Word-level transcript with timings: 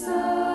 silent, 0.00 0.49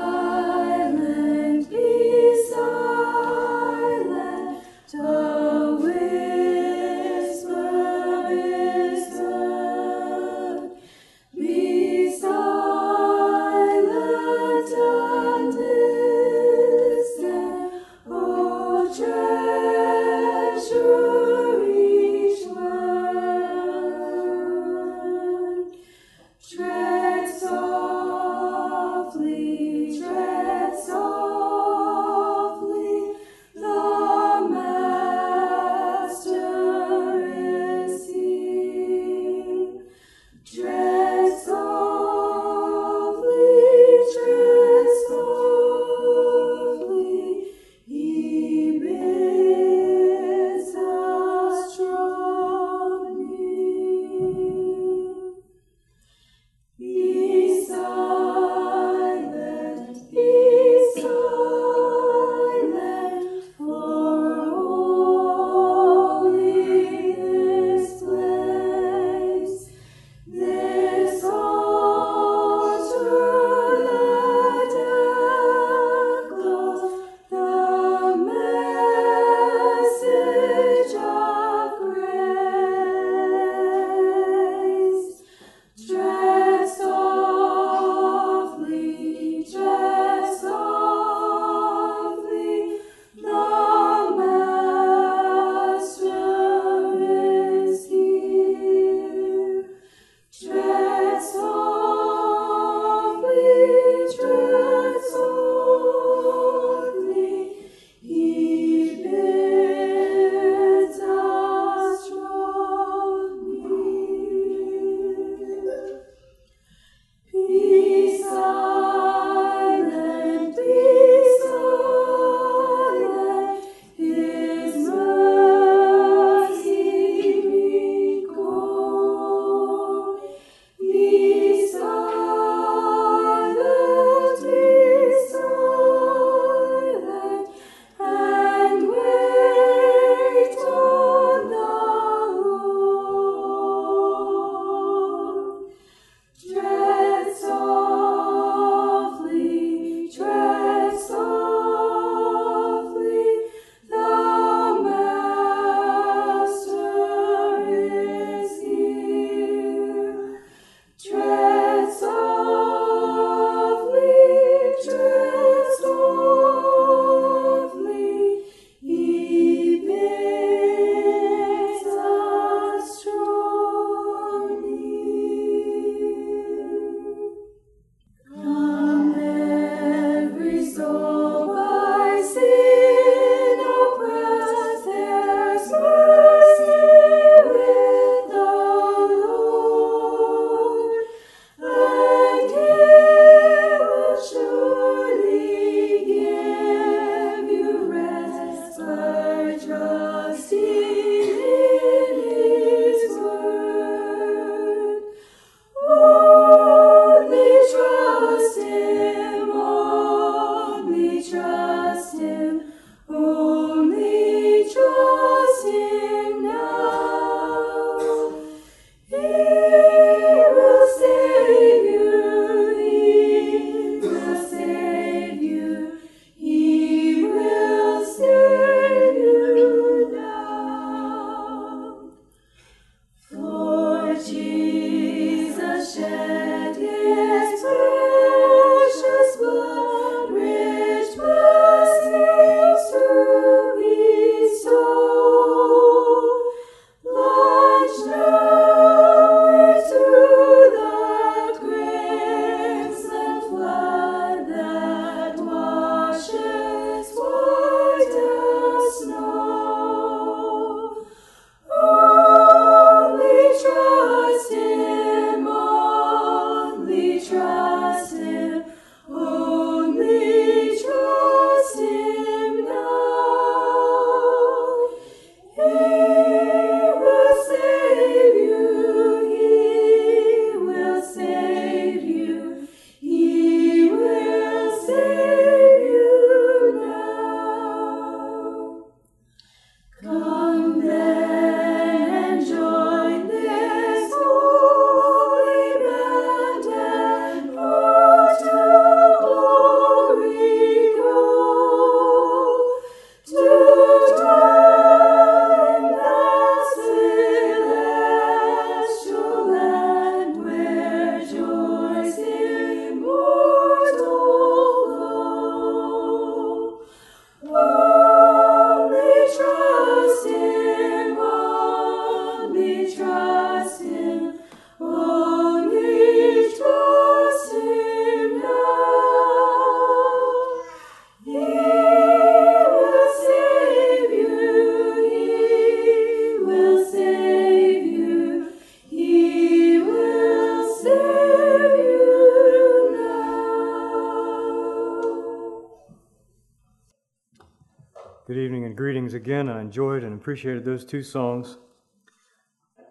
again. 349.25 349.49
I 349.49 349.59
enjoyed 349.59 350.03
and 350.03 350.13
appreciated 350.13 350.63
those 350.63 350.85
two 350.85 351.01
songs. 351.01 351.57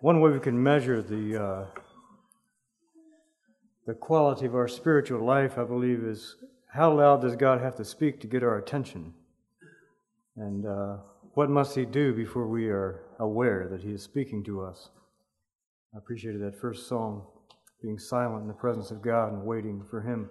One 0.00 0.20
way 0.20 0.32
we 0.32 0.40
can 0.40 0.60
measure 0.60 1.00
the 1.00 1.40
uh, 1.40 1.64
the 3.86 3.94
quality 3.94 4.44
of 4.44 4.56
our 4.56 4.66
spiritual 4.66 5.24
life, 5.24 5.58
I 5.58 5.62
believe, 5.62 6.02
is 6.02 6.34
how 6.72 6.92
loud 6.92 7.22
does 7.22 7.36
God 7.36 7.60
have 7.60 7.76
to 7.76 7.84
speak 7.84 8.20
to 8.20 8.26
get 8.26 8.42
our 8.42 8.58
attention, 8.58 9.14
and 10.36 10.66
uh, 10.66 10.96
what 11.34 11.50
must 11.50 11.76
He 11.76 11.84
do 11.84 12.12
before 12.12 12.48
we 12.48 12.66
are 12.68 13.04
aware 13.20 13.68
that 13.70 13.82
He 13.82 13.92
is 13.92 14.02
speaking 14.02 14.42
to 14.42 14.60
us. 14.60 14.88
I 15.94 15.98
appreciated 15.98 16.40
that 16.40 16.60
first 16.60 16.88
song, 16.88 17.28
being 17.80 17.96
silent 17.96 18.42
in 18.42 18.48
the 18.48 18.54
presence 18.54 18.90
of 18.90 19.02
God 19.02 19.32
and 19.32 19.44
waiting 19.44 19.84
for 19.88 20.00
Him. 20.00 20.28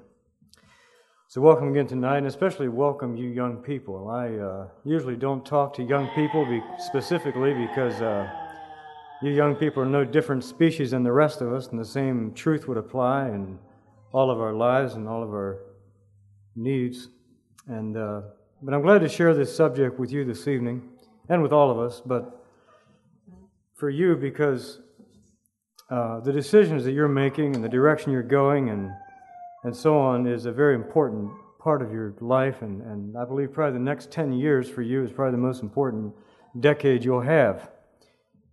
So, 1.29 1.41
welcome 1.41 1.69
again 1.69 1.87
tonight, 1.87 2.17
and 2.17 2.27
especially 2.27 2.67
welcome 2.67 3.15
you 3.15 3.29
young 3.29 3.57
people. 3.57 4.09
I 4.09 4.35
uh, 4.35 4.67
usually 4.83 5.15
don't 5.15 5.43
talk 5.43 5.73
to 5.75 5.83
young 5.83 6.07
people 6.13 6.45
be- 6.45 6.61
specifically 6.77 7.53
because 7.53 7.99
uh, 8.01 8.29
you 9.21 9.31
young 9.31 9.55
people 9.55 9.81
are 9.81 9.87
no 9.87 10.03
different 10.03 10.43
species 10.43 10.91
than 10.91 11.01
the 11.01 11.11
rest 11.11 11.41
of 11.41 11.51
us, 11.51 11.67
and 11.69 11.79
the 11.79 11.85
same 11.85 12.33
truth 12.33 12.67
would 12.67 12.77
apply 12.77 13.29
in 13.29 13.57
all 14.11 14.29
of 14.29 14.39
our 14.41 14.53
lives 14.53 14.93
and 14.93 15.07
all 15.07 15.23
of 15.23 15.29
our 15.29 15.59
needs. 16.55 17.09
And 17.67 17.97
uh, 17.97 18.21
but 18.61 18.75
I'm 18.75 18.83
glad 18.83 18.99
to 18.99 19.09
share 19.09 19.33
this 19.33 19.55
subject 19.55 19.97
with 19.97 20.11
you 20.11 20.25
this 20.25 20.47
evening, 20.47 20.87
and 21.29 21.41
with 21.41 21.53
all 21.53 21.71
of 21.71 21.79
us. 21.79 22.01
But 22.05 22.45
for 23.73 23.89
you, 23.89 24.17
because 24.17 24.81
uh, 25.89 26.19
the 26.19 26.33
decisions 26.33 26.83
that 26.83 26.91
you're 26.91 27.07
making 27.07 27.55
and 27.55 27.63
the 27.63 27.69
direction 27.69 28.11
you're 28.11 28.23
going 28.23 28.69
and 28.69 28.91
and 29.63 29.75
so 29.75 29.98
on 29.98 30.27
is 30.27 30.45
a 30.45 30.51
very 30.51 30.75
important 30.75 31.31
part 31.60 31.81
of 31.81 31.92
your 31.92 32.13
life. 32.19 32.62
And, 32.62 32.81
and 32.81 33.18
I 33.18 33.24
believe 33.24 33.54
probably 33.54 33.80
the 33.80 33.83
next 33.83 34.12
10 34.12 34.33
years 34.33 34.69
for 34.69 34.81
you 34.81 35.04
is 35.04 35.12
probably 35.12 35.31
the 35.31 35.38
most 35.38 35.63
important 35.63 36.13
decade 36.60 37.04
you'll 37.04 37.21
have. 37.21 37.71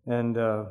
And 0.07 0.39
uh, 0.39 0.67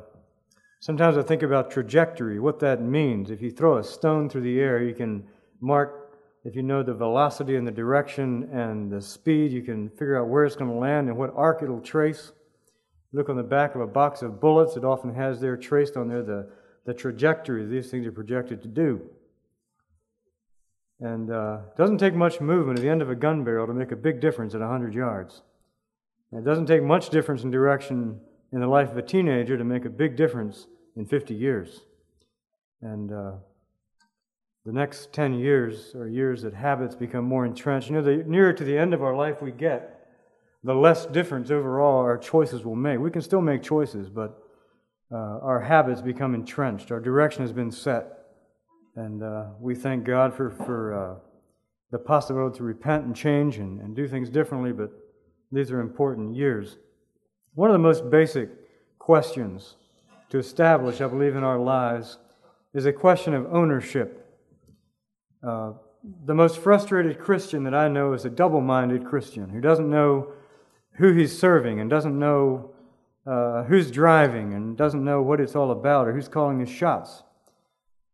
sometimes 0.80 1.18
I 1.18 1.22
think 1.22 1.42
about 1.42 1.70
trajectory, 1.70 2.40
what 2.40 2.58
that 2.60 2.80
means. 2.80 3.30
If 3.30 3.42
you 3.42 3.50
throw 3.50 3.78
a 3.78 3.84
stone 3.84 4.30
through 4.30 4.42
the 4.42 4.58
air, 4.60 4.82
you 4.82 4.94
can 4.94 5.24
mark, 5.60 6.16
if 6.44 6.56
you 6.56 6.62
know 6.62 6.82
the 6.82 6.94
velocity 6.94 7.56
and 7.56 7.66
the 7.66 7.72
direction 7.72 8.48
and 8.50 8.90
the 8.90 9.02
speed, 9.02 9.52
you 9.52 9.62
can 9.62 9.90
figure 9.90 10.18
out 10.18 10.28
where 10.28 10.46
it's 10.46 10.56
going 10.56 10.70
to 10.70 10.76
land 10.76 11.08
and 11.08 11.18
what 11.18 11.32
arc 11.36 11.62
it'll 11.62 11.80
trace. 11.80 12.32
Look 13.12 13.28
on 13.28 13.36
the 13.36 13.42
back 13.42 13.74
of 13.74 13.82
a 13.82 13.86
box 13.86 14.22
of 14.22 14.40
bullets, 14.40 14.76
it 14.76 14.84
often 14.84 15.14
has 15.14 15.40
there 15.40 15.56
traced 15.56 15.96
on 15.96 16.08
there 16.08 16.22
the, 16.22 16.50
the 16.86 16.94
trajectory 16.94 17.66
these 17.66 17.90
things 17.90 18.06
are 18.06 18.12
projected 18.12 18.62
to 18.62 18.68
do. 18.68 19.02
And 21.00 21.30
uh, 21.30 21.60
it 21.68 21.76
doesn't 21.76 21.98
take 21.98 22.14
much 22.14 22.40
movement 22.40 22.78
at 22.78 22.82
the 22.82 22.90
end 22.90 23.00
of 23.00 23.10
a 23.10 23.14
gun 23.14 23.42
barrel 23.42 23.66
to 23.66 23.72
make 23.72 23.90
a 23.90 23.96
big 23.96 24.20
difference 24.20 24.54
at 24.54 24.60
100 24.60 24.94
yards. 24.94 25.42
And 26.30 26.40
it 26.40 26.44
doesn't 26.44 26.66
take 26.66 26.82
much 26.82 27.08
difference 27.08 27.42
in 27.42 27.50
direction 27.50 28.20
in 28.52 28.60
the 28.60 28.66
life 28.66 28.90
of 28.90 28.96
a 28.96 29.02
teenager 29.02 29.56
to 29.56 29.64
make 29.64 29.84
a 29.84 29.90
big 29.90 30.16
difference 30.16 30.66
in 30.96 31.06
50 31.06 31.34
years. 31.34 31.80
And 32.82 33.12
uh, 33.12 33.32
the 34.66 34.72
next 34.72 35.12
10 35.12 35.34
years 35.34 35.94
are 35.94 36.08
years 36.08 36.42
that 36.42 36.52
habits 36.52 36.94
become 36.94 37.24
more 37.24 37.46
entrenched. 37.46 37.88
You 37.88 37.96
know, 37.96 38.02
the 38.02 38.24
nearer 38.26 38.52
to 38.52 38.64
the 38.64 38.76
end 38.76 38.92
of 38.92 39.02
our 39.02 39.14
life 39.16 39.40
we 39.40 39.52
get, 39.52 40.06
the 40.62 40.74
less 40.74 41.06
difference 41.06 41.50
overall 41.50 41.98
our 41.98 42.18
choices 42.18 42.64
will 42.64 42.76
make. 42.76 42.98
We 42.98 43.10
can 43.10 43.22
still 43.22 43.40
make 43.40 43.62
choices, 43.62 44.10
but 44.10 44.42
uh, 45.10 45.16
our 45.16 45.60
habits 45.60 46.02
become 46.02 46.34
entrenched. 46.34 46.92
Our 46.92 47.00
direction 47.00 47.42
has 47.42 47.52
been 47.52 47.70
set. 47.70 48.19
And 48.96 49.22
uh, 49.22 49.46
we 49.60 49.74
thank 49.74 50.04
God 50.04 50.34
for, 50.34 50.50
for 50.50 50.94
uh, 50.94 51.14
the 51.90 51.98
possibility 51.98 52.58
to 52.58 52.64
repent 52.64 53.04
and 53.04 53.14
change 53.14 53.58
and, 53.58 53.80
and 53.80 53.94
do 53.94 54.08
things 54.08 54.28
differently, 54.28 54.72
but 54.72 54.90
these 55.52 55.70
are 55.70 55.80
important 55.80 56.36
years. 56.36 56.76
One 57.54 57.70
of 57.70 57.74
the 57.74 57.78
most 57.78 58.10
basic 58.10 58.48
questions 58.98 59.76
to 60.30 60.38
establish, 60.38 61.00
I 61.00 61.08
believe, 61.08 61.36
in 61.36 61.44
our 61.44 61.58
lives 61.58 62.18
is 62.74 62.86
a 62.86 62.92
question 62.92 63.34
of 63.34 63.52
ownership. 63.52 64.26
Uh, 65.46 65.72
the 66.24 66.34
most 66.34 66.58
frustrated 66.58 67.18
Christian 67.18 67.64
that 67.64 67.74
I 67.74 67.88
know 67.88 68.12
is 68.12 68.24
a 68.24 68.30
double 68.30 68.60
minded 68.60 69.04
Christian 69.04 69.50
who 69.50 69.60
doesn't 69.60 69.90
know 69.90 70.32
who 70.92 71.12
he's 71.12 71.36
serving 71.36 71.80
and 71.80 71.90
doesn't 71.90 72.18
know 72.18 72.72
uh, 73.26 73.64
who's 73.64 73.90
driving 73.90 74.54
and 74.54 74.76
doesn't 74.76 75.04
know 75.04 75.22
what 75.22 75.40
it's 75.40 75.56
all 75.56 75.72
about 75.72 76.08
or 76.08 76.12
who's 76.12 76.28
calling 76.28 76.58
the 76.58 76.66
shots. 76.66 77.22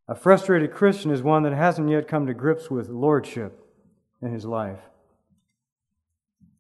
A 0.08 0.14
frustrated 0.14 0.72
Christian 0.72 1.10
is 1.10 1.22
one 1.22 1.42
that 1.42 1.52
hasn't 1.52 1.88
yet 1.88 2.06
come 2.06 2.26
to 2.26 2.34
grips 2.34 2.70
with 2.70 2.88
lordship 2.88 3.60
in 4.22 4.32
his 4.32 4.44
life. 4.44 4.78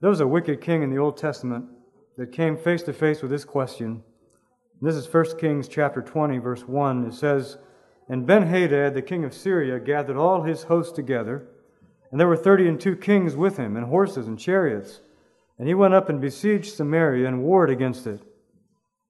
There 0.00 0.10
was 0.10 0.20
a 0.20 0.26
wicked 0.26 0.60
king 0.60 0.82
in 0.82 0.90
the 0.90 0.98
Old 0.98 1.16
Testament 1.16 1.66
that 2.16 2.32
came 2.32 2.56
face 2.56 2.82
to 2.82 2.92
face 2.92 3.22
with 3.22 3.30
this 3.30 3.44
question. 3.44 4.02
This 4.82 4.96
is 4.96 5.12
1 5.12 5.38
Kings 5.38 5.68
chapter 5.68 6.02
20, 6.02 6.38
verse 6.38 6.66
1. 6.66 7.06
It 7.06 7.14
says, 7.14 7.56
And 8.08 8.26
Ben-Hadad, 8.26 8.94
the 8.94 9.02
king 9.02 9.24
of 9.24 9.32
Syria, 9.32 9.78
gathered 9.78 10.16
all 10.16 10.42
his 10.42 10.64
hosts 10.64 10.92
together, 10.92 11.46
and 12.10 12.20
there 12.20 12.28
were 12.28 12.36
thirty 12.36 12.68
and 12.68 12.80
two 12.80 12.96
kings 12.96 13.36
with 13.36 13.56
him, 13.56 13.76
and 13.76 13.86
horses 13.86 14.26
and 14.26 14.38
chariots. 14.38 15.00
And 15.58 15.68
he 15.68 15.74
went 15.74 15.94
up 15.94 16.08
and 16.08 16.20
besieged 16.20 16.74
Samaria 16.74 17.26
and 17.26 17.42
warred 17.42 17.70
against 17.70 18.06
it. 18.06 18.20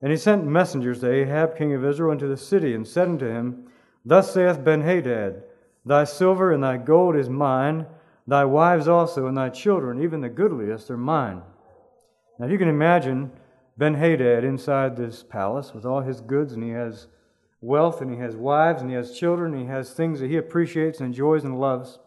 And 0.00 0.10
he 0.10 0.16
sent 0.16 0.44
messengers 0.44 1.00
to 1.00 1.10
Ahab, 1.10 1.56
king 1.56 1.72
of 1.74 1.84
Israel, 1.84 2.12
into 2.12 2.28
the 2.28 2.36
city, 2.36 2.74
and 2.74 2.86
said 2.86 3.08
unto 3.08 3.26
him, 3.26 3.68
Thus 4.06 4.32
saith 4.32 4.60
Benhadad 4.60 5.42
Thy 5.84 6.04
silver 6.04 6.52
and 6.52 6.62
thy 6.62 6.78
gold 6.78 7.16
is 7.16 7.28
mine, 7.28 7.86
thy 8.26 8.44
wives 8.44 8.86
also 8.88 9.26
and 9.26 9.36
thy 9.36 9.50
children, 9.50 10.00
even 10.00 10.20
the 10.20 10.28
goodliest, 10.28 10.90
are 10.90 10.96
mine. 10.96 11.42
Now 12.38 12.46
you 12.46 12.56
can 12.56 12.68
imagine 12.68 13.32
Benhadad 13.78 14.44
inside 14.44 14.96
this 14.96 15.24
palace 15.24 15.74
with 15.74 15.84
all 15.84 16.00
his 16.00 16.20
goods, 16.20 16.52
and 16.52 16.62
he 16.62 16.70
has 16.70 17.08
wealth, 17.60 18.00
and 18.00 18.10
he 18.10 18.18
has 18.18 18.36
wives, 18.36 18.80
and 18.80 18.90
he 18.90 18.96
has 18.96 19.18
children, 19.18 19.52
and 19.52 19.62
he 19.62 19.68
has 19.68 19.92
things 19.92 20.20
that 20.20 20.30
he 20.30 20.36
appreciates 20.36 21.00
and 21.00 21.08
enjoys 21.08 21.44
and 21.44 21.58
loves. 21.58 21.98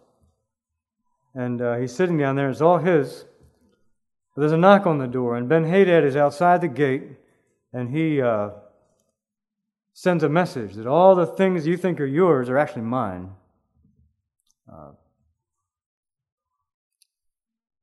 And 1.35 1.61
uh, 1.61 1.75
he's 1.75 1.93
sitting 1.93 2.17
down 2.17 2.35
there, 2.35 2.49
it's 2.49 2.61
all 2.61 2.77
his. 2.77 3.25
But 4.35 4.41
there's 4.41 4.51
a 4.53 4.57
knock 4.57 4.87
on 4.87 4.99
the 4.99 5.07
door, 5.07 5.35
and 5.35 5.49
Benhadad 5.49 6.03
is 6.03 6.15
outside 6.15 6.61
the 6.61 6.69
gate, 6.69 7.03
and 7.73 7.89
he. 7.89 8.21
Uh, 8.21 8.51
sends 9.99 10.23
a 10.23 10.29
message 10.29 10.75
that 10.75 10.87
all 10.87 11.13
the 11.13 11.25
things 11.25 11.67
you 11.67 11.75
think 11.75 11.99
are 11.99 12.05
yours 12.05 12.47
are 12.47 12.57
actually 12.57 12.83
mine. 12.83 13.29
Uh, 14.71 14.91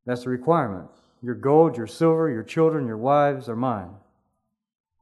that's 0.07 0.25
the 0.25 0.31
requirement. 0.31 0.89
Your 1.21 1.35
gold, 1.35 1.77
your 1.77 1.87
silver, 1.87 2.31
your 2.31 2.43
children, 2.43 2.87
your 2.87 2.97
wives 2.97 3.51
are 3.51 3.57
mine. 3.57 3.91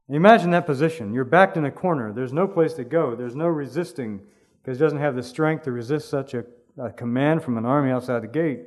Imagine 0.09 0.50
that 0.50 0.66
position. 0.66 1.14
You're 1.14 1.25
backed 1.25 1.56
in 1.56 1.64
a 1.64 1.71
corner. 1.71 2.12
There's 2.12 2.33
no 2.33 2.49
place 2.49 2.75
to 2.75 2.85
go. 2.85 3.14
There's 3.14 3.37
no 3.37 3.47
resisting 3.47 4.21
because 4.61 4.78
he 4.78 4.83
doesn't 4.83 4.99
have 4.99 5.14
the 5.14 5.23
strength 5.23 5.62
to 5.64 5.71
resist 5.73 6.09
such 6.09 6.35
a, 6.35 6.44
a 6.76 6.90
command 6.90 7.44
from 7.44 7.56
an 7.56 7.64
army 7.64 7.92
outside 7.92 8.25
the 8.25 8.26
gate. 8.26 8.62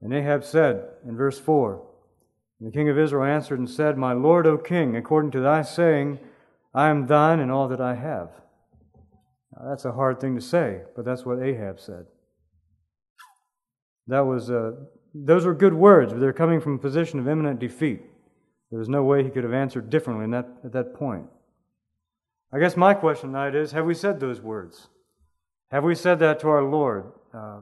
And 0.00 0.12
Ahab 0.12 0.42
said 0.42 0.82
in 1.06 1.16
verse 1.16 1.38
4 1.38 1.80
The 2.60 2.72
king 2.72 2.88
of 2.88 2.98
Israel 2.98 3.22
answered 3.22 3.60
and 3.60 3.70
said, 3.70 3.96
My 3.96 4.14
lord, 4.14 4.48
O 4.48 4.58
king, 4.58 4.96
according 4.96 5.30
to 5.30 5.40
thy 5.40 5.62
saying, 5.62 6.18
I 6.74 6.88
am 6.88 7.06
thine 7.06 7.40
and 7.40 7.50
all 7.50 7.68
that 7.68 7.80
I 7.80 7.94
have. 7.94 8.30
Now, 9.54 9.68
that's 9.68 9.84
a 9.84 9.92
hard 9.92 10.20
thing 10.20 10.34
to 10.34 10.40
say, 10.40 10.82
but 10.96 11.04
that's 11.04 11.24
what 11.24 11.42
Ahab 11.42 11.78
said. 11.78 12.06
That 14.06 14.20
was, 14.20 14.50
uh, 14.50 14.72
those 15.14 15.44
were 15.44 15.54
good 15.54 15.74
words, 15.74 16.12
but 16.12 16.20
they're 16.20 16.32
coming 16.32 16.60
from 16.60 16.74
a 16.74 16.78
position 16.78 17.18
of 17.18 17.28
imminent 17.28 17.60
defeat. 17.60 18.02
There 18.70 18.78
was 18.78 18.88
no 18.88 19.02
way 19.02 19.22
he 19.22 19.30
could 19.30 19.44
have 19.44 19.52
answered 19.52 19.90
differently 19.90 20.26
that, 20.30 20.48
at 20.64 20.72
that 20.72 20.94
point. 20.94 21.26
I 22.52 22.58
guess 22.58 22.76
my 22.76 22.94
question 22.94 23.30
tonight 23.30 23.54
is 23.54 23.72
have 23.72 23.84
we 23.84 23.94
said 23.94 24.18
those 24.18 24.40
words? 24.40 24.88
Have 25.70 25.84
we 25.84 25.94
said 25.94 26.18
that 26.18 26.40
to 26.40 26.48
our 26.48 26.62
Lord? 26.62 27.12
Uh, 27.32 27.60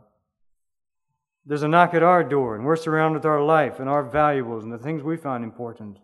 there's 1.46 1.62
a 1.62 1.68
knock 1.68 1.94
at 1.94 2.02
our 2.02 2.22
door, 2.22 2.54
and 2.54 2.64
we're 2.64 2.76
surrounded 2.76 3.18
with 3.18 3.26
our 3.26 3.42
life 3.42 3.80
and 3.80 3.88
our 3.88 4.02
valuables 4.02 4.62
and 4.62 4.72
the 4.72 4.78
things 4.78 5.02
we 5.02 5.16
find 5.16 5.42
important. 5.42 5.98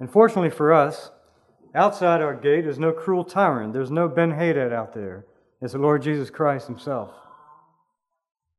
And 0.00 0.10
fortunately 0.10 0.50
for 0.50 0.72
us, 0.72 1.10
outside 1.74 2.22
our 2.22 2.34
gate 2.34 2.66
is 2.66 2.78
no 2.78 2.92
cruel 2.92 3.24
tyrant. 3.24 3.72
There's 3.72 3.90
no 3.90 4.08
Ben 4.08 4.32
Hadad 4.32 4.72
out 4.72 4.94
there. 4.94 5.26
It's 5.60 5.72
the 5.72 5.78
Lord 5.78 6.02
Jesus 6.02 6.30
Christ 6.30 6.66
Himself. 6.66 7.10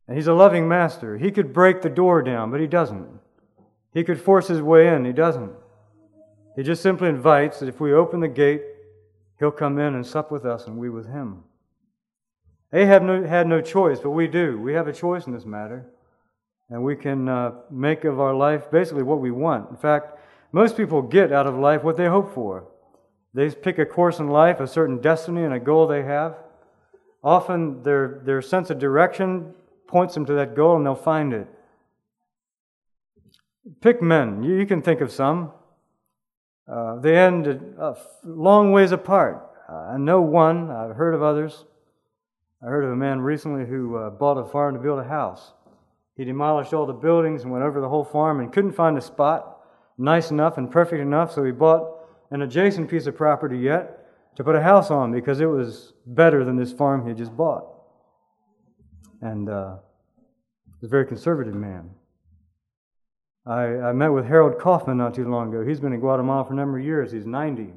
And 0.08 0.18
He's 0.18 0.28
a 0.28 0.34
loving 0.34 0.68
master. 0.68 1.18
He 1.18 1.32
could 1.32 1.54
break 1.54 1.82
the 1.82 1.90
door 1.90 2.22
down, 2.22 2.52
but 2.52 2.60
He 2.60 2.68
doesn't. 2.68 3.08
He 3.94 4.04
could 4.04 4.20
force 4.20 4.48
His 4.48 4.62
way 4.62 4.94
in, 4.94 5.06
He 5.06 5.14
doesn't. 5.14 5.52
He 6.56 6.64
just 6.64 6.84
simply 6.84 7.10
invites 7.10 7.60
that 7.60 7.70
if 7.70 7.80
we 7.80 7.94
open 7.94 8.20
the 8.20 8.28
gate, 8.28 8.64
He'll 9.40 9.52
come 9.52 9.80
in 9.80 9.96
and 9.96 10.06
sup 10.06 10.32
with 10.32 10.46
us 10.46 10.68
and 10.68 10.78
we 10.78 10.90
with 10.90 11.08
Him. 11.08 11.44
Ahab 12.74 13.02
no, 13.02 13.24
had 13.24 13.48
no 13.48 13.62
choice, 13.62 14.00
but 14.00 14.12
we 14.12 14.28
do. 14.28 14.60
We 14.60 14.74
have 14.74 14.88
a 14.88 14.94
choice 14.94 15.26
in 15.26 15.34
this 15.34 15.46
matter. 15.46 15.86
And 16.70 16.84
we 16.84 16.96
can 16.96 17.28
uh, 17.28 17.54
make 17.72 18.04
of 18.04 18.20
our 18.20 18.34
life 18.34 18.70
basically 18.70 19.02
what 19.02 19.22
we 19.22 19.32
want. 19.32 19.72
In 19.72 19.78
fact, 19.78 20.19
most 20.52 20.76
people 20.76 21.02
get 21.02 21.32
out 21.32 21.48
of 21.48 21.56
life 21.56 21.84
what 21.84 21.98
they 21.98 22.08
hope 22.08 22.34
for. 22.34 22.68
They 23.34 23.50
pick 23.52 23.78
a 23.78 23.86
course 23.86 24.20
in 24.20 24.28
life, 24.28 24.60
a 24.60 24.68
certain 24.68 25.00
destiny, 25.00 25.44
and 25.44 25.54
a 25.54 25.60
goal 25.60 25.88
they 25.88 26.04
have. 26.04 26.36
Often 27.24 27.84
their, 27.84 28.22
their 28.24 28.42
sense 28.42 28.70
of 28.70 28.80
direction 28.80 29.54
points 29.88 30.14
them 30.14 30.26
to 30.26 30.34
that 30.34 30.56
goal 30.56 30.76
and 30.78 30.86
they'll 30.86 30.96
find 30.96 31.34
it. 31.34 31.48
pick 33.82 34.02
men. 34.02 34.44
You, 34.44 34.56
you 34.56 34.66
can 34.66 34.82
think 34.82 35.02
of 35.02 35.12
some. 35.12 35.52
Uh, 36.68 37.00
they 37.00 37.18
end 37.18 37.48
a 37.48 37.98
long 38.24 38.72
ways 38.72 38.92
apart. 38.92 39.46
Uh, 39.68 39.94
I 39.94 39.98
know 39.98 40.22
one, 40.22 40.72
I've 40.72 40.96
heard 40.96 41.14
of 41.14 41.22
others. 41.22 41.66
I 42.64 42.68
heard 42.68 42.84
of 42.84 42.92
a 42.92 42.96
man 42.96 43.22
recently 43.22 43.66
who 43.66 43.96
uh, 43.96 44.10
bought 44.10 44.38
a 44.38 44.46
farm 44.46 44.76
to 44.76 44.80
build 44.80 45.00
a 45.00 45.04
house. 45.04 45.54
He 46.16 46.26
demolished 46.26 46.74
all 46.74 46.86
the 46.86 46.94
buildings 46.94 47.44
and 47.44 47.52
went 47.52 47.64
over 47.64 47.80
the 47.80 47.90
whole 47.90 48.04
farm 48.04 48.40
and 48.40 48.52
couldn't 48.52 48.74
find 48.74 48.98
a 48.98 49.02
spot 49.02 49.59
nice 50.00 50.32
enough 50.32 50.58
and 50.58 50.72
perfect 50.72 51.02
enough, 51.02 51.34
so 51.34 51.44
he 51.44 51.52
bought 51.52 52.08
an 52.32 52.42
adjacent 52.42 52.90
piece 52.90 53.06
of 53.06 53.16
property 53.16 53.58
yet 53.58 54.08
to 54.36 54.44
put 54.44 54.56
a 54.56 54.62
house 54.62 54.90
on 54.90 55.12
because 55.12 55.42
it 55.42 55.46
was 55.46 55.94
better 56.06 56.46
than 56.46 56.56
this 56.56 56.72
farm 56.72 57.04
he 57.04 57.10
had 57.10 57.18
just 57.18 57.36
bought. 57.36 57.66
And 59.22 59.50
uh, 59.50 59.76
he's 60.80 60.88
a 60.88 60.90
very 60.90 61.06
conservative 61.06 61.54
man. 61.54 61.90
I, 63.46 63.64
I 63.64 63.94
met 63.94 64.10
with 64.10 64.26
Harold 64.26 64.60
Kaufman 64.60 64.98
not 64.98 65.14
too 65.14 65.28
long 65.28 65.50
ago. 65.50 65.68
He's 65.68 65.80
been 65.80 65.92
in 65.92 66.00
Guatemala 66.00 66.46
for 66.46 66.54
a 66.54 66.56
number 66.56 66.78
of 66.78 66.86
years. 66.86 67.12
He's 67.12 67.26
90, 67.26 67.74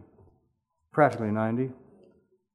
practically 0.93 1.31
90. 1.31 1.71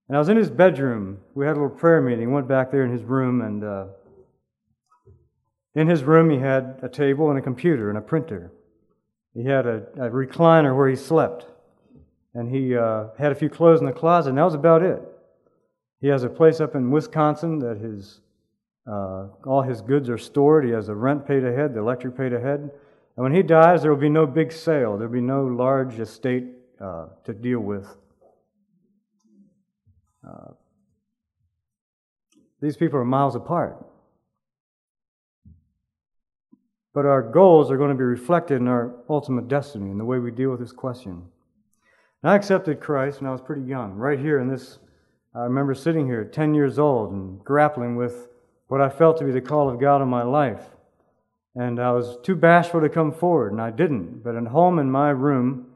And 0.08 0.16
I 0.16 0.20
was 0.20 0.30
in 0.30 0.38
his 0.38 0.50
bedroom. 0.50 1.20
We 1.36 1.46
had 1.46 1.58
a 1.58 1.60
little 1.60 1.76
prayer 1.76 2.00
meeting. 2.00 2.32
Went 2.32 2.48
back 2.48 2.72
there 2.72 2.86
in 2.86 2.92
his 2.92 3.04
room, 3.04 3.42
and 3.42 3.64
uh, 3.64 3.86
in 5.76 5.88
his 5.88 6.04
room 6.04 6.30
he 6.30 6.38
had 6.38 6.80
a 6.82 6.88
table 6.88 7.30
and 7.30 7.38
a 7.38 7.42
computer 7.42 7.90
and 7.90 7.98
a 7.98 8.02
printer. 8.02 8.52
He 9.38 9.44
had 9.44 9.68
a, 9.68 9.84
a 9.98 10.10
recliner 10.10 10.76
where 10.76 10.90
he 10.90 10.96
slept, 10.96 11.46
and 12.34 12.50
he 12.50 12.76
uh, 12.76 13.10
had 13.20 13.32
a 13.32 13.36
few 13.36 13.50
clothes 13.50 13.80
in 13.80 13.86
the 13.86 13.92
closet, 13.92 14.30
and 14.30 14.38
that 14.40 14.44
was 14.44 14.56
about 14.56 14.82
it. 14.82 15.00
He 16.02 16.08
has 16.08 16.24
a 16.24 16.30
place 16.30 16.60
up 16.60 16.74
in 16.74 16.90
Wisconsin 16.90 17.60
that 17.60 17.78
his 17.78 18.22
uh, 18.88 19.28
all 19.46 19.62
his 19.62 19.82
goods 19.82 20.10
are 20.10 20.18
stored. 20.18 20.66
He 20.66 20.72
has 20.72 20.88
the 20.88 20.96
rent 20.96 21.28
paid 21.28 21.44
ahead, 21.46 21.76
the 21.76 21.82
electric 21.82 22.18
paid 22.18 22.34
ahead. 22.34 22.62
And 22.62 23.24
when 23.24 23.32
he 23.32 23.44
dies, 23.44 23.84
there 23.84 23.92
will 23.92 24.00
be 24.00 24.10
no 24.10 24.26
big 24.26 24.52
sale. 24.52 24.98
There 24.98 25.08
will 25.08 25.14
be 25.14 25.22
no 25.22 25.46
large 25.46 26.00
estate 26.00 26.46
uh, 26.82 27.08
to 27.26 27.34
deal 27.34 27.60
with. 27.60 27.86
Uh, 30.28 30.54
these 32.60 32.76
people 32.76 32.98
are 32.98 33.06
miles 33.06 33.36
apart. 33.36 33.86
But 36.98 37.06
our 37.06 37.22
goals 37.22 37.70
are 37.70 37.78
going 37.78 37.92
to 37.92 37.96
be 37.96 38.04
reflected 38.04 38.56
in 38.56 38.68
our 38.68 38.92
ultimate 39.08 39.48
destiny 39.48 39.92
and 39.92 40.00
the 40.00 40.04
way 40.04 40.18
we 40.18 40.32
deal 40.32 40.50
with 40.50 40.60
this 40.60 40.72
question. 40.72 41.22
And 42.24 42.32
I 42.32 42.36
accepted 42.36 42.80
Christ 42.80 43.22
when 43.22 43.30
I 43.30 43.32
was 43.32 43.40
pretty 43.40 43.62
young, 43.62 43.94
right 43.94 44.18
here 44.18 44.40
in 44.40 44.48
this. 44.48 44.80
I 45.36 45.42
remember 45.42 45.76
sitting 45.76 46.08
here, 46.08 46.26
10 46.26 46.56
years 46.56 46.80
old, 46.80 47.12
and 47.12 47.40
grappling 47.44 47.98
with 47.98 48.30
what 48.68 48.82
I 48.82 48.90
felt 48.90 49.20
to 49.20 49.26
be 49.26 49.32
the 49.32 49.42
call 49.42 49.70
of 49.70 49.80
God 49.80 50.02
in 50.02 50.08
my 50.08 50.24
life. 50.24 50.72
And 51.54 51.80
I 51.80 51.92
was 51.92 52.18
too 52.24 52.36
bashful 52.36 52.82
to 52.82 52.90
come 52.90 53.12
forward, 53.12 53.52
and 53.52 53.62
I 53.62 53.70
didn't. 53.70 54.24
But 54.24 54.36
at 54.36 54.48
home 54.48 54.80
in 54.80 54.90
my 54.90 55.12
room, 55.12 55.68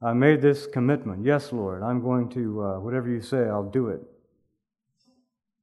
I 0.00 0.12
made 0.12 0.40
this 0.40 0.68
commitment 0.68 1.24
Yes, 1.24 1.52
Lord, 1.52 1.82
I'm 1.82 2.00
going 2.00 2.28
to, 2.28 2.62
uh, 2.62 2.78
whatever 2.78 3.08
you 3.08 3.22
say, 3.22 3.48
I'll 3.48 3.68
do 3.68 3.88
it. 3.88 4.02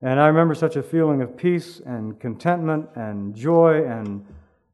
And 0.02 0.20
I 0.20 0.28
remember 0.28 0.54
such 0.54 0.76
a 0.76 0.84
feeling 0.84 1.22
of 1.22 1.38
peace 1.38 1.80
and 1.86 2.20
contentment 2.20 2.90
and 2.96 3.34
joy, 3.34 3.86
and 3.86 4.26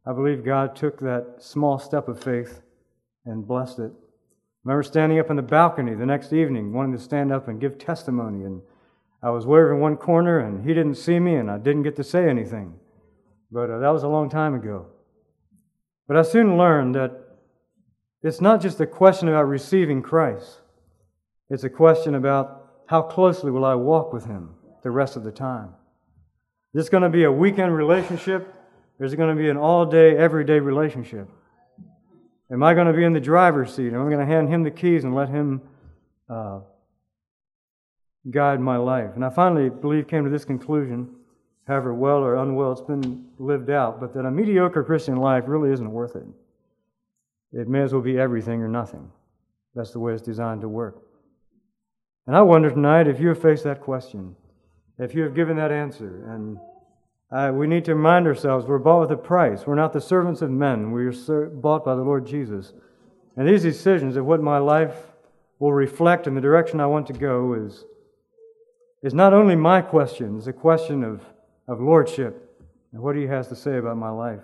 I 0.05 0.13
believe 0.13 0.43
God 0.43 0.75
took 0.75 0.99
that 0.99 1.35
small 1.39 1.79
step 1.79 2.07
of 2.07 2.21
faith 2.21 2.61
and 3.25 3.47
blessed 3.47 3.79
it. 3.79 3.91
I 3.91 4.69
remember 4.69 4.83
standing 4.83 5.19
up 5.19 5.29
in 5.29 5.35
the 5.37 5.41
balcony 5.41 5.93
the 5.93 6.05
next 6.05 6.33
evening, 6.33 6.73
wanting 6.73 6.93
to 6.93 6.99
stand 6.99 7.31
up 7.31 7.47
and 7.47 7.59
give 7.59 7.77
testimony, 7.77 8.43
and 8.43 8.61
I 9.21 9.29
was 9.29 9.45
in 9.45 9.79
one 9.79 9.95
corner, 9.95 10.39
and 10.39 10.65
he 10.65 10.73
didn't 10.73 10.95
see 10.95 11.19
me, 11.19 11.35
and 11.35 11.49
I 11.49 11.57
didn't 11.57 11.83
get 11.83 11.95
to 11.97 12.03
say 12.03 12.29
anything. 12.29 12.73
But 13.51 13.69
uh, 13.69 13.79
that 13.79 13.89
was 13.89 14.03
a 14.03 14.07
long 14.09 14.29
time 14.29 14.55
ago. 14.55 14.87
But 16.07 16.17
I 16.17 16.23
soon 16.23 16.57
learned 16.57 16.95
that 16.95 17.11
it's 18.21 18.41
not 18.41 18.61
just 18.61 18.81
a 18.81 18.87
question 18.87 19.29
about 19.29 19.43
receiving 19.43 20.01
Christ, 20.01 20.59
it's 21.49 21.63
a 21.63 21.69
question 21.69 22.15
about 22.15 22.59
how 22.87 23.01
closely 23.01 23.51
will 23.51 23.65
I 23.65 23.75
walk 23.75 24.11
with 24.11 24.25
Him 24.25 24.55
the 24.81 24.91
rest 24.91 25.15
of 25.15 25.23
the 25.23 25.31
time. 25.31 25.69
Is 26.73 26.83
this 26.83 26.89
going 26.89 27.03
to 27.03 27.09
be 27.09 27.23
a 27.23 27.31
weekend 27.31 27.75
relationship, 27.75 28.53
is 28.99 29.13
it 29.13 29.17
going 29.17 29.35
to 29.35 29.41
be 29.41 29.49
an 29.49 29.57
all 29.57 29.85
day, 29.85 30.15
everyday 30.17 30.59
relationship? 30.59 31.29
Am 32.51 32.61
I 32.61 32.73
going 32.73 32.87
to 32.87 32.93
be 32.93 33.03
in 33.03 33.13
the 33.13 33.19
driver's 33.19 33.73
seat? 33.73 33.93
Am 33.93 34.05
I 34.05 34.09
going 34.09 34.19
to 34.19 34.25
hand 34.25 34.49
Him 34.49 34.63
the 34.63 34.71
keys 34.71 35.03
and 35.03 35.15
let 35.15 35.29
Him 35.29 35.61
uh, 36.29 36.59
guide 38.29 38.59
my 38.59 38.77
life? 38.77 39.11
And 39.15 39.25
I 39.25 39.29
finally 39.29 39.69
believe 39.69 40.07
came 40.07 40.23
to 40.23 40.29
this 40.29 40.45
conclusion, 40.45 41.09
however 41.67 41.93
well 41.93 42.17
or 42.19 42.35
unwell 42.35 42.71
it's 42.71 42.81
been 42.81 43.25
lived 43.39 43.69
out, 43.69 43.99
but 43.99 44.13
that 44.13 44.25
a 44.25 44.31
mediocre 44.31 44.83
Christian 44.83 45.17
life 45.17 45.45
really 45.47 45.71
isn't 45.71 45.91
worth 45.91 46.15
it. 46.15 46.25
It 47.51 47.67
may 47.67 47.81
as 47.81 47.93
well 47.93 48.01
be 48.01 48.19
everything 48.19 48.61
or 48.61 48.67
nothing. 48.67 49.11
That's 49.75 49.91
the 49.91 49.99
way 49.99 50.13
it's 50.13 50.21
designed 50.21 50.61
to 50.61 50.69
work. 50.69 51.01
And 52.27 52.35
I 52.35 52.41
wonder 52.41 52.69
tonight 52.69 53.07
if 53.07 53.19
you 53.19 53.29
have 53.29 53.41
faced 53.41 53.63
that 53.63 53.81
question, 53.81 54.35
if 54.97 55.13
you 55.15 55.23
have 55.23 55.35
given 55.35 55.57
that 55.57 55.71
answer. 55.71 56.29
And 56.29 56.57
uh, 57.33 57.51
we 57.51 57.65
need 57.65 57.83
to 57.85 57.95
remind 57.95 58.27
ourselves 58.27 58.65
we're 58.67 58.77
bought 58.77 59.01
with 59.01 59.11
a 59.11 59.17
price. 59.17 59.65
We're 59.65 59.73
not 59.73 59.91
the 59.91 60.01
servants 60.01 60.41
of 60.41 60.51
men, 60.51 60.91
we 60.91 61.05
are 61.05 61.45
bought 61.47 61.83
by 61.83 61.95
the 61.95 62.03
Lord 62.03 62.27
Jesus. 62.27 62.73
And 63.35 63.47
these 63.47 63.63
decisions 63.63 64.15
of 64.15 64.25
what 64.25 64.41
my 64.41 64.59
life 64.59 64.95
will 65.57 65.73
reflect 65.73 66.27
and 66.27 66.37
the 66.37 66.41
direction 66.41 66.79
I 66.79 66.85
want 66.85 67.07
to 67.07 67.13
go 67.13 67.53
is, 67.53 67.85
is 69.01 69.15
not 69.15 69.33
only 69.33 69.55
my 69.55 69.81
question, 69.81 70.37
it's 70.37 70.45
a 70.45 70.53
question 70.53 71.03
of, 71.03 71.21
of 71.67 71.81
lordship 71.81 72.61
and 72.91 73.01
what 73.01 73.15
he 73.15 73.25
has 73.25 73.47
to 73.47 73.55
say 73.55 73.77
about 73.77 73.97
my 73.97 74.11
life. 74.11 74.43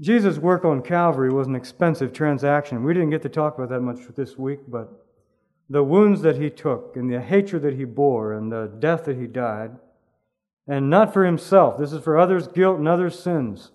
Jesus' 0.00 0.38
work 0.38 0.64
on 0.64 0.80
Calvary 0.80 1.30
was 1.30 1.46
an 1.46 1.54
expensive 1.54 2.14
transaction. 2.14 2.82
We 2.82 2.94
didn't 2.94 3.10
get 3.10 3.22
to 3.22 3.28
talk 3.28 3.58
about 3.58 3.68
that 3.68 3.80
much 3.82 3.98
this 4.16 4.38
week, 4.38 4.60
but 4.66 4.90
the 5.68 5.84
wounds 5.84 6.22
that 6.22 6.36
he 6.36 6.48
took, 6.48 6.96
and 6.96 7.12
the 7.12 7.20
hatred 7.20 7.62
that 7.62 7.74
he 7.74 7.84
bore, 7.84 8.32
and 8.32 8.50
the 8.50 8.72
death 8.78 9.04
that 9.04 9.18
he 9.18 9.26
died, 9.26 9.72
and 10.66 10.88
not 10.88 11.12
for 11.12 11.24
himself. 11.24 11.78
This 11.78 11.92
is 11.92 12.02
for 12.02 12.18
others' 12.18 12.48
guilt 12.48 12.78
and 12.78 12.88
others' 12.88 13.18
sins, 13.18 13.72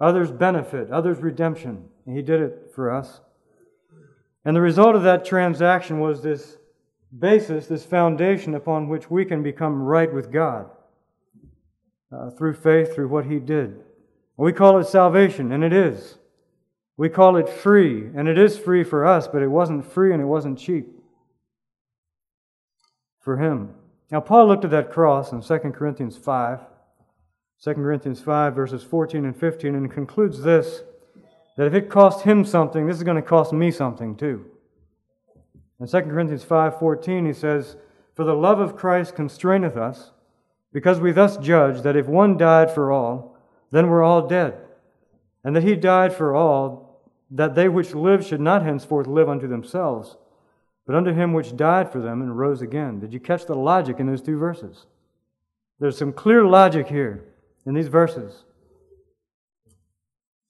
others' 0.00 0.30
benefit, 0.32 0.90
others' 0.90 1.18
redemption. 1.18 1.84
And 2.06 2.16
he 2.16 2.22
did 2.22 2.40
it 2.40 2.72
for 2.74 2.90
us. 2.90 3.20
And 4.44 4.56
the 4.56 4.60
result 4.60 4.96
of 4.96 5.02
that 5.02 5.24
transaction 5.24 6.00
was 6.00 6.22
this 6.22 6.56
basis, 7.16 7.66
this 7.66 7.84
foundation 7.84 8.54
upon 8.54 8.88
which 8.88 9.10
we 9.10 9.24
can 9.24 9.42
become 9.42 9.82
right 9.82 10.12
with 10.12 10.32
God 10.32 10.70
uh, 12.12 12.30
through 12.30 12.54
faith, 12.54 12.94
through 12.94 13.08
what 13.08 13.26
he 13.26 13.38
did. 13.38 13.80
We 14.36 14.52
call 14.52 14.78
it 14.78 14.86
salvation, 14.86 15.52
and 15.52 15.64
it 15.64 15.72
is. 15.72 16.16
We 16.96 17.08
call 17.08 17.36
it 17.36 17.48
free, 17.48 18.06
and 18.14 18.28
it 18.28 18.38
is 18.38 18.58
free 18.58 18.84
for 18.84 19.06
us, 19.06 19.28
but 19.28 19.42
it 19.42 19.48
wasn't 19.48 19.84
free 19.84 20.12
and 20.12 20.22
it 20.22 20.26
wasn't 20.26 20.58
cheap 20.58 20.86
for 23.20 23.36
him. 23.36 23.74
Now, 24.10 24.20
Paul 24.20 24.48
looked 24.48 24.64
at 24.64 24.70
that 24.70 24.90
cross 24.90 25.32
in 25.32 25.42
2 25.42 25.58
Corinthians 25.72 26.16
5, 26.16 26.60
2 27.62 27.74
Corinthians 27.74 28.20
5, 28.20 28.54
verses 28.54 28.82
14 28.82 29.24
and 29.24 29.36
15, 29.36 29.74
and 29.74 29.90
concludes 29.90 30.42
this 30.42 30.82
that 31.56 31.66
if 31.66 31.74
it 31.74 31.90
cost 31.90 32.22
him 32.22 32.44
something, 32.44 32.86
this 32.86 32.96
is 32.96 33.02
going 33.02 33.16
to 33.16 33.22
cost 33.22 33.52
me 33.52 33.70
something 33.72 34.14
too. 34.14 34.46
In 35.80 35.88
2 35.88 36.02
Corinthians 36.02 36.44
5:14 36.44 37.26
he 37.26 37.32
says, 37.32 37.76
"For 38.14 38.24
the 38.24 38.34
love 38.34 38.60
of 38.60 38.76
Christ 38.76 39.16
constraineth 39.16 39.76
us, 39.76 40.12
because 40.72 41.00
we 41.00 41.12
thus 41.12 41.36
judge 41.36 41.82
that 41.82 41.96
if 41.96 42.06
one 42.08 42.36
died 42.36 42.70
for 42.70 42.92
all, 42.92 43.36
then 43.70 43.88
we're 43.88 44.02
all 44.02 44.26
dead. 44.26 44.54
And 45.44 45.54
that 45.56 45.62
he 45.62 45.76
died 45.76 46.12
for 46.12 46.34
all, 46.34 47.00
that 47.30 47.54
they 47.54 47.68
which 47.68 47.94
live 47.94 48.24
should 48.24 48.40
not 48.40 48.62
henceforth 48.62 49.06
live 49.06 49.28
unto 49.28 49.46
themselves, 49.46 50.16
but 50.88 50.96
unto 50.96 51.12
him 51.12 51.34
which 51.34 51.54
died 51.54 51.92
for 51.92 52.00
them 52.00 52.22
and 52.22 52.38
rose 52.38 52.62
again. 52.62 52.98
Did 52.98 53.12
you 53.12 53.20
catch 53.20 53.44
the 53.44 53.54
logic 53.54 54.00
in 54.00 54.06
those 54.06 54.22
two 54.22 54.38
verses? 54.38 54.86
There's 55.78 55.98
some 55.98 56.14
clear 56.14 56.46
logic 56.46 56.88
here 56.88 57.24
in 57.66 57.74
these 57.74 57.88
verses. 57.88 58.44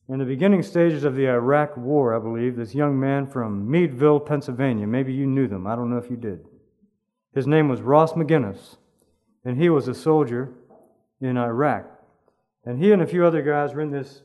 In 0.09 0.21
the 0.21 0.25
beginning 0.25 0.63
stages 0.63 1.03
of 1.03 1.17
the 1.17 1.29
Iraq 1.29 1.77
War, 1.77 2.15
I 2.15 2.21
believe, 2.21 2.55
this 2.55 2.73
young 2.73 3.01
man 3.01 3.27
from 3.27 3.69
Meadville, 3.69 4.21
Pennsylvania, 4.21 4.87
maybe 4.87 5.13
you 5.13 5.27
knew 5.27 5.49
them, 5.49 5.67
I 5.67 5.75
don't 5.75 5.91
know 5.91 5.99
if 5.99 6.09
you 6.09 6.17
did. 6.17 6.47
His 7.35 7.49
name 7.49 7.69
was 7.69 7.83
Ross 7.83 8.13
McGinnis, 8.13 8.77
and 9.45 9.61
he 9.61 9.69
was 9.69 9.89
a 9.89 9.95
soldier 9.95 10.53
in 11.21 11.37
Iraq. 11.37 11.85
And 12.65 12.79
he 12.79 12.93
and 12.93 13.03
a 13.03 13.09
few 13.09 13.27
other 13.27 13.43
guys 13.43 13.75
were 13.75 13.81
in 13.81 13.91
this 13.91 14.23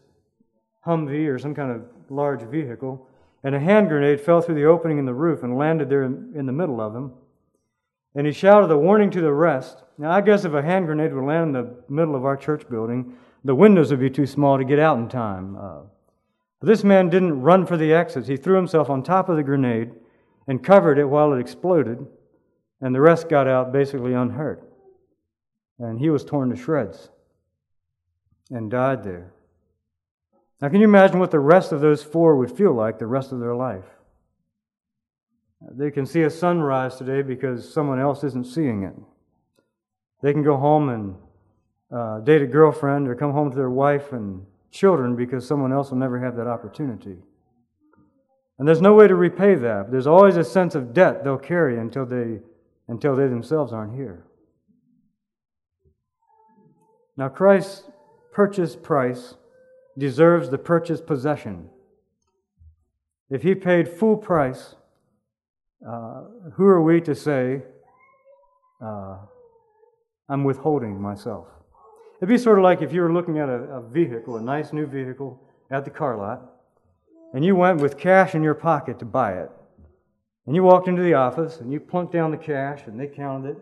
Humvee 0.86 1.28
or 1.28 1.40
some 1.40 1.56
kind 1.56 1.72
of 1.72 1.82
large 2.12 2.44
vehicle, 2.44 3.08
and 3.44 3.56
a 3.56 3.60
hand 3.60 3.90
grenade 3.90 4.22
fell 4.22 4.42
through 4.42 4.56
the 4.56 4.66
opening 4.66 4.98
in 4.98 5.06
the 5.06 5.14
roof 5.14 5.44
and 5.44 5.58
landed 5.58 5.90
there 5.90 6.04
in 6.04 6.46
the 6.46 6.52
middle 6.52 6.80
of 6.80 6.94
them. 6.94 7.14
And 8.16 8.28
he 8.28 8.34
shouted 8.34 8.72
a 8.72 8.78
warning 8.78 9.10
to 9.12 9.22
the 9.22 9.34
rest. 9.34 9.84
Now, 9.98 10.12
I 10.12 10.22
guess 10.22 10.46
if 10.46 10.54
a 10.54 10.62
hand 10.62 10.86
grenade 10.86 11.14
would 11.14 11.26
land 11.26 11.56
in 11.56 11.64
the 11.64 11.76
middle 11.90 12.16
of 12.16 12.26
our 12.26 12.38
church 12.38 12.70
building, 12.70 13.18
the 13.44 13.56
windows 13.56 13.92
would 13.92 14.00
be 14.00 14.10
too 14.10 14.26
small 14.26 14.58
to 14.58 14.64
get 14.64 14.80
out 14.80 14.98
in 14.98 15.10
time. 15.10 15.58
Uh, 15.60 15.82
this 16.62 16.84
man 16.84 17.10
didn't 17.10 17.42
run 17.42 17.66
for 17.66 17.76
the 17.76 17.94
exits. 17.94 18.28
He 18.28 18.38
threw 18.38 18.56
himself 18.56 18.90
on 18.90 19.04
top 19.04 19.28
of 19.28 19.36
the 19.36 19.44
grenade 19.44 19.92
and 20.48 20.64
covered 20.64 20.98
it 20.98 21.06
while 21.06 21.34
it 21.34 21.40
exploded, 21.40 22.06
and 22.80 22.96
the 22.96 23.02
rest 23.02 23.28
got 23.28 23.48
out 23.48 23.74
basically 23.74 24.14
unhurt. 24.14 24.64
And 25.80 26.00
he 26.00 26.10
was 26.10 26.24
torn 26.24 26.50
to 26.52 26.56
shreds 26.56 27.10
and 28.50 28.72
died 28.72 29.04
there. 29.04 29.34
Now, 30.64 30.70
can 30.70 30.80
you 30.80 30.88
imagine 30.88 31.20
what 31.20 31.32
the 31.32 31.42
rest 31.42 31.74
of 31.74 31.82
those 31.82 32.04
four 32.04 32.38
would 32.38 32.50
feel 32.50 32.72
like 32.72 32.98
the 32.98 33.06
rest 33.06 33.34
of 33.34 33.42
their 33.42 33.54
life? 33.54 33.84
They 35.70 35.92
can 35.92 36.06
see 36.06 36.22
a 36.22 36.30
sunrise 36.30 36.96
today 36.96 37.22
because 37.22 37.70
someone 37.70 38.00
else 38.00 38.24
isn't 38.24 38.48
seeing 38.48 38.84
it. 38.84 38.94
They 40.22 40.32
can 40.32 40.42
go 40.42 40.56
home 40.56 40.88
and 40.88 41.16
uh, 41.94 42.22
date 42.22 42.44
a 42.44 42.48
girlfriend 42.48 43.10
or 43.10 43.16
come 43.16 43.34
home 43.34 43.52
to 43.52 43.58
their 43.58 43.70
wife 43.70 44.14
and 44.14 44.46
children 44.72 45.18
because 45.18 45.46
someone 45.46 45.74
else 45.74 45.90
will 45.90 45.98
never 45.98 46.18
have 46.18 46.38
that 46.38 46.48
opportunity. 46.48 47.18
And 48.58 48.66
there's 48.66 48.80
no 48.80 48.94
way 48.94 49.10
to 49.10 49.16
repay 49.16 49.56
that. 49.56 49.92
There's 49.92 50.08
always 50.08 50.38
a 50.38 50.46
sense 50.46 50.76
of 50.76 50.94
debt 50.94 51.26
they'll 51.26 51.38
carry 51.38 51.78
until 51.78 52.06
they, 52.06 52.40
until 52.88 53.18
they 53.18 53.28
themselves 53.28 53.74
aren't 53.74 53.96
here. 53.96 54.24
Now, 57.18 57.28
Christ's 57.28 57.84
purchase 58.32 58.78
price 58.78 59.36
deserves 59.98 60.50
the 60.50 60.58
purchase 60.58 61.02
possession. 61.02 61.70
If 63.30 63.44
he 63.44 63.56
paid 63.56 63.88
full 63.88 64.18
price, 64.18 64.76
uh, 65.88 66.24
who 66.54 66.66
are 66.66 66.82
we 66.82 67.02
to 67.02 67.16
say, 67.16 67.64
uh, 68.82 69.18
I'm 70.30 70.44
withholding 70.44 71.00
myself? 71.02 71.48
It'd 72.18 72.30
be 72.30 72.38
sort 72.38 72.58
of 72.58 72.64
like 72.64 72.82
if 72.82 72.94
you 72.94 73.02
were 73.02 73.12
looking 73.12 73.40
at 73.40 73.50
a, 73.50 73.64
a 73.64 73.82
vehicle, 73.82 74.38
a 74.38 74.42
nice 74.42 74.72
new 74.72 74.86
vehicle 74.86 75.42
at 75.72 75.84
the 75.84 75.92
car 75.92 76.18
lot, 76.18 76.42
and 77.34 77.44
you 77.44 77.56
went 77.56 77.82
with 77.82 77.98
cash 77.98 78.36
in 78.36 78.44
your 78.44 78.54
pocket 78.54 79.00
to 79.00 79.06
buy 79.06 79.34
it. 79.34 79.52
And 80.46 80.56
you 80.56 80.64
walked 80.64 80.88
into 80.88 81.02
the 81.02 81.14
office 81.14 81.60
and 81.60 81.72
you 81.72 81.80
plunked 81.80 82.14
down 82.14 82.32
the 82.32 82.38
cash 82.38 82.82
and 82.86 83.00
they 83.00 83.08
counted 83.08 83.52
it 83.52 83.58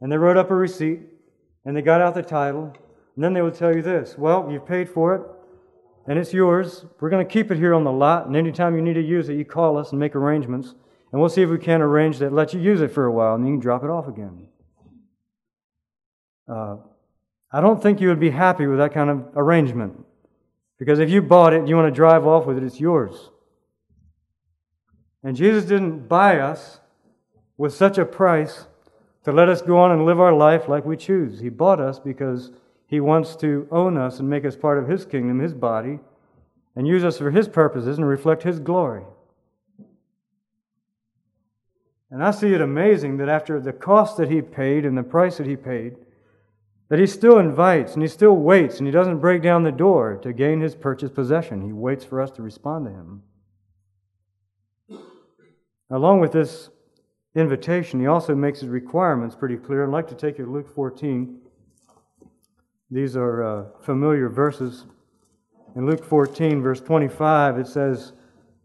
and 0.00 0.10
they 0.10 0.18
wrote 0.18 0.36
up 0.36 0.50
a 0.50 0.54
receipt 0.54 1.00
and 1.64 1.76
they 1.76 1.82
got 1.82 2.00
out 2.00 2.14
the 2.14 2.22
title 2.22 2.72
and 3.14 3.24
then 3.24 3.32
they 3.32 3.42
would 3.42 3.54
tell 3.54 3.74
you 3.74 3.80
this 3.80 4.18
well, 4.18 4.48
you've 4.50 4.66
paid 4.66 4.88
for 4.88 5.14
it 5.14 5.22
and 6.06 6.18
it's 6.18 6.32
yours. 6.32 6.84
We're 7.00 7.10
going 7.10 7.26
to 7.26 7.32
keep 7.32 7.50
it 7.50 7.58
here 7.58 7.74
on 7.74 7.84
the 7.84 7.92
lot 7.92 8.26
and 8.26 8.36
anytime 8.36 8.76
you 8.76 8.82
need 8.82 8.94
to 8.94 9.02
use 9.02 9.28
it, 9.28 9.34
you 9.34 9.44
call 9.44 9.76
us 9.76 9.90
and 9.90 10.00
make 10.00 10.14
arrangements 10.14 10.74
and 11.12 11.20
we'll 11.20 11.30
see 11.30 11.42
if 11.42 11.50
we 11.50 11.58
can 11.58 11.82
arrange 11.82 12.18
that, 12.18 12.32
let 12.32 12.52
you 12.52 12.60
use 12.60 12.80
it 12.80 12.92
for 12.92 13.06
a 13.06 13.12
while 13.12 13.34
and 13.34 13.46
you 13.46 13.54
can 13.54 13.60
drop 13.60 13.84
it 13.84 13.90
off 13.90 14.08
again. 14.08 14.48
Uh, 16.48 16.76
I 17.52 17.60
don't 17.60 17.82
think 17.82 18.00
you 18.00 18.08
would 18.08 18.20
be 18.20 18.30
happy 18.30 18.66
with 18.66 18.78
that 18.78 18.92
kind 18.92 19.10
of 19.10 19.28
arrangement. 19.34 20.04
Because 20.78 20.98
if 20.98 21.08
you 21.10 21.22
bought 21.22 21.54
it 21.54 21.58
and 21.58 21.68
you 21.68 21.76
want 21.76 21.92
to 21.92 21.94
drive 21.94 22.26
off 22.26 22.46
with 22.46 22.58
it, 22.58 22.62
it's 22.62 22.78
yours. 22.80 23.30
And 25.22 25.34
Jesus 25.34 25.64
didn't 25.64 26.08
buy 26.08 26.38
us 26.38 26.80
with 27.56 27.74
such 27.74 27.98
a 27.98 28.04
price 28.04 28.66
to 29.24 29.32
let 29.32 29.48
us 29.48 29.62
go 29.62 29.78
on 29.78 29.90
and 29.90 30.04
live 30.04 30.20
our 30.20 30.32
life 30.32 30.68
like 30.68 30.84
we 30.84 30.96
choose. 30.96 31.40
He 31.40 31.48
bought 31.48 31.80
us 31.80 31.98
because 31.98 32.52
He 32.86 33.00
wants 33.00 33.36
to 33.36 33.66
own 33.70 33.96
us 33.96 34.20
and 34.20 34.30
make 34.30 34.44
us 34.44 34.56
part 34.56 34.78
of 34.78 34.88
His 34.88 35.04
kingdom, 35.04 35.40
His 35.40 35.54
body, 35.54 35.98
and 36.74 36.86
use 36.86 37.04
us 37.04 37.18
for 37.18 37.30
His 37.30 37.48
purposes 37.48 37.98
and 37.98 38.06
reflect 38.06 38.42
His 38.42 38.60
glory. 38.60 39.02
And 42.10 42.22
I 42.22 42.30
see 42.30 42.52
it 42.52 42.60
amazing 42.60 43.16
that 43.16 43.28
after 43.28 43.60
the 43.60 43.72
cost 43.72 44.16
that 44.18 44.30
He 44.30 44.40
paid 44.42 44.84
and 44.84 44.96
the 44.96 45.02
price 45.02 45.38
that 45.38 45.46
He 45.46 45.56
paid, 45.56 45.96
that 46.88 46.98
he 46.98 47.06
still 47.06 47.38
invites 47.38 47.94
and 47.94 48.02
he 48.02 48.08
still 48.08 48.36
waits 48.36 48.78
and 48.78 48.86
he 48.86 48.92
doesn't 48.92 49.18
break 49.18 49.42
down 49.42 49.64
the 49.64 49.72
door 49.72 50.18
to 50.22 50.32
gain 50.32 50.60
his 50.60 50.74
purchased 50.74 51.14
possession. 51.14 51.62
He 51.62 51.72
waits 51.72 52.04
for 52.04 52.20
us 52.20 52.30
to 52.32 52.42
respond 52.42 52.86
to 52.86 52.92
him. 52.92 53.22
Along 55.90 56.20
with 56.20 56.32
this 56.32 56.70
invitation, 57.34 58.00
he 58.00 58.06
also 58.06 58.34
makes 58.34 58.60
his 58.60 58.68
requirements 58.68 59.34
pretty 59.34 59.56
clear. 59.56 59.84
I'd 59.84 59.90
like 59.90 60.08
to 60.08 60.14
take 60.14 60.38
you 60.38 60.44
to 60.44 60.50
Luke 60.50 60.72
14. 60.74 61.40
These 62.90 63.16
are 63.16 63.42
uh, 63.42 63.64
familiar 63.80 64.28
verses. 64.28 64.86
In 65.74 65.86
Luke 65.86 66.04
14, 66.04 66.62
verse 66.62 66.80
25, 66.80 67.58
it 67.58 67.66
says, 67.66 68.12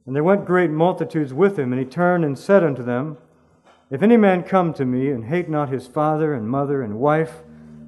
And 0.06 0.16
there 0.16 0.24
went 0.24 0.46
great 0.46 0.70
multitudes 0.70 1.34
with 1.34 1.58
him, 1.58 1.74
and 1.74 1.80
he 1.80 1.86
turned 1.86 2.24
and 2.24 2.38
said 2.38 2.64
unto 2.64 2.84
them, 2.84 3.18
If 3.90 4.04
any 4.04 4.18
man 4.18 4.44
come 4.44 4.74
to 4.76 4.86
me 4.86 5.10
and 5.10 5.26
hate 5.26 5.50
not 5.50 5.70
his 5.70 5.88
father 5.88 6.34
and 6.34 6.48
mother 6.48 6.84
and 6.84 7.00
wife, 7.00 7.44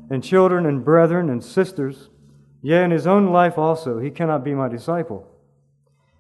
and 0.10 0.24
children 0.24 0.66
and 0.66 0.84
brethren 0.84 1.30
and 1.30 1.44
sisters, 1.44 2.10
yea, 2.62 2.84
in 2.84 2.92
his 2.92 3.08
own 3.08 3.28
life 3.28 3.58
also, 3.58 4.00
he 4.00 4.10
cannot 4.10 4.44
be 4.44 4.56
my 4.56 4.68
disciple. 4.68 5.28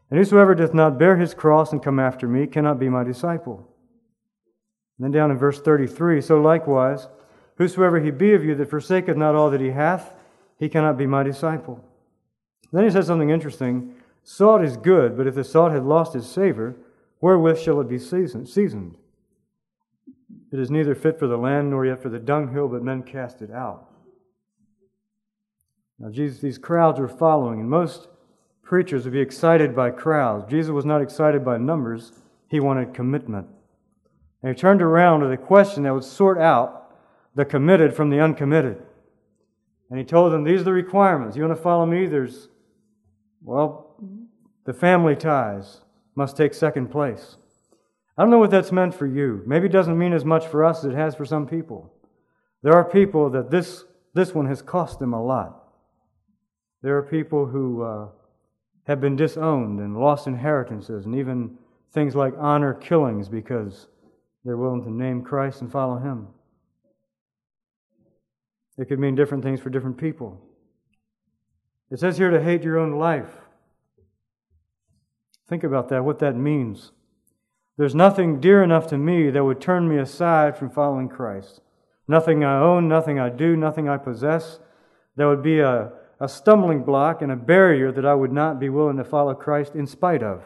And 0.10 0.19
whosoever 0.19 0.54
doth 0.54 0.76
not 0.76 0.99
bear 0.99 1.17
his 1.17 1.34
cross 1.34 1.71
and 1.71 1.82
come 1.82 1.99
after 1.99 2.28
me 2.28 2.45
cannot 2.45 2.80
be 2.80 2.88
my 2.88 3.04
disciple. 3.04 3.67
And 4.97 5.06
then 5.06 5.12
down 5.12 5.32
in 5.32 5.38
verse 5.38 5.60
33, 5.60 6.21
so 6.21 6.39
likewise, 6.39 7.08
whosoever 7.58 8.00
he 8.00 8.12
be 8.12 8.34
of 8.34 8.44
you 8.44 8.56
that 8.56 8.70
forsaketh 8.70 9.18
not 9.18 9.36
all 9.36 9.50
that 9.52 9.62
he 9.62 9.70
hath, 9.70 10.13
he 10.58 10.70
cannot 10.70 10.98
be 10.98 11.06
my 11.06 11.24
disciple. 11.24 11.84
Then 12.72 12.84
he 12.84 12.89
says 12.89 13.08
something 13.08 13.30
interesting. 13.30 13.96
Salt 14.24 14.63
is 14.63 14.78
good, 14.78 15.18
but 15.18 15.28
if 15.28 15.36
the 15.36 15.44
salt 15.44 15.72
had 15.72 15.84
lost 15.84 16.16
its 16.16 16.28
savor, 16.28 16.76
wherewith 17.22 17.60
shall 17.60 17.82
it 17.82 17.89
be 17.89 18.00
seasoned? 18.00 18.98
It 20.52 20.60
is 20.60 20.72
neither 20.72 20.96
fit 20.96 21.20
for 21.20 21.28
the 21.28 21.38
land 21.38 21.70
nor 21.70 21.86
yet 21.86 22.02
for 22.02 22.10
the 22.10 22.20
dunghill, 22.20 22.68
but 22.68 22.84
men 22.84 23.04
cast 23.04 23.42
it 23.42 23.52
out. 23.52 23.89
Now, 26.00 26.10
Jesus, 26.10 26.39
these 26.39 26.58
crowds 26.58 27.00
were 27.00 27.08
following, 27.08 27.60
and 27.60 27.70
most 27.70 28.08
preachers 28.62 29.04
would 29.04 29.13
be 29.13 29.20
excited 29.20 29.76
by 29.76 29.92
crowds. 29.92 30.50
Jesus 30.50 30.72
was 30.72 30.86
not 30.86 31.02
excited 31.02 31.44
by 31.44 31.58
numbers, 31.58 32.13
he 32.48 32.60
wanted 32.60 32.94
commitment. 32.94 33.48
And 34.42 34.56
he 34.56 34.60
turned 34.60 34.82
around 34.82 35.22
with 35.22 35.32
a 35.32 35.38
question 35.38 35.84
that 35.84 35.94
would 35.94 36.04
sort 36.04 36.38
out 36.38 36.83
the 37.36 37.46
committed 37.46 37.96
from 37.96 38.10
the 38.10 38.19
uncommitted. 38.19 38.82
And 39.89 40.00
he 40.00 40.06
told 40.06 40.32
them, 40.32 40.43
These 40.43 40.62
are 40.62 40.65
the 40.65 40.74
requirements. 40.74 41.36
You 41.36 41.43
want 41.43 41.56
to 41.58 41.63
follow 41.63 41.86
me? 41.86 42.08
There's, 42.08 42.50
well, 43.41 43.96
the 44.65 44.74
family 44.74 45.15
ties 45.15 45.82
must 46.15 46.38
take 46.38 46.54
second 46.54 46.89
place. 46.89 47.38
I 48.17 48.22
don't 48.22 48.32
know 48.32 48.39
what 48.39 48.52
that's 48.52 48.72
meant 48.72 48.93
for 48.93 49.08
you. 49.08 49.41
Maybe 49.46 49.65
it 49.65 49.72
doesn't 49.72 49.98
mean 49.98 50.13
as 50.13 50.24
much 50.24 50.48
for 50.48 50.63
us 50.63 50.80
as 50.80 50.91
it 50.91 50.96
has 50.96 51.15
for 51.15 51.26
some 51.26 51.48
people. 51.48 51.91
There 52.62 52.74
are 52.74 52.86
people 52.86 53.30
that 53.32 53.50
this, 53.50 53.84
this 54.13 54.34
one 54.34 54.48
has 54.48 54.62
cost 54.62 55.00
them 55.00 55.13
a 55.13 55.24
lot. 55.24 55.63
There 56.82 56.98
are 56.98 57.04
people 57.04 57.48
who 57.48 57.82
uh, 57.82 58.08
have 58.86 59.02
been 59.02 59.15
disowned 59.15 59.80
and 59.80 60.00
lost 60.00 60.28
inheritances 60.28 61.06
and 61.06 61.15
even 61.15 61.58
things 61.91 62.15
like 62.15 62.34
honor 62.38 62.74
killings 62.74 63.30
because 63.30 63.88
they're 64.43 64.58
willing 64.58 64.84
to 64.84 64.91
name 64.91 65.24
Christ 65.24 65.62
and 65.62 65.72
follow 65.72 65.98
Him. 65.98 66.28
It 68.77 68.86
could 68.86 68.99
mean 68.99 69.15
different 69.15 69.43
things 69.43 69.59
for 69.59 69.69
different 69.69 69.97
people. 69.97 70.41
It 71.91 71.99
says 71.99 72.17
here 72.17 72.31
to 72.31 72.41
hate 72.41 72.63
your 72.63 72.79
own 72.79 72.93
life. 72.93 73.29
Think 75.47 75.63
about 75.63 75.89
that, 75.89 76.03
what 76.03 76.19
that 76.19 76.36
means. 76.36 76.91
There's 77.77 77.95
nothing 77.95 78.39
dear 78.39 78.63
enough 78.63 78.88
to 78.88 78.97
me 78.97 79.29
that 79.29 79.43
would 79.43 79.62
turn 79.62 79.88
me 79.88 79.97
aside 79.97 80.57
from 80.57 80.69
following 80.69 81.09
Christ. 81.09 81.62
Nothing 82.07 82.43
I 82.43 82.59
own, 82.59 82.88
nothing 82.88 83.19
I 83.19 83.29
do, 83.29 83.55
nothing 83.55 83.88
I 83.88 83.97
possess 83.97 84.59
that 85.15 85.27
would 85.27 85.43
be 85.43 85.59
a, 85.59 85.91
a 86.19 86.27
stumbling 86.27 86.83
block 86.83 87.21
and 87.21 87.31
a 87.31 87.36
barrier 87.36 87.91
that 87.91 88.05
I 88.05 88.15
would 88.15 88.31
not 88.31 88.59
be 88.59 88.69
willing 88.69 88.97
to 88.97 89.03
follow 89.03 89.33
Christ 89.33 89.75
in 89.75 89.88
spite 89.88 90.23
of. 90.23 90.43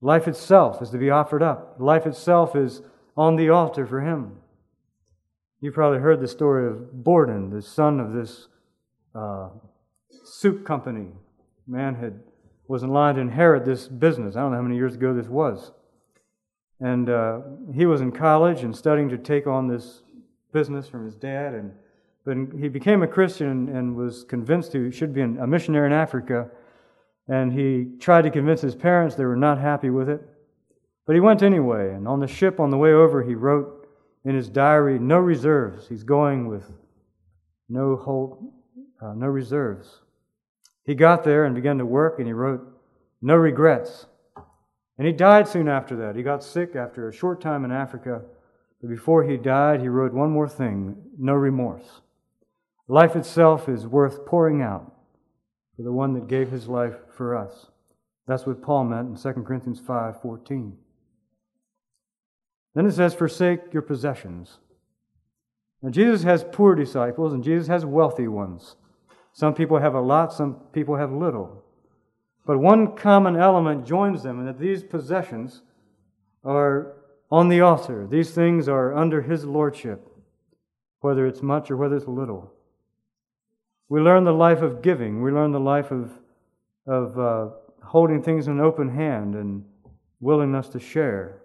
Life 0.00 0.26
itself 0.28 0.82
is 0.82 0.90
to 0.90 0.98
be 0.98 1.10
offered 1.10 1.42
up. 1.42 1.76
Life 1.78 2.06
itself 2.06 2.56
is 2.56 2.82
on 3.16 3.36
the 3.36 3.48
altar 3.48 3.86
for 3.86 4.00
Him. 4.00 4.41
You 5.62 5.70
probably 5.70 6.00
heard 6.00 6.20
the 6.20 6.26
story 6.26 6.66
of 6.66 7.04
Borden, 7.04 7.48
the 7.48 7.62
son 7.62 8.00
of 8.00 8.12
this 8.12 8.48
uh, 9.14 9.48
soup 10.24 10.66
company. 10.66 11.06
Man 11.68 11.94
had 11.94 12.18
was 12.66 12.82
in 12.82 12.88
line 12.88 13.14
to 13.14 13.20
inherit 13.20 13.64
this 13.64 13.86
business. 13.86 14.34
I 14.34 14.40
don't 14.40 14.50
know 14.50 14.56
how 14.56 14.62
many 14.62 14.74
years 14.74 14.94
ago 14.94 15.14
this 15.14 15.28
was. 15.28 15.70
And 16.80 17.08
uh, 17.08 17.40
he 17.72 17.86
was 17.86 18.00
in 18.00 18.10
college 18.10 18.64
and 18.64 18.76
studying 18.76 19.08
to 19.10 19.18
take 19.18 19.46
on 19.46 19.68
this 19.68 20.02
business 20.52 20.88
from 20.88 21.04
his 21.04 21.14
dad. 21.14 21.54
And 21.54 21.72
but 22.24 22.36
he 22.58 22.68
became 22.68 23.04
a 23.04 23.06
Christian 23.06 23.68
and 23.68 23.94
was 23.94 24.24
convinced 24.24 24.72
he 24.72 24.90
should 24.90 25.14
be 25.14 25.20
a 25.20 25.46
missionary 25.46 25.86
in 25.86 25.92
Africa. 25.92 26.50
And 27.28 27.52
he 27.52 27.86
tried 28.00 28.22
to 28.22 28.32
convince 28.32 28.62
his 28.62 28.74
parents; 28.74 29.14
they 29.14 29.24
were 29.24 29.36
not 29.36 29.58
happy 29.58 29.90
with 29.90 30.08
it. 30.08 30.22
But 31.06 31.14
he 31.14 31.20
went 31.20 31.40
anyway. 31.40 31.94
And 31.94 32.08
on 32.08 32.18
the 32.18 32.26
ship 32.26 32.58
on 32.58 32.70
the 32.70 32.78
way 32.78 32.92
over, 32.92 33.22
he 33.22 33.36
wrote 33.36 33.81
in 34.24 34.34
his 34.34 34.48
diary, 34.48 34.98
"No 34.98 35.18
reserves." 35.18 35.88
He's 35.88 36.04
going 36.04 36.48
with 36.48 36.72
no 37.68 37.96
hope, 37.96 38.42
uh, 39.00 39.14
no 39.14 39.26
reserves. 39.26 40.00
He 40.84 40.94
got 40.94 41.24
there 41.24 41.44
and 41.44 41.54
began 41.54 41.78
to 41.78 41.86
work, 41.86 42.18
and 42.18 42.26
he 42.26 42.32
wrote, 42.32 42.60
No 43.20 43.36
regrets. 43.36 44.06
And 44.98 45.06
he 45.06 45.12
died 45.12 45.48
soon 45.48 45.68
after 45.68 45.96
that. 45.96 46.16
He 46.16 46.22
got 46.22 46.44
sick 46.44 46.76
after 46.76 47.08
a 47.08 47.12
short 47.12 47.40
time 47.40 47.64
in 47.64 47.72
Africa. 47.72 48.22
But 48.80 48.90
before 48.90 49.24
he 49.24 49.36
died, 49.36 49.80
he 49.80 49.88
wrote 49.88 50.12
one 50.12 50.30
more 50.30 50.48
thing 50.48 50.96
no 51.18 51.34
remorse. 51.34 52.00
Life 52.88 53.16
itself 53.16 53.68
is 53.68 53.86
worth 53.86 54.26
pouring 54.26 54.60
out 54.60 54.92
for 55.76 55.82
the 55.82 55.92
one 55.92 56.14
that 56.14 56.26
gave 56.26 56.50
his 56.50 56.68
life 56.68 56.96
for 57.16 57.36
us. 57.36 57.68
That's 58.26 58.44
what 58.44 58.60
Paul 58.60 58.84
meant 58.84 59.08
in 59.08 59.34
2 59.34 59.42
Corinthians 59.42 59.80
5 59.80 60.20
14. 60.20 60.76
Then 62.74 62.86
it 62.86 62.92
says, 62.92 63.14
Forsake 63.14 63.72
your 63.72 63.82
possessions. 63.82 64.58
Now, 65.82 65.90
Jesus 65.90 66.22
has 66.22 66.44
poor 66.52 66.74
disciples 66.74 67.32
and 67.32 67.42
Jesus 67.42 67.68
has 67.68 67.84
wealthy 67.84 68.28
ones. 68.28 68.76
Some 69.32 69.54
people 69.54 69.78
have 69.78 69.94
a 69.94 70.00
lot, 70.00 70.32
some 70.32 70.54
people 70.72 70.96
have 70.96 71.12
little. 71.12 71.64
But 72.44 72.58
one 72.58 72.96
common 72.96 73.36
element 73.36 73.86
joins 73.86 74.22
them, 74.22 74.40
and 74.40 74.48
that 74.48 74.58
these 74.58 74.82
possessions 74.82 75.62
are 76.44 76.94
on 77.30 77.48
the 77.48 77.60
altar. 77.60 78.06
These 78.06 78.32
things 78.32 78.68
are 78.68 78.94
under 78.94 79.22
His 79.22 79.44
lordship, 79.44 80.06
whether 81.00 81.26
it's 81.26 81.42
much 81.42 81.70
or 81.70 81.76
whether 81.76 81.96
it's 81.96 82.06
little. 82.06 82.52
We 83.88 84.00
learn 84.00 84.24
the 84.24 84.32
life 84.32 84.62
of 84.62 84.82
giving. 84.82 85.22
We 85.22 85.30
learn 85.30 85.52
the 85.52 85.60
life 85.60 85.90
of, 85.90 86.12
of 86.86 87.18
uh, 87.18 87.48
holding 87.82 88.22
things 88.22 88.48
in 88.48 88.54
an 88.54 88.60
open 88.60 88.88
hand 88.88 89.34
and 89.34 89.64
willingness 90.20 90.68
to 90.70 90.80
share. 90.80 91.41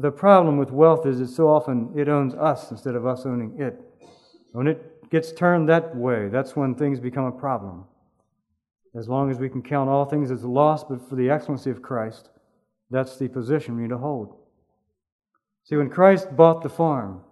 The 0.00 0.12
problem 0.12 0.58
with 0.58 0.70
wealth 0.70 1.06
is 1.06 1.18
that 1.18 1.28
so 1.28 1.48
often 1.48 1.92
it 1.96 2.08
owns 2.08 2.34
us 2.34 2.70
instead 2.70 2.94
of 2.94 3.06
us 3.06 3.26
owning 3.26 3.60
it. 3.60 3.80
When 4.52 4.66
it 4.66 5.10
gets 5.10 5.32
turned 5.32 5.68
that 5.68 5.96
way, 5.96 6.28
that's 6.28 6.54
when 6.54 6.74
things 6.74 7.00
become 7.00 7.24
a 7.24 7.32
problem. 7.32 7.84
As 8.94 9.08
long 9.08 9.30
as 9.30 9.38
we 9.38 9.48
can 9.48 9.62
count 9.62 9.88
all 9.88 10.04
things 10.04 10.30
as 10.30 10.44
lost, 10.44 10.88
but 10.88 11.08
for 11.08 11.16
the 11.16 11.30
excellency 11.30 11.70
of 11.70 11.82
Christ, 11.82 12.28
that's 12.90 13.16
the 13.16 13.28
position 13.28 13.76
we 13.76 13.82
need 13.82 13.88
to 13.88 13.98
hold. 13.98 14.36
See, 15.64 15.76
when 15.76 15.90
Christ 15.90 16.36
bought 16.36 16.62
the 16.62 16.68
farm, 16.68 17.22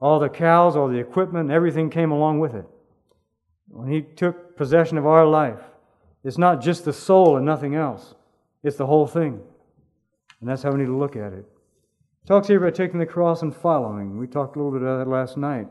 all 0.00 0.20
the 0.20 0.28
cows, 0.28 0.76
all 0.76 0.88
the 0.88 0.98
equipment, 0.98 1.50
everything 1.50 1.90
came 1.90 2.12
along 2.12 2.38
with 2.38 2.54
it. 2.54 2.66
When 3.68 3.88
He 3.88 4.02
took 4.02 4.56
possession 4.56 4.96
of 4.98 5.06
our 5.06 5.26
life, 5.26 5.60
it's 6.24 6.38
not 6.38 6.60
just 6.60 6.84
the 6.84 6.92
soul 6.92 7.36
and 7.36 7.44
nothing 7.44 7.74
else, 7.74 8.14
it's 8.62 8.76
the 8.76 8.86
whole 8.86 9.06
thing. 9.06 9.40
And 10.42 10.50
that's 10.50 10.64
how 10.64 10.72
we 10.72 10.80
need 10.80 10.86
to 10.86 10.96
look 10.96 11.14
at 11.14 11.32
it. 11.32 11.46
talks 12.26 12.48
here 12.48 12.58
about 12.58 12.74
taking 12.74 12.98
the 12.98 13.06
cross 13.06 13.42
and 13.42 13.54
following. 13.54 14.18
We 14.18 14.26
talked 14.26 14.56
a 14.56 14.58
little 14.58 14.72
bit 14.72 14.82
about 14.82 14.98
that 14.98 15.08
last 15.08 15.36
night. 15.36 15.68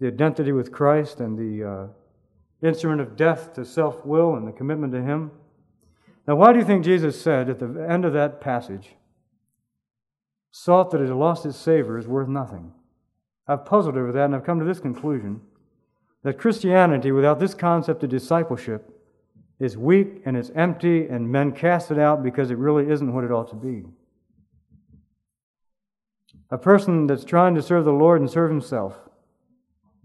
The 0.00 0.06
identity 0.06 0.52
with 0.52 0.72
Christ 0.72 1.20
and 1.20 1.38
the 1.38 1.68
uh, 1.68 2.66
instrument 2.66 3.02
of 3.02 3.14
death 3.14 3.52
to 3.54 3.66
self 3.66 4.06
will 4.06 4.36
and 4.36 4.48
the 4.48 4.52
commitment 4.52 4.94
to 4.94 5.02
Him. 5.02 5.32
Now, 6.26 6.36
why 6.36 6.54
do 6.54 6.58
you 6.58 6.64
think 6.64 6.82
Jesus 6.82 7.20
said 7.20 7.50
at 7.50 7.58
the 7.58 7.86
end 7.86 8.06
of 8.06 8.14
that 8.14 8.40
passage, 8.40 8.94
sought 10.50 10.90
that 10.90 11.02
has 11.02 11.10
lost 11.10 11.44
its 11.44 11.58
savor 11.58 11.98
is 11.98 12.08
worth 12.08 12.28
nothing? 12.28 12.72
I've 13.46 13.66
puzzled 13.66 13.98
over 13.98 14.12
that 14.12 14.24
and 14.24 14.34
I've 14.34 14.44
come 14.44 14.60
to 14.60 14.64
this 14.64 14.80
conclusion 14.80 15.42
that 16.22 16.38
Christianity, 16.38 17.12
without 17.12 17.38
this 17.38 17.52
concept 17.52 18.02
of 18.02 18.08
discipleship, 18.08 18.97
is 19.60 19.76
weak 19.76 20.22
and 20.24 20.36
it's 20.36 20.50
empty, 20.54 21.06
and 21.06 21.30
men 21.30 21.52
cast 21.52 21.90
it 21.90 21.98
out 21.98 22.22
because 22.22 22.50
it 22.50 22.58
really 22.58 22.90
isn't 22.90 23.12
what 23.12 23.24
it 23.24 23.32
ought 23.32 23.48
to 23.50 23.56
be. 23.56 23.84
A 26.50 26.58
person 26.58 27.06
that's 27.06 27.24
trying 27.24 27.54
to 27.56 27.62
serve 27.62 27.84
the 27.84 27.92
Lord 27.92 28.20
and 28.20 28.30
serve 28.30 28.50
himself, 28.50 28.96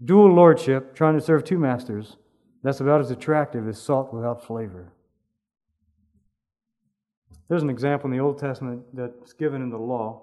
dual 0.04 0.32
lordship, 0.32 0.94
trying 0.94 1.14
to 1.14 1.20
serve 1.20 1.44
two 1.44 1.58
masters, 1.58 2.16
that's 2.62 2.80
about 2.80 3.00
as 3.00 3.10
attractive 3.10 3.68
as 3.68 3.80
salt 3.80 4.12
without 4.12 4.44
flavor. 4.44 4.92
There's 7.48 7.62
an 7.62 7.70
example 7.70 8.10
in 8.10 8.16
the 8.16 8.22
Old 8.22 8.38
Testament 8.38 8.82
that's 8.92 9.32
given 9.34 9.62
in 9.62 9.70
the 9.70 9.78
law 9.78 10.22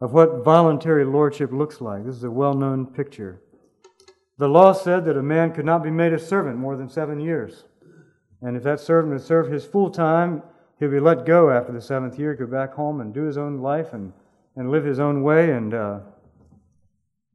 of 0.00 0.12
what 0.12 0.44
voluntary 0.44 1.04
lordship 1.04 1.52
looks 1.52 1.80
like. 1.80 2.04
This 2.04 2.16
is 2.16 2.24
a 2.24 2.30
well 2.30 2.54
known 2.54 2.86
picture. 2.86 3.42
The 4.38 4.48
law 4.48 4.72
said 4.72 5.04
that 5.06 5.16
a 5.16 5.22
man 5.22 5.52
could 5.52 5.64
not 5.64 5.82
be 5.82 5.90
made 5.90 6.12
a 6.12 6.18
servant 6.18 6.58
more 6.58 6.76
than 6.76 6.88
seven 6.88 7.20
years. 7.20 7.64
And 8.42 8.56
if 8.56 8.62
that 8.64 8.80
servant 8.80 9.12
had 9.12 9.22
served 9.22 9.52
his 9.52 9.64
full 9.64 9.90
time, 9.90 10.42
he'd 10.78 10.90
be 10.90 11.00
let 11.00 11.24
go 11.24 11.50
after 11.50 11.72
the 11.72 11.80
seventh 11.80 12.18
year, 12.18 12.34
go 12.34 12.46
back 12.46 12.74
home 12.74 13.00
and 13.00 13.14
do 13.14 13.22
his 13.22 13.38
own 13.38 13.60
life 13.60 13.92
and, 13.92 14.12
and 14.56 14.70
live 14.70 14.84
his 14.84 15.00
own 15.00 15.22
way. 15.22 15.50
And 15.52 15.74
uh, 15.74 16.00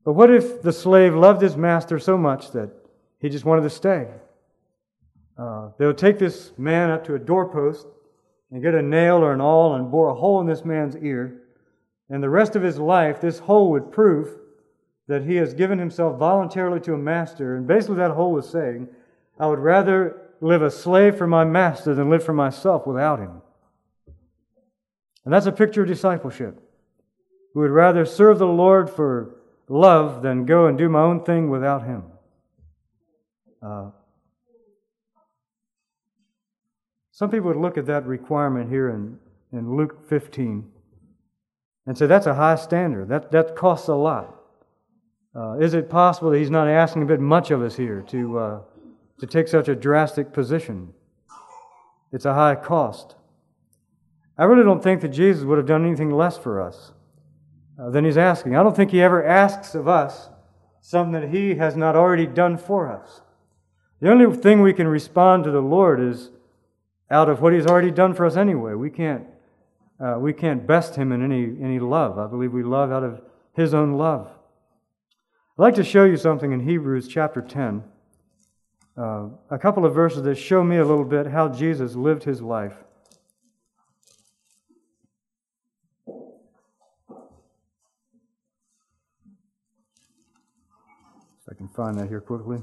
but 0.04 0.14
what 0.14 0.32
if 0.32 0.62
the 0.62 0.74
slave 0.74 1.14
loved 1.14 1.42
his 1.42 1.56
master 1.56 2.00
so 2.00 2.18
much 2.18 2.52
that 2.52 2.70
he 3.20 3.30
just 3.30 3.46
wanted 3.46 3.62
to 3.62 3.70
stay? 3.70 4.08
Uh, 5.38 5.70
they 5.78 5.86
would 5.86 5.98
take 5.98 6.20
this 6.20 6.52
man 6.58 6.90
up 6.90 7.06
to 7.06 7.16
a 7.16 7.20
doorpost 7.20 7.88
and 8.52 8.62
get 8.62 8.76
a 8.76 8.82
nail 8.82 9.18
or 9.18 9.34
an 9.34 9.42
awl 9.42 9.76
and 9.76 9.92
bore 9.92 10.10
a 10.10 10.16
hole 10.16 10.42
in 10.42 10.48
this 10.48 10.66
man's 10.66 10.96
ear. 10.98 11.44
And 12.10 12.22
the 12.22 12.30
rest 12.30 12.56
of 12.56 12.62
his 12.62 12.78
life, 12.78 13.22
this 13.22 13.40
hole 13.40 13.72
would 13.72 13.92
prove 13.92 14.38
that 15.08 15.24
he 15.24 15.36
has 15.36 15.54
given 15.54 15.80
himself 15.80 16.18
voluntarily 16.18 16.80
to 16.82 16.94
a 16.94 16.98
master. 16.98 17.56
And 17.56 17.68
basically, 17.68 17.98
that 17.98 18.12
hole 18.12 18.32
was 18.32 18.50
saying, 18.50 18.88
I 19.40 19.48
would 19.48 19.60
rather 19.60 20.21
live 20.42 20.64
a 20.64 20.72
slave 20.72 21.18
for 21.18 21.28
my 21.28 21.46
master 21.46 21.94
than 21.94 22.10
live 22.10 22.24
for 22.24 22.34
myself 22.34 22.86
without 22.88 23.20
him. 23.20 23.42
And 25.24 25.34
that's 25.34 25.46
a 25.46 25.52
picture 25.52 25.84
of 25.84 25.88
discipleship. 25.88 26.60
We 27.54 27.62
would 27.62 27.72
rather 27.72 28.06
serve 28.06 28.40
the 28.40 28.48
Lord 28.48 28.90
for 28.90 29.36
love 29.68 30.24
than 30.24 30.46
go 30.46 30.66
and 30.66 30.78
do 30.78 30.90
my 30.90 31.02
own 31.02 31.24
thing 31.24 31.50
without 31.50 31.84
him. 31.86 32.04
Uh, 33.62 33.92
some 37.12 37.30
people 37.30 37.50
would 37.50 37.58
look 37.58 37.78
at 37.78 37.86
that 37.86 38.08
requirement 38.08 38.70
here 38.70 38.90
in, 38.90 39.20
in 39.54 39.76
Luke 39.76 40.10
15 40.10 40.68
and 41.86 41.98
say 41.98 42.08
that's 42.08 42.26
a 42.26 42.34
high 42.34 42.56
standard. 42.56 43.10
That, 43.10 43.32
that 43.32 43.56
costs 43.56 43.88
a 43.88 43.94
lot. 43.94 44.36
Uh, 45.36 45.58
is 45.60 45.76
it 45.76 45.90
possible 45.90 46.32
that 46.32 46.40
he's 46.40 46.50
not 46.50 46.68
asking 46.68 47.04
a 47.04 47.06
bit 47.06 47.20
much 47.20 47.52
of 47.52 47.62
us 47.62 47.76
here 47.76 48.04
to, 48.08 48.40
uh, 48.40 48.60
to 49.22 49.28
take 49.28 49.48
such 49.48 49.70
a 49.70 49.76
drastic 49.76 50.34
position. 50.34 50.92
It's 52.12 52.26
a 52.26 52.34
high 52.34 52.56
cost. 52.56 53.14
I 54.36 54.46
really 54.46 54.64
don't 54.64 54.82
think 54.82 55.02
that 55.02 55.10
Jesus 55.10 55.46
would 55.46 55.60
have 55.60 55.68
done 55.68 55.86
anything 55.86 56.10
less 56.10 56.40
for 56.40 56.60
us 56.60 56.92
uh, 57.80 57.92
than 57.92 58.04
he's 58.04 58.18
asking. 58.18 58.56
I 58.56 58.64
don't 58.64 58.76
think 58.76 58.90
he 58.90 59.00
ever 59.00 59.24
asks 59.24 59.76
of 59.76 59.88
us 59.88 60.30
something 60.80 61.12
that 61.22 61.30
he 61.30 61.54
has 61.56 61.76
not 61.76 61.96
already 61.96 62.26
done 62.26 62.58
for 62.58 62.92
us. 62.92 63.22
The 64.00 64.10
only 64.10 64.36
thing 64.36 64.64
we 64.64 64.74
can 64.74 64.88
respond 64.88 65.44
to 65.44 65.52
the 65.52 65.62
Lord 65.62 66.02
is 66.02 66.32
out 67.12 67.30
of 67.30 67.42
what 67.42 67.54
he's 67.54 67.68
already 67.68 67.92
done 67.92 68.16
for 68.16 68.26
us 68.26 68.36
anyway. 68.36 68.74
We 68.74 68.90
can't, 68.90 69.28
uh, 70.04 70.18
we 70.18 70.34
can't 70.34 70.66
best 70.66 70.96
him 70.96 71.12
in 71.12 71.24
any, 71.24 71.64
any 71.64 71.78
love. 71.78 72.18
I 72.18 72.26
believe 72.26 72.54
we 72.54 72.64
love 72.64 72.92
out 72.92 73.04
of 73.04 73.22
his 73.54 73.76
own 73.76 74.00
love. 74.00 74.30
I'd 75.60 75.62
like 75.62 75.76
to 75.76 75.84
show 75.84 76.06
you 76.06 76.18
something 76.18 76.52
in 76.52 76.62
Hebrews 76.62 77.08
chapter 77.08 77.40
10 77.40 77.84
uh, 78.98 79.28
a 79.50 79.58
couple 79.58 79.86
of 79.86 79.94
verses 79.94 80.24
that 80.24 80.36
show 80.36 80.64
me 80.64 80.78
a 80.78 80.86
little 80.86 81.06
bit 81.06 81.28
how 81.28 81.48
Jesus 81.48 81.96
lived 81.96 82.24
his 82.24 82.42
life. 82.42 82.74
If 91.40 91.50
I 91.50 91.54
can 91.56 91.70
find 91.70 91.98
that 91.98 92.10
here 92.10 92.22
quickly. 92.22 92.62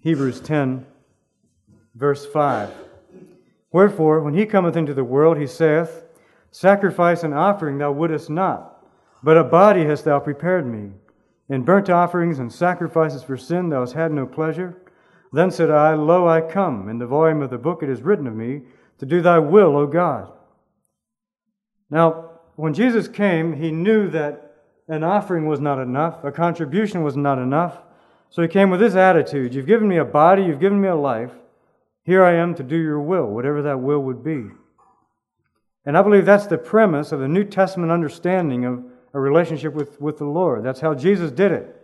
Hebrews 0.00 0.40
10, 0.40 0.86
verse 1.94 2.26
5. 2.26 2.70
Wherefore, 3.72 4.20
when 4.20 4.34
he 4.34 4.46
cometh 4.46 4.76
into 4.76 4.94
the 4.94 5.02
world, 5.02 5.38
he 5.38 5.46
saith, 5.46 6.04
Sacrifice 6.52 7.24
and 7.24 7.34
offering 7.34 7.78
thou 7.78 7.90
wouldest 7.90 8.30
not, 8.30 8.86
but 9.24 9.36
a 9.36 9.42
body 9.42 9.84
hast 9.84 10.04
thou 10.04 10.20
prepared 10.20 10.64
me. 10.66 10.92
In 11.48 11.62
burnt 11.62 11.90
offerings 11.90 12.38
and 12.38 12.52
sacrifices 12.52 13.22
for 13.22 13.36
sin 13.36 13.68
thou 13.68 13.80
hast 13.80 13.92
had 13.92 14.12
no 14.12 14.26
pleasure. 14.26 14.76
Then 15.32 15.50
said 15.50 15.70
I, 15.70 15.94
Lo, 15.94 16.26
I 16.26 16.40
come. 16.40 16.88
In 16.88 16.98
the 16.98 17.06
volume 17.06 17.42
of 17.42 17.50
the 17.50 17.58
book 17.58 17.82
it 17.82 17.90
is 17.90 18.02
written 18.02 18.26
of 18.26 18.34
me, 18.34 18.62
to 18.98 19.06
do 19.06 19.20
thy 19.20 19.38
will, 19.38 19.76
O 19.76 19.86
God. 19.86 20.32
Now, 21.90 22.30
when 22.56 22.72
Jesus 22.72 23.08
came, 23.08 23.54
he 23.54 23.70
knew 23.70 24.08
that 24.10 24.44
an 24.88 25.02
offering 25.02 25.46
was 25.46 25.60
not 25.60 25.80
enough, 25.80 26.22
a 26.24 26.30
contribution 26.30 27.02
was 27.02 27.16
not 27.16 27.38
enough. 27.38 27.78
So 28.30 28.42
he 28.42 28.48
came 28.48 28.70
with 28.70 28.80
this 28.80 28.94
attitude 28.94 29.54
You've 29.54 29.66
given 29.66 29.88
me 29.88 29.96
a 29.96 30.04
body, 30.04 30.42
you've 30.42 30.60
given 30.60 30.80
me 30.80 30.88
a 30.88 30.96
life. 30.96 31.32
Here 32.04 32.22
I 32.22 32.34
am 32.34 32.54
to 32.56 32.62
do 32.62 32.76
your 32.76 33.00
will, 33.00 33.26
whatever 33.26 33.62
that 33.62 33.80
will 33.80 34.00
would 34.00 34.22
be. 34.22 34.46
And 35.86 35.96
I 35.96 36.02
believe 36.02 36.26
that's 36.26 36.46
the 36.46 36.58
premise 36.58 37.12
of 37.12 37.20
the 37.20 37.28
New 37.28 37.44
Testament 37.44 37.92
understanding 37.92 38.64
of 38.64 38.84
a 39.14 39.20
relationship 39.20 39.72
with, 39.72 40.00
with 40.00 40.18
the 40.18 40.24
Lord. 40.24 40.64
That's 40.64 40.80
how 40.80 40.94
Jesus 40.94 41.30
did 41.30 41.52
it. 41.52 41.74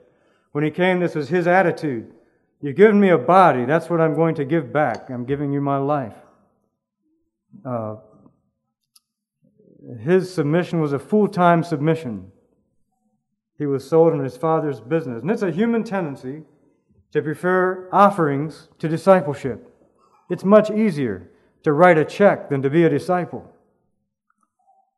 When 0.53 0.65
he 0.65 0.71
came, 0.71 0.99
this 1.01 1.15
was 1.15 1.29
his 1.29 1.47
attitude. 1.47 2.13
You've 2.61 2.77
given 2.77 3.01
me 3.01 3.09
a 3.09 3.19
body, 3.19 3.65
that's 3.65 3.89
what 3.89 4.01
I'm 4.01 4.15
going 4.15 4.35
to 4.35 4.45
give 4.45 4.73
back. 4.73 5.09
I'm 5.09 5.25
giving 5.25 5.53
you 5.53 5.61
my 5.61 5.79
life. 5.79 6.17
Uh, 7.65 7.97
his 10.01 10.33
submission 10.33 10.81
was 10.81 10.93
a 10.93 10.99
full 10.99 11.29
time 11.29 11.63
submission. 11.63 12.31
He 13.57 13.67
was 13.67 13.89
sold 13.89 14.13
in 14.13 14.21
his 14.21 14.37
father's 14.37 14.81
business. 14.81 15.23
And 15.23 15.31
it's 15.31 15.43
a 15.43 15.51
human 15.51 15.85
tendency 15.85 16.43
to 17.13 17.23
prefer 17.23 17.89
offerings 17.93 18.69
to 18.79 18.89
discipleship. 18.89 19.67
It's 20.29 20.45
much 20.45 20.71
easier 20.71 21.31
to 21.63 21.73
write 21.73 21.99
a 21.99 22.05
check 22.05 22.49
than 22.49 22.63
to 22.63 22.71
be 22.71 22.85
a 22.85 22.89
disciple. 22.89 23.50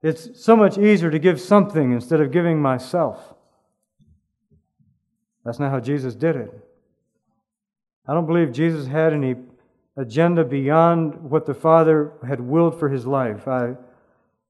It's 0.02 0.42
so 0.44 0.56
much 0.56 0.78
easier 0.78 1.10
to 1.10 1.18
give 1.18 1.40
something 1.40 1.92
instead 1.92 2.20
of 2.20 2.32
giving 2.32 2.60
myself. 2.60 3.34
That's 5.44 5.58
not 5.58 5.70
how 5.70 5.80
Jesus 5.80 6.14
did 6.14 6.36
it. 6.36 6.52
I 8.06 8.14
don't 8.14 8.26
believe 8.26 8.52
Jesus 8.52 8.86
had 8.86 9.12
any 9.12 9.36
agenda 9.96 10.44
beyond 10.44 11.30
what 11.30 11.46
the 11.46 11.54
Father 11.54 12.12
had 12.26 12.40
willed 12.40 12.78
for 12.78 12.88
his 12.88 13.06
life. 13.06 13.46
I, 13.46 13.74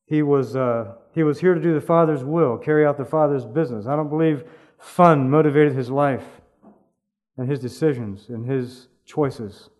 he, 0.06 0.22
was, 0.22 0.56
uh, 0.56 0.94
he 1.14 1.22
was 1.22 1.40
here 1.40 1.54
to 1.54 1.60
do 1.60 1.74
the 1.74 1.80
Father's 1.80 2.24
will, 2.24 2.56
carry 2.56 2.86
out 2.86 2.96
the 2.96 3.04
Father's 3.04 3.44
business. 3.44 3.86
I 3.86 3.96
don't 3.96 4.08
believe 4.08 4.44
fun 4.78 5.28
motivated 5.28 5.74
his 5.74 5.90
life. 5.90 6.24
and 7.36 7.48
his 7.48 7.60
decisions 7.60 8.28
and 8.28 8.46
his 8.46 8.88
choices. 9.04 9.70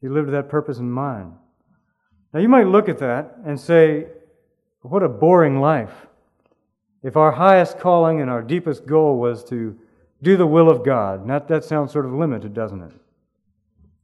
He 0.00 0.08
lived 0.08 0.30
that 0.30 0.48
purpose 0.48 0.78
in 0.78 0.90
mind. 0.90 1.32
Now, 2.34 2.40
you 2.40 2.48
might 2.48 2.66
look 2.66 2.88
at 2.88 2.98
that 2.98 3.36
and 3.46 3.58
say, 3.58 4.08
what 4.82 5.04
a 5.04 5.08
boring 5.08 5.60
life. 5.60 6.06
If 7.02 7.16
our 7.16 7.32
highest 7.32 7.78
calling 7.78 8.20
and 8.20 8.28
our 8.28 8.42
deepest 8.42 8.86
goal 8.86 9.18
was 9.18 9.44
to 9.44 9.78
do 10.20 10.36
the 10.36 10.46
will 10.46 10.68
of 10.68 10.84
God, 10.84 11.28
that, 11.28 11.46
that 11.48 11.64
sounds 11.64 11.92
sort 11.92 12.06
of 12.06 12.12
limited, 12.12 12.52
doesn't 12.52 12.82
it? 12.82 12.92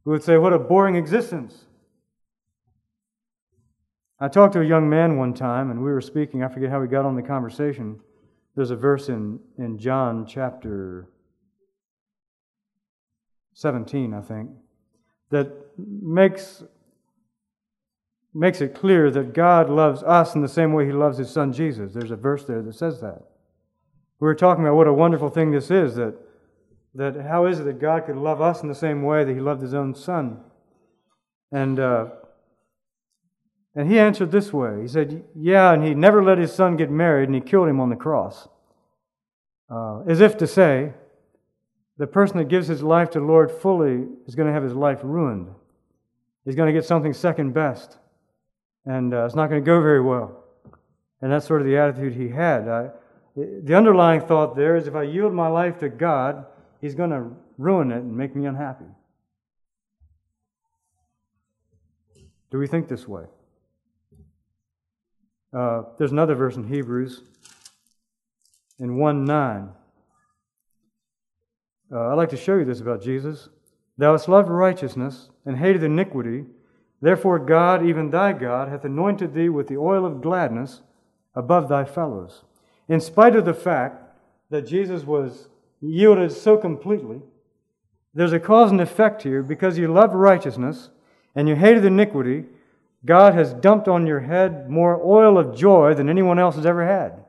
We 0.05 0.13
would 0.13 0.23
say, 0.23 0.37
what 0.37 0.53
a 0.53 0.59
boring 0.59 0.95
existence. 0.95 1.65
I 4.19 4.27
talked 4.27 4.53
to 4.53 4.61
a 4.61 4.65
young 4.65 4.89
man 4.89 5.17
one 5.17 5.33
time, 5.33 5.69
and 5.69 5.83
we 5.83 5.91
were 5.91 5.99
speaking. 5.99 6.43
I 6.43 6.47
forget 6.47 6.69
how 6.69 6.79
we 6.79 6.87
got 6.87 7.05
on 7.05 7.15
the 7.15 7.23
conversation. 7.23 7.99
There's 8.55 8.71
a 8.71 8.75
verse 8.75 9.09
in, 9.09 9.39
in 9.57 9.77
John 9.77 10.25
chapter 10.25 11.07
17, 13.55 14.13
I 14.13 14.21
think, 14.21 14.51
that 15.31 15.51
makes, 15.77 16.63
makes 18.33 18.61
it 18.61 18.75
clear 18.75 19.11
that 19.11 19.33
God 19.33 19.69
loves 19.69 20.03
us 20.03 20.35
in 20.35 20.41
the 20.41 20.47
same 20.47 20.73
way 20.73 20.85
He 20.85 20.91
loves 20.91 21.17
His 21.17 21.29
Son 21.29 21.51
Jesus. 21.51 21.93
There's 21.93 22.11
a 22.11 22.15
verse 22.15 22.45
there 22.45 22.61
that 22.61 22.75
says 22.75 23.01
that. 23.01 23.23
We 24.19 24.25
were 24.25 24.35
talking 24.35 24.63
about 24.63 24.75
what 24.75 24.87
a 24.87 24.93
wonderful 24.93 25.29
thing 25.29 25.51
this 25.51 25.71
is 25.71 25.95
that, 25.95 26.15
that 26.95 27.15
how 27.27 27.45
is 27.45 27.59
it 27.59 27.63
that 27.63 27.79
God 27.79 28.05
could 28.05 28.17
love 28.17 28.41
us 28.41 28.61
in 28.61 28.69
the 28.69 28.75
same 28.75 29.03
way 29.03 29.23
that 29.23 29.33
He 29.33 29.39
loved 29.39 29.61
His 29.61 29.73
own 29.73 29.95
Son? 29.95 30.39
And, 31.51 31.79
uh, 31.79 32.07
and 33.75 33.91
he 33.91 33.99
answered 33.99 34.31
this 34.31 34.53
way 34.53 34.81
He 34.81 34.87
said, 34.87 35.25
Yeah, 35.35 35.73
and 35.73 35.83
He 35.83 35.93
never 35.93 36.23
let 36.23 36.37
His 36.37 36.53
Son 36.53 36.77
get 36.77 36.89
married, 36.89 37.27
and 37.29 37.35
He 37.35 37.41
killed 37.41 37.67
him 37.67 37.79
on 37.79 37.89
the 37.89 37.95
cross. 37.95 38.47
Uh, 39.69 40.01
as 40.07 40.19
if 40.19 40.37
to 40.37 40.47
say, 40.47 40.93
the 41.97 42.07
person 42.07 42.37
that 42.37 42.47
gives 42.47 42.67
his 42.67 42.81
life 42.81 43.11
to 43.11 43.19
the 43.19 43.25
Lord 43.25 43.51
fully 43.51 44.07
is 44.25 44.33
going 44.33 44.47
to 44.47 44.53
have 44.53 44.63
his 44.63 44.73
life 44.73 45.01
ruined. 45.03 45.47
He's 46.43 46.55
going 46.55 46.65
to 46.65 46.73
get 46.73 46.83
something 46.83 47.13
second 47.13 47.53
best. 47.53 47.99
And 48.85 49.13
uh, 49.13 49.25
it's 49.25 49.35
not 49.35 49.49
going 49.49 49.61
to 49.61 49.65
go 49.65 49.81
very 49.81 50.01
well. 50.01 50.43
And 51.21 51.31
that's 51.31 51.45
sort 51.45 51.61
of 51.61 51.67
the 51.67 51.77
attitude 51.77 52.15
he 52.15 52.29
had. 52.29 52.67
I, 52.67 52.89
the 53.35 53.75
underlying 53.75 54.21
thought 54.21 54.55
there 54.55 54.75
is 54.75 54.87
if 54.87 54.95
I 54.95 55.03
yield 55.03 55.33
my 55.33 55.47
life 55.47 55.79
to 55.79 55.89
God, 55.89 56.45
He's 56.81 56.95
going 56.95 57.11
to 57.11 57.29
ruin 57.59 57.91
it 57.91 57.97
and 57.97 58.17
make 58.17 58.35
me 58.35 58.47
unhappy. 58.47 58.85
Do 62.49 62.57
we 62.57 62.67
think 62.67 62.87
this 62.87 63.07
way? 63.07 63.25
Uh, 65.53 65.83
there's 65.97 66.11
another 66.11 66.33
verse 66.33 66.55
in 66.55 66.67
Hebrews 66.67 67.21
in 68.79 68.97
1 68.97 69.25
9. 69.25 69.69
Uh, 71.93 72.07
I'd 72.07 72.13
like 72.13 72.29
to 72.29 72.37
show 72.37 72.57
you 72.57 72.65
this 72.65 72.79
about 72.79 73.03
Jesus. 73.03 73.49
Thou 73.97 74.13
hast 74.13 74.27
loved 74.27 74.49
righteousness 74.49 75.29
and 75.45 75.57
hated 75.57 75.83
iniquity. 75.83 76.45
Therefore, 77.01 77.39
God, 77.39 77.83
even 77.85 78.11
thy 78.11 78.31
God, 78.33 78.69
hath 78.69 78.85
anointed 78.85 79.33
thee 79.33 79.49
with 79.49 79.67
the 79.67 79.77
oil 79.77 80.05
of 80.05 80.21
gladness 80.21 80.81
above 81.35 81.67
thy 81.67 81.83
fellows. 81.83 82.43
In 82.87 82.99
spite 82.99 83.35
of 83.35 83.45
the 83.45 83.53
fact 83.53 84.03
that 84.51 84.67
Jesus 84.67 85.03
was 85.03 85.47
yielded 85.81 86.31
so 86.31 86.57
completely, 86.57 87.21
there's 88.13 88.33
a 88.33 88.39
cause 88.39 88.71
and 88.71 88.81
effect 88.81 89.23
here 89.23 89.41
because 89.41 89.77
you 89.77 89.91
loved 89.91 90.13
righteousness 90.13 90.89
and 91.33 91.47
you 91.47 91.55
hated 91.55 91.85
iniquity. 91.85 92.45
God 93.05 93.33
has 93.33 93.53
dumped 93.53 93.87
on 93.87 94.05
your 94.05 94.19
head 94.19 94.69
more 94.69 95.01
oil 95.03 95.37
of 95.37 95.55
joy 95.55 95.93
than 95.95 96.09
anyone 96.09 96.37
else 96.37 96.55
has 96.55 96.65
ever 96.65 96.85
had. 96.85 97.23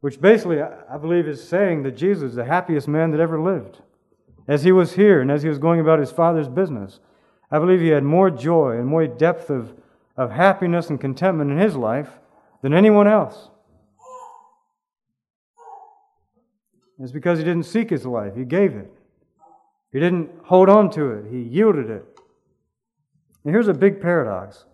Which 0.00 0.20
basically, 0.20 0.60
I 0.62 0.96
believe, 0.96 1.28
is 1.28 1.46
saying 1.46 1.82
that 1.82 1.96
Jesus 1.96 2.30
is 2.30 2.36
the 2.36 2.44
happiest 2.44 2.88
man 2.88 3.10
that 3.10 3.20
ever 3.20 3.40
lived. 3.40 3.78
As 4.48 4.64
he 4.64 4.72
was 4.72 4.94
here 4.94 5.20
and 5.20 5.30
as 5.30 5.42
he 5.42 5.48
was 5.48 5.58
going 5.58 5.78
about 5.78 5.98
his 5.98 6.10
Father's 6.10 6.48
business, 6.48 7.00
I 7.50 7.58
believe 7.58 7.80
he 7.80 7.88
had 7.88 8.04
more 8.04 8.30
joy 8.30 8.72
and 8.72 8.86
more 8.86 9.06
depth 9.06 9.50
of, 9.50 9.74
of 10.16 10.30
happiness 10.30 10.90
and 10.90 11.00
contentment 11.00 11.50
in 11.50 11.58
his 11.58 11.76
life 11.76 12.10
than 12.62 12.74
anyone 12.74 13.08
else. 13.08 13.48
It's 17.00 17.12
because 17.12 17.38
he 17.38 17.44
didn't 17.44 17.66
seek 17.66 17.90
his 17.90 18.04
life, 18.04 18.34
he 18.34 18.44
gave 18.44 18.74
it. 18.74 18.92
He 19.92 20.00
didn't 20.00 20.30
hold 20.44 20.68
on 20.68 20.90
to 20.90 21.12
it, 21.12 21.30
he 21.30 21.38
yielded 21.38 21.88
it. 21.88 22.04
And 23.44 23.54
here's 23.54 23.68
a 23.68 23.74
big 23.74 24.00
paradox 24.00 24.64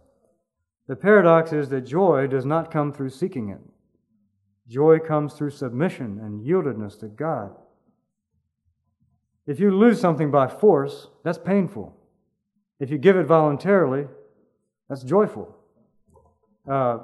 the 0.86 0.96
paradox 0.96 1.52
is 1.52 1.70
that 1.70 1.82
joy 1.82 2.26
does 2.26 2.44
not 2.44 2.70
come 2.70 2.92
through 2.92 3.10
seeking 3.10 3.48
it. 3.48 3.60
Joy 4.68 4.98
comes 4.98 5.34
through 5.34 5.50
submission 5.50 6.18
and 6.20 6.44
yieldedness 6.44 6.98
to 7.00 7.08
God. 7.08 7.54
If 9.46 9.60
you 9.60 9.70
lose 9.70 10.00
something 10.00 10.30
by 10.30 10.48
force, 10.48 11.08
that's 11.22 11.38
painful. 11.38 11.96
If 12.80 12.90
you 12.90 12.98
give 12.98 13.16
it 13.16 13.24
voluntarily, 13.24 14.06
that's 14.88 15.02
joyful. 15.02 15.54
Uh, 16.68 16.98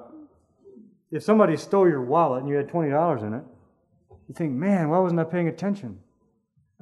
if 1.10 1.22
somebody 1.22 1.56
stole 1.56 1.88
your 1.88 2.02
wallet 2.02 2.40
and 2.40 2.48
you 2.48 2.56
had 2.56 2.68
$20 2.68 3.22
in 3.22 3.34
it, 3.34 3.44
you 4.28 4.34
think, 4.34 4.52
man, 4.52 4.88
why 4.90 4.98
wasn't 4.98 5.20
I 5.20 5.24
paying 5.24 5.48
attention? 5.48 5.98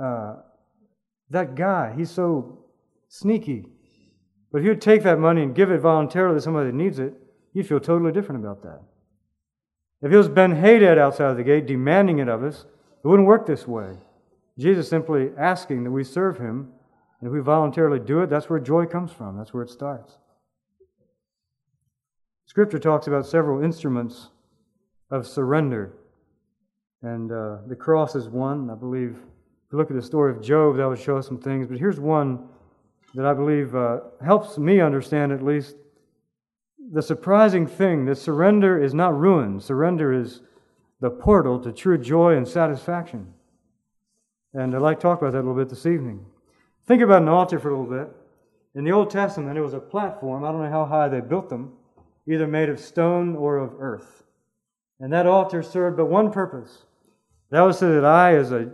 Uh, 0.01 0.37
that 1.31 1.55
guy, 1.55 1.95
he's 1.97 2.11
so 2.11 2.65
sneaky. 3.09 3.67
But 4.53 4.59
if 4.59 4.65
you 4.65 4.75
take 4.75 5.03
that 5.03 5.19
money 5.19 5.43
and 5.43 5.55
give 5.55 5.71
it 5.71 5.81
voluntarily 5.81 6.37
to 6.37 6.43
somebody 6.43 6.71
that 6.71 6.77
needs 6.77 6.99
it, 6.99 7.15
you 7.53 7.65
feel 7.65 7.81
totally 7.81 8.13
different 8.13 8.45
about 8.45 8.63
that. 8.63 8.81
If 10.01 10.13
it 10.13 10.17
was 10.17 10.29
Ben 10.29 10.53
Hadad 10.53 10.99
outside 10.99 11.31
of 11.31 11.37
the 11.37 11.43
gate 11.43 11.67
demanding 11.67 12.19
it 12.19 12.29
of 12.29 12.43
us, 12.43 12.65
it 13.03 13.07
wouldn't 13.07 13.29
work 13.29 13.47
this 13.47 13.67
way. 13.67 13.97
Jesus 14.59 14.89
simply 14.89 15.31
asking 15.39 15.85
that 15.85 15.91
we 15.91 16.05
serve 16.05 16.39
him, 16.39 16.73
and 17.21 17.29
if 17.29 17.33
we 17.33 17.41
voluntarily 17.41 17.99
do 17.99 18.21
it, 18.21 18.31
that's 18.31 18.49
where 18.49 18.61
joy 18.61 18.87
comes 18.87 19.13
from. 19.13 19.37
That's 19.37 19.53
where 19.53 19.63
it 19.63 19.71
starts. 19.71 20.19
Scripture 22.47 22.79
talks 22.79 23.07
about 23.07 23.27
several 23.27 23.63
instruments 23.63 24.29
of 25.11 25.27
surrender, 25.27 25.93
and 27.03 27.31
uh, 27.31 27.59
the 27.67 27.77
cross 27.77 28.15
is 28.15 28.29
one. 28.29 28.71
I 28.71 28.75
believe 28.75 29.11
if 29.11 29.73
you 29.73 29.79
look 29.79 29.91
at 29.91 29.97
the 29.97 30.03
story 30.03 30.33
of 30.33 30.43
Job, 30.43 30.77
that 30.77 30.89
would 30.89 30.99
show 30.99 31.19
us 31.19 31.27
some 31.27 31.39
things. 31.39 31.67
But 31.67 31.79
here's 31.79 32.01
one 32.01 32.49
that 33.15 33.27
I 33.27 33.35
believe 33.35 33.75
uh, 33.75 34.01
helps 34.25 34.57
me 34.57 34.81
understand 34.81 35.33
at 35.33 35.43
least 35.43 35.77
the 36.91 37.03
surprising 37.03 37.67
thing 37.67 38.07
that 38.07 38.17
surrender 38.17 38.83
is 38.83 38.95
not 38.95 39.19
ruin, 39.19 39.61
surrender 39.61 40.13
is 40.13 40.41
the 41.01 41.11
portal 41.11 41.61
to 41.61 41.73
true 41.73 41.99
joy 41.99 42.37
and 42.37 42.49
satisfaction. 42.49 43.35
And 44.55 44.75
I'd 44.75 44.81
like 44.81 44.99
to 44.99 45.03
talk 45.03 45.21
about 45.21 45.33
that 45.33 45.39
a 45.39 45.47
little 45.47 45.55
bit 45.55 45.69
this 45.69 45.85
evening. 45.85 46.25
Think 46.89 47.03
about 47.03 47.21
an 47.21 47.29
altar 47.29 47.59
for 47.59 47.69
a 47.69 47.79
little 47.79 48.05
bit. 48.05 48.11
In 48.75 48.83
the 48.83 48.93
Old 48.93 49.11
Testament, 49.11 49.59
it 49.59 49.61
was 49.61 49.75
a 49.75 49.79
platform. 49.79 50.43
I 50.43 50.51
don't 50.51 50.63
know 50.63 50.71
how 50.71 50.87
high 50.87 51.09
they 51.09 51.21
built 51.21 51.51
them, 51.51 51.75
either 52.27 52.47
made 52.47 52.71
of 52.71 52.81
stone 52.81 53.37
or 53.37 53.59
of 53.59 53.75
earth. 53.79 54.25
And 54.99 55.13
that 55.13 55.27
altar 55.27 55.63
served 55.63 55.99
but 55.99 56.07
one 56.07 56.33
purpose. 56.33 56.85
That 57.51 57.61
was 57.61 57.79
so 57.79 57.93
that 57.93 58.07
I, 58.07 58.37
as 58.37 58.53
a 58.53 58.71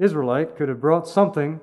Israelite, 0.00 0.56
could 0.56 0.70
have 0.70 0.80
brought 0.80 1.06
something 1.06 1.60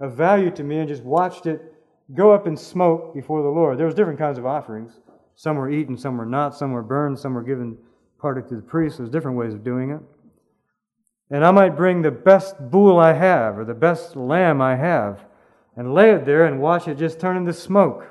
of 0.00 0.14
value 0.14 0.50
to 0.52 0.64
me 0.64 0.78
and 0.78 0.88
just 0.88 1.02
watched 1.02 1.44
it 1.44 1.74
go 2.14 2.32
up 2.32 2.46
in 2.46 2.56
smoke 2.56 3.14
before 3.14 3.42
the 3.42 3.48
Lord. 3.48 3.76
There 3.76 3.84
was 3.84 3.94
different 3.94 4.18
kinds 4.18 4.38
of 4.38 4.46
offerings. 4.46 4.94
Some 5.36 5.56
were 5.56 5.70
eaten, 5.70 5.94
some 5.96 6.16
were 6.16 6.24
not, 6.24 6.56
some 6.56 6.72
were 6.72 6.82
burned, 6.82 7.18
some 7.18 7.34
were 7.34 7.42
given 7.42 7.76
parted 8.18 8.48
to 8.48 8.56
the 8.56 8.62
priest. 8.62 8.96
There's 8.96 9.10
different 9.10 9.36
ways 9.36 9.52
of 9.52 9.62
doing 9.62 9.90
it. 9.90 10.00
And 11.30 11.44
I 11.44 11.50
might 11.50 11.76
bring 11.76 12.02
the 12.02 12.10
best 12.10 12.56
bull 12.70 12.98
I 12.98 13.12
have 13.12 13.58
or 13.58 13.64
the 13.64 13.74
best 13.74 14.16
lamb 14.16 14.62
I 14.62 14.76
have 14.76 15.24
and 15.76 15.94
lay 15.94 16.10
it 16.10 16.24
there 16.24 16.46
and 16.46 16.60
watch 16.60 16.88
it 16.88 16.96
just 16.96 17.20
turn 17.20 17.36
into 17.36 17.52
smoke. 17.52 18.06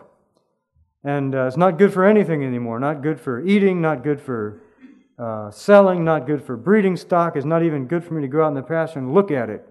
And 1.03 1.33
uh, 1.33 1.47
it's 1.47 1.57
not 1.57 1.77
good 1.77 1.93
for 1.93 2.05
anything 2.05 2.43
anymore. 2.43 2.79
Not 2.79 3.01
good 3.01 3.19
for 3.19 3.45
eating, 3.45 3.81
not 3.81 4.03
good 4.03 4.21
for 4.21 4.61
uh, 5.17 5.49
selling, 5.49 6.03
not 6.03 6.27
good 6.27 6.43
for 6.43 6.55
breeding 6.55 6.95
stock. 6.95 7.35
It's 7.35 7.45
not 7.45 7.63
even 7.63 7.87
good 7.87 8.03
for 8.03 8.13
me 8.13 8.21
to 8.21 8.27
go 8.27 8.43
out 8.43 8.49
in 8.49 8.53
the 8.53 8.61
pasture 8.61 8.99
and 8.99 9.13
look 9.13 9.31
at 9.31 9.49
it 9.49 9.67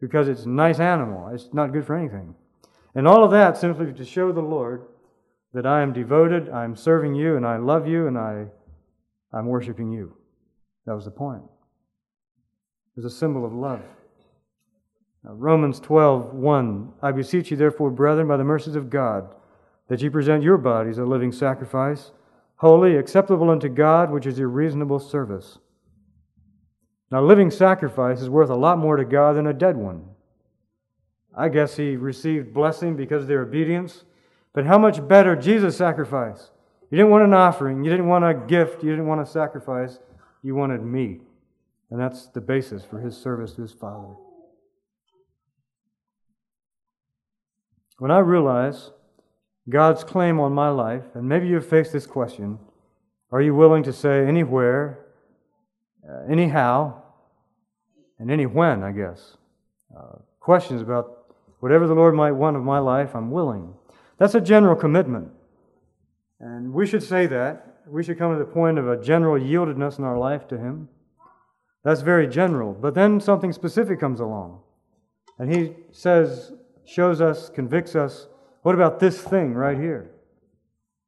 because 0.00 0.28
it's 0.28 0.44
a 0.44 0.48
nice 0.48 0.78
animal. 0.78 1.28
It's 1.28 1.48
not 1.52 1.72
good 1.72 1.86
for 1.86 1.96
anything. 1.96 2.34
And 2.94 3.08
all 3.08 3.24
of 3.24 3.30
that 3.32 3.56
simply 3.56 3.92
to 3.92 4.04
show 4.04 4.30
the 4.30 4.40
Lord 4.40 4.86
that 5.52 5.66
I 5.66 5.82
am 5.82 5.92
devoted, 5.92 6.48
I'm 6.48 6.76
serving 6.76 7.14
you, 7.14 7.36
and 7.36 7.46
I 7.46 7.56
love 7.56 7.86
you, 7.86 8.06
and 8.06 8.18
I, 8.18 8.46
I'm 9.32 9.46
worshiping 9.46 9.90
you. 9.90 10.16
That 10.86 10.94
was 10.94 11.04
the 11.04 11.10
point. 11.10 11.42
Was 12.96 13.04
a 13.04 13.10
symbol 13.10 13.44
of 13.44 13.52
love. 13.52 13.82
Now, 15.24 15.32
Romans 15.32 15.80
12, 15.80 16.34
1. 16.34 16.92
I 17.02 17.12
beseech 17.12 17.50
you, 17.50 17.56
therefore, 17.56 17.90
brethren, 17.90 18.28
by 18.28 18.36
the 18.36 18.44
mercies 18.44 18.76
of 18.76 18.90
God, 18.90 19.34
that 19.88 20.00
ye 20.00 20.08
present 20.08 20.42
your 20.42 20.58
bodies 20.58 20.98
a 20.98 21.04
living 21.04 21.32
sacrifice, 21.32 22.12
holy, 22.56 22.96
acceptable 22.96 23.50
unto 23.50 23.68
God, 23.68 24.10
which 24.10 24.26
is 24.26 24.38
your 24.38 24.48
reasonable 24.48 25.00
service. 25.00 25.58
Now, 27.10 27.22
living 27.22 27.50
sacrifice 27.50 28.20
is 28.20 28.30
worth 28.30 28.50
a 28.50 28.54
lot 28.54 28.78
more 28.78 28.96
to 28.96 29.04
God 29.04 29.36
than 29.36 29.46
a 29.46 29.52
dead 29.52 29.76
one. 29.76 30.04
I 31.36 31.48
guess 31.48 31.76
he 31.76 31.96
received 31.96 32.54
blessing 32.54 32.96
because 32.96 33.22
of 33.22 33.28
their 33.28 33.42
obedience. 33.42 34.04
But 34.52 34.66
how 34.66 34.78
much 34.78 35.06
better 35.06 35.34
Jesus' 35.34 35.76
sacrifice? 35.76 36.50
You 36.90 36.98
didn't 36.98 37.10
want 37.10 37.24
an 37.24 37.34
offering, 37.34 37.82
you 37.82 37.90
didn't 37.90 38.06
want 38.06 38.24
a 38.24 38.34
gift, 38.34 38.84
you 38.84 38.90
didn't 38.90 39.08
want 39.08 39.20
a 39.20 39.26
sacrifice, 39.26 39.98
you 40.42 40.54
wanted 40.54 40.82
me. 40.82 41.20
And 41.90 42.00
that's 42.00 42.26
the 42.26 42.40
basis 42.40 42.84
for 42.84 43.00
his 43.00 43.16
service 43.16 43.52
to 43.52 43.62
his 43.62 43.72
Father. 43.72 44.14
When 47.98 48.10
I 48.10 48.18
realize 48.18 48.90
God's 49.68 50.04
claim 50.04 50.40
on 50.40 50.52
my 50.52 50.68
life, 50.68 51.04
and 51.14 51.28
maybe 51.28 51.46
you've 51.46 51.66
faced 51.66 51.92
this 51.92 52.06
question 52.06 52.58
are 53.32 53.40
you 53.40 53.54
willing 53.54 53.82
to 53.82 53.92
say 53.92 54.24
anywhere, 54.28 55.06
uh, 56.08 56.30
anyhow, 56.30 57.02
and 58.20 58.30
any 58.30 58.46
when, 58.46 58.84
I 58.84 58.92
guess? 58.92 59.36
Uh, 59.96 60.18
questions 60.38 60.80
about 60.80 61.34
whatever 61.58 61.88
the 61.88 61.94
Lord 61.94 62.14
might 62.14 62.32
want 62.32 62.56
of 62.56 62.62
my 62.62 62.78
life, 62.78 63.16
I'm 63.16 63.32
willing. 63.32 63.74
That's 64.18 64.36
a 64.36 64.40
general 64.40 64.76
commitment. 64.76 65.30
And 66.38 66.72
we 66.72 66.86
should 66.86 67.02
say 67.02 67.26
that. 67.26 67.80
We 67.86 68.04
should 68.04 68.18
come 68.18 68.32
to 68.32 68.38
the 68.38 68.44
point 68.44 68.78
of 68.78 68.88
a 68.88 69.02
general 69.02 69.40
yieldedness 69.40 69.98
in 69.98 70.04
our 70.04 70.18
life 70.18 70.46
to 70.48 70.58
Him. 70.58 70.88
That's 71.84 72.00
very 72.00 72.26
general. 72.26 72.72
But 72.72 72.94
then 72.94 73.20
something 73.20 73.52
specific 73.52 74.00
comes 74.00 74.20
along. 74.20 74.60
And 75.38 75.54
He 75.54 75.74
says, 75.92 76.52
shows 76.84 77.20
us, 77.20 77.50
convicts 77.50 77.94
us, 77.94 78.28
what 78.62 78.74
about 78.74 78.98
this 78.98 79.20
thing 79.20 79.54
right 79.54 79.76
here? 79.76 80.10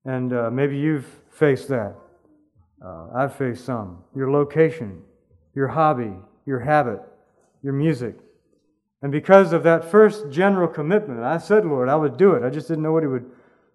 And 0.04 0.32
uh, 0.32 0.50
maybe 0.50 0.76
you've 0.76 1.06
faced 1.30 1.68
that. 1.68 1.96
Uh, 2.84 3.08
I've 3.14 3.34
faced 3.34 3.64
some. 3.64 4.04
Your 4.14 4.30
location, 4.30 5.02
your 5.54 5.68
hobby, 5.68 6.12
your 6.44 6.60
habit, 6.60 7.00
your 7.62 7.72
music. 7.72 8.16
And 9.02 9.10
because 9.10 9.52
of 9.52 9.62
that 9.62 9.90
first 9.90 10.30
general 10.30 10.68
commitment, 10.68 11.22
I 11.22 11.38
said, 11.38 11.64
Lord, 11.64 11.88
I 11.88 11.96
would 11.96 12.16
do 12.16 12.32
it. 12.32 12.42
I 12.42 12.50
just 12.50 12.68
didn't 12.68 12.82
know 12.82 12.92
what 12.92 13.04
it 13.04 13.08
would, 13.08 13.24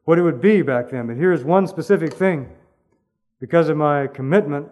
what 0.05 0.19
it 0.19 0.21
would 0.21 0.41
be 0.41 0.61
back 0.61 0.91
then. 0.91 1.07
But 1.07 1.17
here's 1.17 1.43
one 1.43 1.67
specific 1.67 2.13
thing. 2.13 2.49
Because 3.39 3.69
of 3.69 3.77
my 3.77 4.07
commitment 4.07 4.69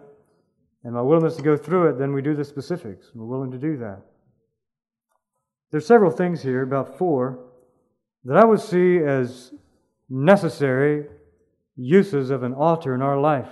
and 0.84 0.94
my 0.94 1.02
willingness 1.02 1.36
to 1.36 1.42
go 1.42 1.56
through 1.56 1.88
it, 1.88 1.98
then 1.98 2.12
we 2.12 2.22
do 2.22 2.34
the 2.34 2.44
specifics. 2.44 3.10
We're 3.14 3.26
willing 3.26 3.50
to 3.52 3.58
do 3.58 3.76
that. 3.78 4.02
There's 5.70 5.86
several 5.86 6.10
things 6.10 6.42
here, 6.42 6.62
about 6.62 6.98
four, 6.98 7.38
that 8.24 8.36
I 8.36 8.44
would 8.44 8.60
see 8.60 8.98
as 8.98 9.52
necessary 10.08 11.06
uses 11.76 12.30
of 12.30 12.42
an 12.42 12.52
altar 12.54 12.94
in 12.94 13.02
our 13.02 13.18
life. 13.18 13.48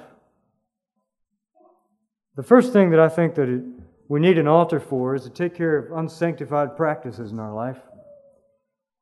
The 2.36 2.42
first 2.42 2.72
thing 2.72 2.90
that 2.90 3.00
I 3.00 3.08
think 3.08 3.34
that 3.36 3.48
it, 3.48 3.62
we 4.08 4.20
need 4.20 4.38
an 4.38 4.48
altar 4.48 4.80
for 4.80 5.14
is 5.14 5.24
to 5.24 5.30
take 5.30 5.54
care 5.54 5.76
of 5.76 5.98
unsanctified 5.98 6.76
practices 6.76 7.32
in 7.32 7.38
our 7.38 7.54
life. 7.54 7.78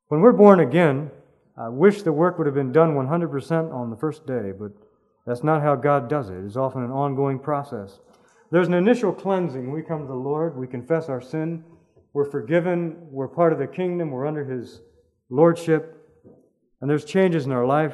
When 0.07 0.21
we're 0.21 0.31
born 0.31 0.59
again, 0.59 1.11
I 1.57 1.69
wish 1.69 2.03
the 2.03 2.13
work 2.13 2.37
would 2.37 2.47
have 2.47 2.55
been 2.55 2.71
done 2.71 2.93
100% 2.95 3.73
on 3.73 3.89
the 3.89 3.97
first 3.97 4.25
day, 4.27 4.51
but 4.57 4.71
that's 5.25 5.43
not 5.43 5.61
how 5.61 5.75
God 5.75 6.07
does 6.07 6.29
it. 6.29 6.43
It's 6.45 6.55
often 6.55 6.83
an 6.83 6.91
ongoing 6.91 7.39
process. 7.39 7.99
There's 8.49 8.67
an 8.67 8.73
initial 8.73 9.11
cleansing. 9.11 9.71
We 9.71 9.81
come 9.81 10.01
to 10.01 10.07
the 10.07 10.13
Lord, 10.13 10.55
we 10.57 10.67
confess 10.67 11.09
our 11.09 11.21
sin, 11.21 11.63
we're 12.13 12.29
forgiven, 12.29 12.95
we're 13.11 13.27
part 13.27 13.51
of 13.51 13.59
the 13.59 13.67
kingdom, 13.67 14.11
we're 14.11 14.25
under 14.25 14.45
His 14.45 14.81
lordship, 15.29 15.93
and 16.79 16.89
there's 16.89 17.05
changes 17.05 17.45
in 17.45 17.51
our 17.51 17.65
life. 17.65 17.93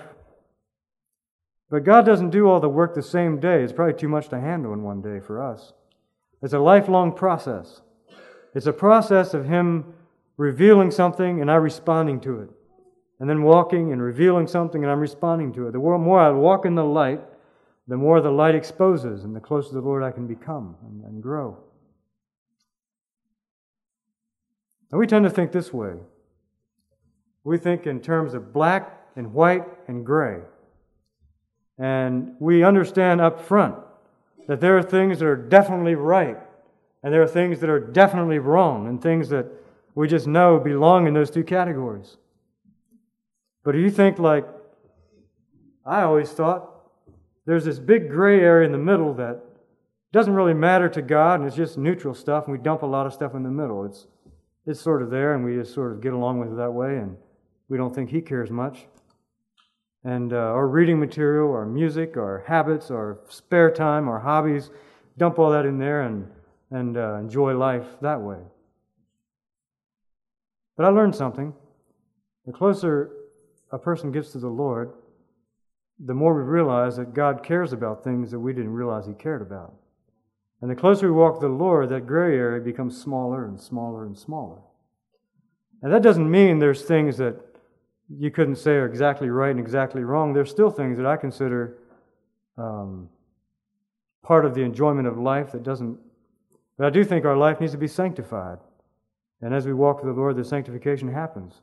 But 1.69 1.83
God 1.83 2.05
doesn't 2.05 2.29
do 2.29 2.47
all 2.47 2.59
the 2.59 2.69
work 2.69 2.93
the 2.93 3.01
same 3.01 3.39
day. 3.39 3.63
It's 3.63 3.73
probably 3.73 3.95
too 3.95 4.07
much 4.07 4.29
to 4.29 4.39
handle 4.39 4.73
in 4.73 4.83
one 4.83 5.01
day 5.01 5.19
for 5.19 5.41
us. 5.41 5.73
It's 6.43 6.53
a 6.53 6.59
lifelong 6.59 7.13
process. 7.13 7.81
It's 8.53 8.67
a 8.67 8.73
process 8.73 9.33
of 9.33 9.45
Him 9.45 9.93
revealing 10.37 10.91
something 10.91 11.41
and 11.41 11.49
I 11.49 11.55
responding 11.55 12.19
to 12.21 12.41
it. 12.41 12.49
And 13.19 13.29
then 13.29 13.41
walking 13.41 13.91
and 13.91 14.01
revealing 14.01 14.47
something 14.47 14.83
and 14.83 14.91
I'm 14.91 14.99
responding 14.99 15.53
to 15.53 15.67
it. 15.67 15.71
The 15.71 15.79
more 15.79 16.19
I 16.19 16.29
walk 16.29 16.65
in 16.65 16.75
the 16.75 16.83
light, 16.83 17.21
the 17.87 17.97
more 17.97 18.21
the 18.21 18.31
light 18.31 18.55
exposes 18.55 19.23
and 19.23 19.35
the 19.35 19.39
closer 19.39 19.69
to 19.69 19.75
the 19.75 19.81
Lord 19.81 20.03
I 20.03 20.11
can 20.11 20.27
become 20.27 20.75
and, 20.83 21.03
and 21.03 21.21
grow. 21.21 21.57
And 24.91 24.99
we 24.99 25.07
tend 25.07 25.25
to 25.25 25.29
think 25.29 25.51
this 25.51 25.73
way. 25.73 25.93
We 27.43 27.57
think 27.57 27.87
in 27.87 27.99
terms 27.99 28.33
of 28.33 28.53
black 28.53 29.01
and 29.15 29.33
white 29.33 29.65
and 29.87 30.05
gray. 30.05 30.39
And 31.77 32.35
we 32.39 32.63
understand 32.63 33.19
up 33.19 33.41
front 33.41 33.75
that 34.47 34.61
there 34.61 34.77
are 34.77 34.83
things 34.83 35.19
that 35.19 35.25
are 35.25 35.35
definitely 35.35 35.95
right, 35.95 36.37
and 37.01 37.13
there 37.13 37.21
are 37.21 37.27
things 37.27 37.59
that 37.61 37.69
are 37.69 37.79
definitely 37.79 38.39
wrong, 38.39 38.87
and 38.87 39.01
things 39.01 39.29
that 39.29 39.47
we 39.95 40.07
just 40.07 40.27
know 40.27 40.59
belong 40.59 41.07
in 41.07 41.13
those 41.13 41.31
two 41.31 41.43
categories. 41.43 42.17
But 43.63 43.75
if 43.75 43.81
you 43.81 43.89
think 43.89 44.19
like 44.19 44.45
I 45.85 46.03
always 46.03 46.29
thought, 46.31 46.72
there's 47.45 47.65
this 47.65 47.79
big 47.79 48.09
gray 48.09 48.39
area 48.39 48.65
in 48.65 48.71
the 48.71 48.77
middle 48.77 49.13
that 49.15 49.43
doesn't 50.11 50.33
really 50.33 50.53
matter 50.53 50.87
to 50.89 51.01
God, 51.01 51.39
and 51.39 51.47
it's 51.47 51.55
just 51.55 51.77
neutral 51.77 52.13
stuff, 52.13 52.45
and 52.45 52.51
we 52.55 52.61
dump 52.61 52.83
a 52.83 52.85
lot 52.85 53.05
of 53.05 53.13
stuff 53.13 53.33
in 53.35 53.43
the 53.43 53.49
middle. 53.49 53.83
It's, 53.85 54.07
it's 54.65 54.79
sort 54.79 55.01
of 55.01 55.09
there, 55.09 55.33
and 55.33 55.43
we 55.43 55.55
just 55.55 55.73
sort 55.73 55.91
of 55.91 56.01
get 56.01 56.13
along 56.13 56.39
with 56.39 56.51
it 56.51 56.57
that 56.57 56.71
way, 56.71 56.97
and 56.97 57.17
we 57.69 57.77
don't 57.77 57.93
think 57.93 58.09
He 58.09 58.21
cares 58.21 58.51
much 58.51 58.85
and 60.03 60.33
uh, 60.33 60.37
our 60.37 60.67
reading 60.67 60.99
material, 60.99 61.51
our 61.51 61.65
music, 61.65 62.17
our 62.17 62.43
habits, 62.45 62.91
our 62.91 63.19
spare 63.29 63.71
time, 63.71 64.09
our 64.09 64.19
hobbies, 64.19 64.69
dump 65.17 65.39
all 65.39 65.51
that 65.51 65.65
in 65.65 65.77
there 65.77 66.01
and, 66.01 66.27
and 66.71 66.97
uh, 66.97 67.15
enjoy 67.15 67.55
life 67.55 67.85
that 68.01 68.19
way. 68.19 68.39
But 70.75 70.85
I 70.85 70.89
learned 70.89 71.15
something. 71.15 71.53
The 72.45 72.51
closer 72.51 73.11
a 73.71 73.77
person 73.77 74.11
gets 74.11 74.31
to 74.33 74.39
the 74.39 74.49
Lord, 74.49 74.91
the 76.05 76.13
more 76.13 76.33
we 76.35 76.43
realize 76.43 76.97
that 76.97 77.13
God 77.13 77.43
cares 77.43 77.73
about 77.73 78.03
things 78.03 78.31
that 78.31 78.39
we 78.39 78.53
didn't 78.53 78.73
realize 78.73 79.05
He 79.05 79.13
cared 79.13 79.41
about. 79.41 79.73
And 80.61 80.69
the 80.69 80.75
closer 80.75 81.07
we 81.07 81.17
walk 81.17 81.39
to 81.39 81.47
the 81.47 81.53
Lord, 81.53 81.89
that 81.89 82.07
gray 82.07 82.37
area 82.37 82.61
becomes 82.61 82.99
smaller 82.99 83.45
and 83.45 83.59
smaller 83.59 84.05
and 84.05 84.17
smaller. 84.17 84.59
And 85.81 85.91
that 85.91 86.01
doesn't 86.01 86.29
mean 86.29 86.59
there's 86.59 86.83
things 86.83 87.17
that 87.17 87.35
you 88.09 88.31
couldn't 88.31 88.55
say 88.55 88.71
are 88.71 88.85
exactly 88.85 89.29
right 89.29 89.51
and 89.51 89.59
exactly 89.59 90.03
wrong. 90.03 90.33
There's 90.33 90.49
still 90.49 90.71
things 90.71 90.97
that 90.97 91.05
I 91.05 91.17
consider 91.17 91.77
um, 92.57 93.09
part 94.21 94.45
of 94.45 94.55
the 94.55 94.61
enjoyment 94.61 95.07
of 95.07 95.17
life 95.17 95.51
that 95.51 95.63
doesn't. 95.63 95.97
But 96.77 96.87
I 96.87 96.89
do 96.89 97.03
think 97.03 97.25
our 97.25 97.37
life 97.37 97.59
needs 97.59 97.73
to 97.73 97.77
be 97.77 97.87
sanctified. 97.87 98.59
And 99.41 99.53
as 99.53 99.65
we 99.65 99.73
walk 99.73 100.03
with 100.03 100.13
the 100.13 100.19
Lord, 100.19 100.37
the 100.37 100.45
sanctification 100.45 101.11
happens. 101.11 101.61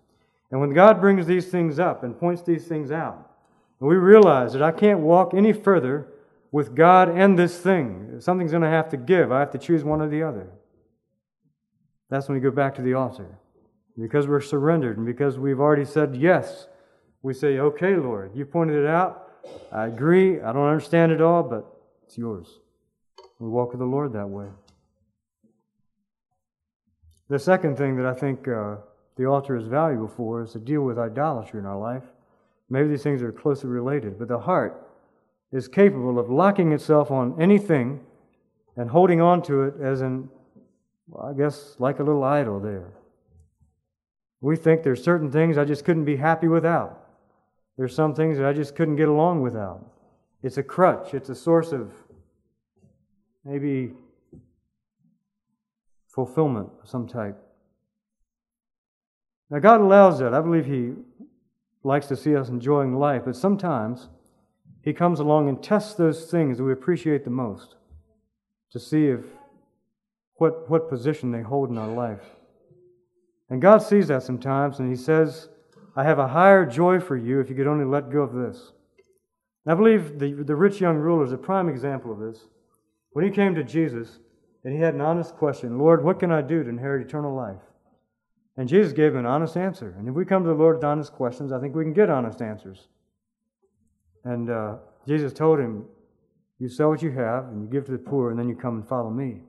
And 0.51 0.61
when 0.61 0.74
God 0.74 1.01
brings 1.01 1.26
these 1.26 1.47
things 1.47 1.78
up 1.78 2.03
and 2.03 2.18
points 2.18 2.43
these 2.43 2.66
things 2.66 2.91
out, 2.91 3.30
and 3.81 3.89
we 3.89 3.97
realize 3.97 4.53
that 4.53 4.62
I 4.62 4.72
can't 4.72 5.01
walk 5.01 5.33
any 5.35 5.53
further 5.53 6.07
with 6.53 6.74
God 6.74 7.09
and 7.09 7.39
this 7.39 7.59
thing. 7.59 8.20
Something's 8.20 8.51
going 8.51 8.62
to 8.62 8.68
have 8.68 8.91
to 8.91 8.97
give. 8.97 9.33
I 9.33 9.41
have 9.41 9.53
to 9.53 9.59
choose 9.59 9.83
one 9.83 10.03
or 10.03 10.09
the 10.09 10.22
other. 10.22 10.51
That's 12.11 12.28
when 12.28 12.37
we 12.37 12.43
go 12.43 12.51
back 12.51 12.74
to 12.74 12.83
the 12.83 12.95
altar. 12.95 13.39
Because 13.99 14.26
we're 14.26 14.41
surrendered 14.41 14.97
and 14.97 15.07
because 15.07 15.39
we've 15.39 15.61
already 15.61 15.85
said 15.85 16.16
yes, 16.16 16.66
we 17.22 17.35
say, 17.35 17.59
Okay, 17.59 17.97
Lord, 17.97 18.33
you 18.35 18.45
pointed 18.45 18.76
it 18.76 18.87
out. 18.87 19.28
I 19.72 19.87
agree. 19.87 20.41
I 20.41 20.53
don't 20.53 20.66
understand 20.66 21.12
it 21.12 21.20
all, 21.20 21.43
but 21.43 21.66
it's 22.05 22.18
yours. 22.18 22.59
We 23.39 23.49
walk 23.49 23.70
with 23.70 23.81
the 23.81 23.87
Lord 23.87 24.12
that 24.12 24.28
way. 24.28 24.49
The 27.28 27.39
second 27.39 27.76
thing 27.76 27.97
that 27.97 28.07
I 28.07 28.12
think 28.12 28.49
uh, 28.49 28.76
the 29.16 29.26
altar 29.26 29.57
is 29.57 29.66
valuable 29.66 30.09
for 30.09 30.43
is 30.43 30.53
to 30.53 30.59
deal 30.59 30.83
with 30.83 30.99
idolatry 30.99 31.61
in 31.61 31.66
our 31.66 31.78
life. 31.78 32.03
Maybe 32.70 32.88
these 32.88 33.02
things 33.02 33.20
are 33.22 33.32
closely 33.32 33.68
related, 33.68 34.18
but 34.18 34.28
the 34.28 34.38
heart 34.38 34.86
is 35.52 35.66
capable 35.66 36.18
of 36.20 36.30
locking 36.30 36.72
itself 36.72 37.10
on 37.10 37.40
anything 37.40 38.00
and 38.76 38.88
holding 38.88 39.20
on 39.20 39.42
to 39.42 39.64
it 39.64 39.74
as 39.82 40.00
in, 40.00 40.28
well, 41.08 41.26
I 41.26 41.36
guess, 41.36 41.74
like 41.80 41.98
a 41.98 42.04
little 42.04 42.22
idol 42.22 42.60
there. 42.60 42.92
We 44.40 44.56
think 44.56 44.84
there's 44.84 45.02
certain 45.02 45.30
things 45.30 45.58
I 45.58 45.64
just 45.64 45.84
couldn't 45.84 46.04
be 46.04 46.16
happy 46.16 46.46
without. 46.46 47.08
There's 47.76 47.94
some 47.94 48.14
things 48.14 48.38
that 48.38 48.46
I 48.46 48.52
just 48.52 48.76
couldn't 48.76 48.96
get 48.96 49.08
along 49.08 49.42
without. 49.42 49.84
It's 50.42 50.56
a 50.56 50.62
crutch, 50.62 51.12
it's 51.12 51.28
a 51.28 51.34
source 51.34 51.72
of 51.72 51.92
maybe 53.44 53.92
fulfillment 56.08 56.70
of 56.82 56.88
some 56.88 57.08
type. 57.08 57.36
Now, 59.50 59.58
God 59.58 59.80
allows 59.80 60.20
that. 60.20 60.32
I 60.32 60.40
believe 60.40 60.66
He 60.66 60.92
likes 61.83 62.07
to 62.07 62.16
see 62.16 62.37
us 62.37 62.49
enjoying 62.49 62.97
life, 62.97 63.22
but 63.24 63.37
sometimes 63.37 64.09
He 64.83 64.93
comes 64.93 65.20
along 65.20 65.49
and 65.49 65.62
tests 65.62 65.95
those 65.95 66.31
things 66.31 66.59
that 66.59 66.64
we 66.64 66.72
appreciate 66.72 67.24
the 67.24 67.31
most 67.31 67.76
to 68.72 68.78
see 68.78 69.07
if 69.07 69.20
what, 70.37 70.70
what 70.70 70.89
position 70.89 71.31
they 71.31 71.43
hold 71.43 71.70
in 71.70 71.78
our 71.78 71.93
life. 71.93 72.22
And 73.49 73.61
God 73.61 73.78
sees 73.78 74.09
that 74.09 74.22
sometimes, 74.22 74.78
and 74.78 74.89
He 74.89 74.97
says, 74.97 75.49
I 75.97 76.05
have 76.05 76.18
a 76.18 76.28
higher 76.28 76.64
joy 76.64 77.01
for 77.01 77.16
you 77.16 77.41
if 77.41 77.51
you 77.51 77.57
could 77.57 77.66
only 77.66 77.85
let 77.85 78.11
go 78.11 78.20
of 78.20 78.33
this. 78.33 78.72
And 79.64 79.72
I 79.72 79.74
believe 79.74 80.18
the, 80.18 80.33
the 80.33 80.57
rich 80.57 80.81
young 80.81 80.97
ruler 80.97 81.24
is 81.24 81.33
a 81.33 81.39
prime 81.39 81.68
example 81.68 82.12
of 82.12 82.18
this. 82.18 82.47
When 83.12 83.24
he 83.24 83.31
came 83.31 83.55
to 83.57 83.64
Jesus, 83.64 84.20
and 84.64 84.72
he 84.74 84.81
had 84.81 84.95
an 84.95 85.01
honest 85.01 85.37
question 85.37 85.78
Lord, 85.78 86.05
what 86.05 86.20
can 86.20 86.31
I 86.31 86.43
do 86.43 86.62
to 86.62 86.68
inherit 86.68 87.07
eternal 87.07 87.35
life? 87.35 87.61
And 88.61 88.68
Jesus 88.68 88.92
gave 88.92 89.12
him 89.12 89.20
an 89.20 89.24
honest 89.24 89.56
answer. 89.56 89.94
And 89.98 90.06
if 90.06 90.14
we 90.14 90.26
come 90.26 90.42
to 90.42 90.50
the 90.50 90.54
Lord 90.54 90.76
with 90.76 90.84
honest 90.84 91.14
questions, 91.14 91.50
I 91.50 91.58
think 91.58 91.74
we 91.74 91.82
can 91.82 91.94
get 91.94 92.11
honest 92.11 92.42
answers. 92.42 92.88
And 94.22 94.50
uh, 94.50 94.76
Jesus 95.08 95.32
told 95.32 95.58
him, 95.58 95.86
You 96.58 96.68
sell 96.68 96.90
what 96.90 97.00
you 97.00 97.11
have, 97.12 97.46
and 97.46 97.62
you 97.62 97.68
give 97.68 97.86
to 97.86 97.92
the 97.92 97.96
poor, 97.96 98.28
and 98.28 98.38
then 98.38 98.50
you 98.50 98.54
come 98.54 98.74
and 98.74 98.86
follow 98.86 99.08
me. 99.08 99.40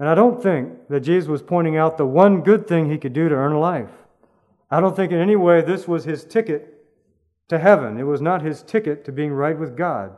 And 0.00 0.08
I 0.08 0.14
don't 0.14 0.42
think 0.42 0.88
that 0.88 1.00
Jesus 1.00 1.28
was 1.28 1.42
pointing 1.42 1.76
out 1.76 1.98
the 1.98 2.06
one 2.06 2.40
good 2.40 2.66
thing 2.66 2.88
he 2.90 2.96
could 2.96 3.12
do 3.12 3.28
to 3.28 3.34
earn 3.34 3.52
a 3.52 3.60
life. 3.60 3.90
I 4.70 4.80
don't 4.80 4.96
think 4.96 5.12
in 5.12 5.18
any 5.18 5.36
way 5.36 5.60
this 5.60 5.86
was 5.86 6.04
his 6.04 6.24
ticket 6.24 6.86
to 7.48 7.58
heaven. 7.58 8.00
It 8.00 8.04
was 8.04 8.22
not 8.22 8.40
his 8.40 8.62
ticket 8.62 9.04
to 9.04 9.12
being 9.12 9.32
right 9.32 9.58
with 9.58 9.76
God. 9.76 10.16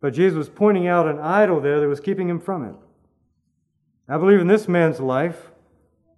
But 0.00 0.14
Jesus 0.14 0.36
was 0.36 0.48
pointing 0.48 0.88
out 0.88 1.06
an 1.06 1.20
idol 1.20 1.60
there 1.60 1.78
that 1.78 1.86
was 1.86 2.00
keeping 2.00 2.28
him 2.28 2.40
from 2.40 2.64
it. 2.64 2.74
I 4.08 4.18
believe 4.18 4.40
in 4.40 4.48
this 4.48 4.66
man's 4.66 4.98
life, 4.98 5.52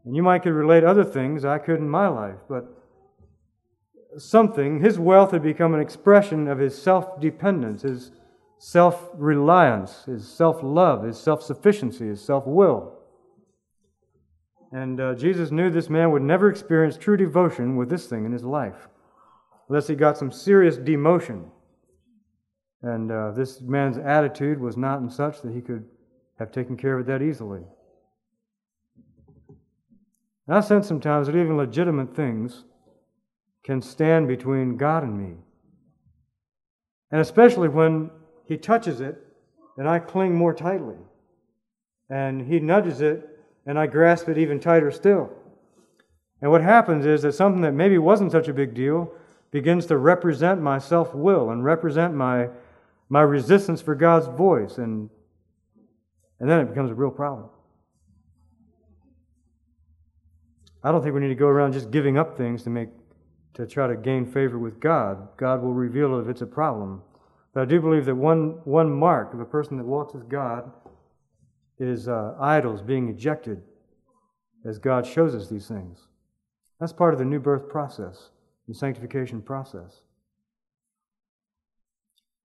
and 0.08 0.16
you 0.16 0.22
might 0.22 0.42
could 0.42 0.54
relate 0.54 0.84
other 0.84 1.04
things 1.04 1.44
I 1.44 1.58
could 1.58 1.80
in 1.80 1.88
my 1.90 2.08
life, 2.08 2.38
but 2.48 2.64
something, 4.16 4.80
his 4.80 4.98
wealth 4.98 5.32
had 5.32 5.42
become 5.42 5.74
an 5.74 5.82
expression 5.82 6.48
of 6.48 6.58
his 6.58 6.80
self 6.80 7.20
dependence, 7.20 7.82
his 7.82 8.10
self 8.56 9.10
reliance, 9.12 10.04
his 10.06 10.26
self 10.26 10.62
love, 10.62 11.04
his 11.04 11.20
self 11.20 11.42
sufficiency, 11.42 12.06
his 12.06 12.24
self 12.24 12.46
will. 12.46 12.94
And 14.72 14.98
uh, 14.98 15.14
Jesus 15.14 15.50
knew 15.50 15.68
this 15.68 15.90
man 15.90 16.10
would 16.10 16.22
never 16.22 16.48
experience 16.48 16.96
true 16.96 17.18
devotion 17.18 17.76
with 17.76 17.90
this 17.90 18.06
thing 18.06 18.24
in 18.24 18.32
his 18.32 18.44
life 18.44 18.88
unless 19.68 19.88
he 19.88 19.94
got 19.94 20.16
some 20.16 20.32
serious 20.32 20.78
demotion. 20.78 21.50
And 22.80 23.12
uh, 23.12 23.32
this 23.32 23.60
man's 23.60 23.98
attitude 23.98 24.58
was 24.58 24.78
not 24.78 25.02
in 25.02 25.10
such 25.10 25.42
that 25.42 25.52
he 25.52 25.60
could 25.60 25.84
have 26.38 26.50
taken 26.50 26.78
care 26.78 26.98
of 26.98 27.06
it 27.06 27.12
that 27.12 27.20
easily. 27.20 27.60
And 30.48 30.56
I 30.56 30.60
sense 30.60 30.88
sometimes 30.88 31.26
that 31.26 31.36
even 31.36 31.58
legitimate 31.58 32.16
things 32.16 32.64
can 33.62 33.82
stand 33.82 34.26
between 34.26 34.78
God 34.78 35.02
and 35.02 35.16
me. 35.16 35.36
And 37.10 37.20
especially 37.20 37.68
when 37.68 38.10
He 38.46 38.56
touches 38.56 39.02
it 39.02 39.22
and 39.76 39.86
I 39.86 39.98
cling 39.98 40.34
more 40.34 40.54
tightly. 40.54 40.96
And 42.08 42.46
He 42.50 42.60
nudges 42.60 43.02
it 43.02 43.28
and 43.66 43.78
I 43.78 43.86
grasp 43.86 44.30
it 44.30 44.38
even 44.38 44.58
tighter 44.58 44.90
still. 44.90 45.30
And 46.40 46.50
what 46.50 46.62
happens 46.62 47.04
is 47.04 47.22
that 47.22 47.34
something 47.34 47.60
that 47.62 47.74
maybe 47.74 47.98
wasn't 47.98 48.32
such 48.32 48.48
a 48.48 48.54
big 48.54 48.72
deal 48.72 49.12
begins 49.50 49.84
to 49.86 49.98
represent 49.98 50.62
my 50.62 50.78
self 50.78 51.14
will 51.14 51.50
and 51.50 51.62
represent 51.62 52.14
my, 52.14 52.48
my 53.10 53.20
resistance 53.20 53.82
for 53.82 53.94
God's 53.94 54.28
voice. 54.28 54.78
And, 54.78 55.10
and 56.40 56.48
then 56.48 56.60
it 56.60 56.68
becomes 56.70 56.90
a 56.90 56.94
real 56.94 57.10
problem. 57.10 57.50
I 60.82 60.92
don't 60.92 61.02
think 61.02 61.14
we 61.14 61.20
need 61.20 61.28
to 61.28 61.34
go 61.34 61.48
around 61.48 61.72
just 61.72 61.90
giving 61.90 62.18
up 62.18 62.36
things 62.36 62.62
to 62.62 62.70
make 62.70 62.88
to 63.54 63.66
try 63.66 63.88
to 63.88 63.96
gain 63.96 64.24
favor 64.24 64.58
with 64.58 64.78
God. 64.78 65.36
God 65.36 65.62
will 65.62 65.72
reveal 65.72 66.18
if 66.20 66.28
it's 66.28 66.42
a 66.42 66.46
problem. 66.46 67.02
But 67.52 67.62
I 67.62 67.64
do 67.64 67.80
believe 67.80 68.04
that 68.04 68.14
one, 68.14 68.60
one 68.64 68.90
mark 68.92 69.34
of 69.34 69.40
a 69.40 69.44
person 69.44 69.76
that 69.78 69.84
walks 69.84 70.14
with 70.14 70.28
God 70.28 70.70
is 71.78 72.06
uh, 72.06 72.36
idols 72.40 72.82
being 72.82 73.08
ejected 73.08 73.62
as 74.64 74.78
God 74.78 75.04
shows 75.04 75.34
us 75.34 75.48
these 75.48 75.66
things. 75.66 76.06
That's 76.78 76.92
part 76.92 77.14
of 77.14 77.18
the 77.18 77.24
new 77.24 77.40
birth 77.40 77.68
process, 77.68 78.30
the 78.68 78.74
sanctification 78.74 79.42
process. 79.42 80.02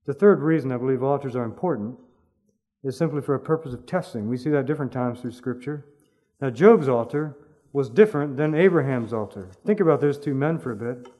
The 0.05 0.13
third 0.13 0.41
reason 0.41 0.71
I 0.71 0.77
believe 0.77 1.03
altars 1.03 1.35
are 1.35 1.43
important 1.43 1.97
is 2.83 2.97
simply 2.97 3.21
for 3.21 3.35
a 3.35 3.39
purpose 3.39 3.73
of 3.73 3.85
testing. 3.85 4.27
We 4.27 4.37
see 4.37 4.49
that 4.49 4.65
different 4.65 4.91
times 4.91 5.21
through 5.21 5.31
Scripture. 5.31 5.85
Now, 6.41 6.49
Job's 6.49 6.89
altar 6.89 7.37
was 7.73 7.89
different 7.89 8.37
than 8.37 8.53
Abraham's 8.53 9.11
altar. 9.11 9.49
Think 9.65 9.79
about 9.79 9.99
those 9.99 10.19
two 10.19 10.35
men 10.35 10.59
for 10.59 10.71
a 10.71 10.75
bit. 10.75 11.11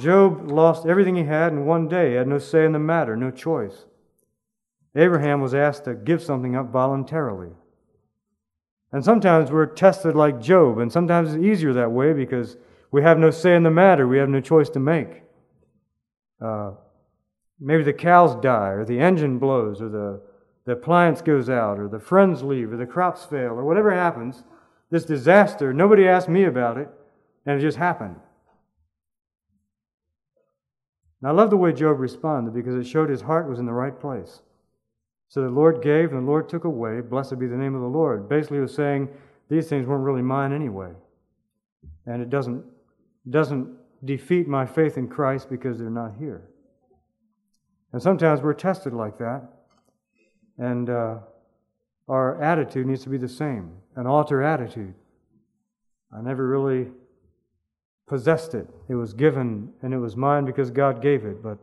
Job 0.00 0.50
lost 0.50 0.86
everything 0.86 1.14
he 1.14 1.24
had 1.24 1.52
in 1.52 1.66
one 1.66 1.86
day, 1.86 2.10
he 2.10 2.16
had 2.16 2.26
no 2.26 2.38
say 2.38 2.64
in 2.64 2.72
the 2.72 2.78
matter, 2.78 3.16
no 3.16 3.30
choice. 3.30 3.84
Abraham 4.94 5.42
was 5.42 5.54
asked 5.54 5.84
to 5.84 5.94
give 5.94 6.22
something 6.22 6.56
up 6.56 6.70
voluntarily. 6.70 7.50
And 8.92 9.04
sometimes 9.04 9.50
we're 9.50 9.66
tested 9.66 10.14
like 10.16 10.40
Job, 10.40 10.78
and 10.78 10.90
sometimes 10.90 11.34
it's 11.34 11.44
easier 11.44 11.74
that 11.74 11.92
way 11.92 12.14
because 12.14 12.56
we 12.90 13.02
have 13.02 13.18
no 13.18 13.30
say 13.30 13.54
in 13.54 13.62
the 13.62 13.70
matter, 13.70 14.08
we 14.08 14.18
have 14.18 14.28
no 14.28 14.40
choice 14.40 14.70
to 14.70 14.80
make. 14.80 15.22
Uh, 16.40 16.72
maybe 17.60 17.82
the 17.82 17.92
cows 17.92 18.34
die, 18.36 18.70
or 18.70 18.84
the 18.84 18.98
engine 18.98 19.38
blows, 19.38 19.82
or 19.82 19.88
the, 19.90 20.22
the 20.64 20.72
appliance 20.72 21.20
goes 21.20 21.50
out, 21.50 21.78
or 21.78 21.88
the 21.88 21.98
friends 22.00 22.42
leave, 22.42 22.72
or 22.72 22.76
the 22.76 22.86
crops 22.86 23.24
fail, 23.24 23.52
or 23.52 23.64
whatever 23.64 23.90
happens 23.90 24.44
this 24.90 25.04
disaster. 25.04 25.72
Nobody 25.72 26.06
asked 26.06 26.28
me 26.28 26.44
about 26.44 26.78
it, 26.78 26.88
and 27.44 27.58
it 27.58 27.62
just 27.62 27.78
happened. 27.78 28.16
And 31.20 31.28
I 31.28 31.32
love 31.32 31.50
the 31.50 31.56
way 31.56 31.72
Job 31.72 31.98
responded 31.98 32.54
because 32.54 32.74
it 32.74 32.88
showed 32.88 33.08
his 33.08 33.22
heart 33.22 33.48
was 33.48 33.58
in 33.58 33.66
the 33.66 33.72
right 33.72 33.98
place. 33.98 34.42
So 35.28 35.42
the 35.42 35.48
Lord 35.48 35.82
gave 35.82 36.12
and 36.12 36.22
the 36.22 36.30
Lord 36.30 36.48
took 36.48 36.64
away. 36.64 37.00
Blessed 37.00 37.38
be 37.38 37.46
the 37.46 37.56
name 37.56 37.74
of 37.74 37.80
the 37.80 37.88
Lord. 37.88 38.28
Basically, 38.28 38.58
he 38.58 38.62
was 38.62 38.74
saying 38.74 39.08
these 39.48 39.68
things 39.68 39.86
weren't 39.86 40.04
really 40.04 40.22
mine 40.22 40.52
anyway. 40.52 40.92
And 42.06 42.22
it 42.22 42.30
doesn't, 42.30 42.64
doesn't 43.28 43.74
defeat 44.04 44.46
my 44.46 44.66
faith 44.66 44.98
in 44.98 45.08
Christ 45.08 45.50
because 45.50 45.78
they're 45.78 45.90
not 45.90 46.14
here. 46.18 46.48
And 47.92 48.00
sometimes 48.00 48.40
we're 48.40 48.54
tested 48.54 48.92
like 48.92 49.18
that. 49.18 49.42
And 50.58 50.90
uh, 50.90 51.18
our 52.08 52.40
attitude 52.42 52.86
needs 52.86 53.02
to 53.02 53.08
be 53.08 53.18
the 53.18 53.28
same 53.28 53.72
an 53.96 54.06
altar 54.06 54.42
attitude. 54.42 54.94
I 56.12 56.20
never 56.20 56.46
really 56.46 56.88
possessed 58.06 58.54
it. 58.54 58.68
It 58.88 58.94
was 58.94 59.14
given 59.14 59.72
and 59.82 59.94
it 59.94 59.98
was 59.98 60.16
mine 60.16 60.44
because 60.44 60.70
God 60.70 61.00
gave 61.02 61.24
it, 61.24 61.42
but 61.42 61.58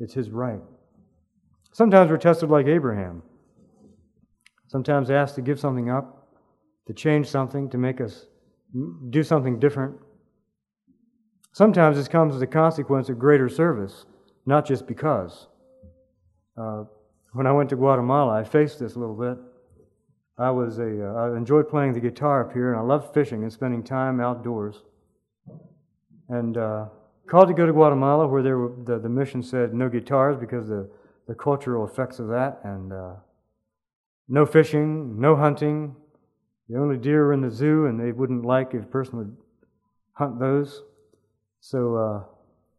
it's 0.00 0.14
His 0.14 0.30
right. 0.30 0.60
Sometimes 1.72 2.10
we're 2.10 2.18
tested 2.18 2.50
like 2.50 2.66
Abraham. 2.66 3.22
Sometimes 4.66 5.10
asked 5.10 5.36
to 5.36 5.40
give 5.40 5.58
something 5.58 5.88
up, 5.88 6.34
to 6.86 6.92
change 6.92 7.28
something, 7.28 7.70
to 7.70 7.78
make 7.78 8.00
us 8.00 8.26
do 9.10 9.22
something 9.22 9.58
different. 9.58 9.94
Sometimes 11.52 11.96
this 11.96 12.08
comes 12.08 12.34
as 12.34 12.42
a 12.42 12.46
consequence 12.46 13.08
of 13.08 13.18
greater 13.18 13.48
service, 13.48 14.04
not 14.46 14.66
just 14.66 14.86
because. 14.86 15.46
Uh, 16.56 16.84
when 17.32 17.46
I 17.46 17.52
went 17.52 17.70
to 17.70 17.76
Guatemala, 17.76 18.40
I 18.40 18.44
faced 18.44 18.78
this 18.78 18.94
a 18.94 18.98
little 18.98 19.14
bit. 19.14 19.38
I 20.38 20.50
was 20.50 20.78
a, 20.78 21.08
uh, 21.08 21.14
I 21.14 21.36
enjoyed 21.36 21.68
playing 21.68 21.94
the 21.94 22.00
guitar 22.00 22.46
up 22.46 22.52
here, 22.52 22.72
and 22.72 22.78
I 22.78 22.82
loved 22.82 23.12
fishing 23.12 23.42
and 23.42 23.52
spending 23.52 23.82
time 23.82 24.20
outdoors. 24.20 24.82
And 26.28 26.56
uh, 26.56 26.86
called 27.26 27.48
to 27.48 27.54
go 27.54 27.66
to 27.66 27.72
Guatemala, 27.72 28.28
where 28.28 28.42
there 28.42 28.58
were, 28.58 28.72
the, 28.84 29.00
the 29.00 29.08
mission 29.08 29.42
said 29.42 29.74
no 29.74 29.88
guitars 29.88 30.36
because 30.36 30.68
the, 30.68 30.88
the 31.26 31.34
cultural 31.34 31.84
effects 31.84 32.20
of 32.20 32.28
that, 32.28 32.60
and 32.62 32.92
uh, 32.92 33.14
no 34.28 34.46
fishing, 34.46 35.18
no 35.20 35.34
hunting. 35.34 35.96
The 36.68 36.78
only 36.78 36.98
deer 36.98 37.26
were 37.26 37.32
in 37.32 37.40
the 37.40 37.50
zoo, 37.50 37.86
and 37.86 37.98
they 37.98 38.12
wouldn't 38.12 38.44
like 38.44 38.74
if 38.74 38.82
a 38.84 38.86
person 38.86 39.18
would 39.18 39.36
hunt 40.12 40.38
those. 40.38 40.82
So 41.60 41.96
uh, 41.96 42.22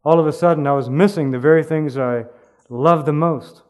all 0.02 0.18
of 0.18 0.26
a 0.26 0.32
sudden, 0.32 0.66
I 0.66 0.72
was 0.72 0.88
missing 0.88 1.30
the 1.30 1.38
very 1.38 1.62
things 1.62 1.98
I 1.98 2.24
loved 2.70 3.04
the 3.04 3.12
most. 3.12 3.62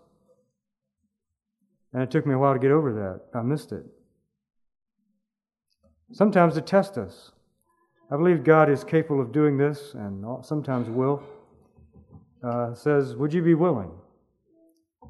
And 1.93 2.03
it 2.03 2.11
took 2.11 2.27
me 2.27 2.35
a 2.35 2.39
while 2.39 2.53
to 2.53 2.61
get 2.61 2.71
over 2.71 2.93
that. 2.93 3.39
I 3.39 3.43
missed 3.43 3.73
it. 3.73 3.85
Sometimes 6.13 6.55
to 6.55 6.61
test 6.61 6.99
us. 6.99 7.33
I 8.13 8.17
believe 8.17 8.43
God 8.43 8.69
is 8.69 8.83
capable 8.83 9.21
of 9.21 9.33
doing 9.33 9.57
this 9.57 9.95
and 9.95 10.25
sometimes 10.45 10.89
will. 10.89 11.23
Uh, 12.43 12.75
says, 12.75 13.15
Would 13.17 13.33
you 13.33 13.43
be 13.43 13.55
willing 13.55 13.91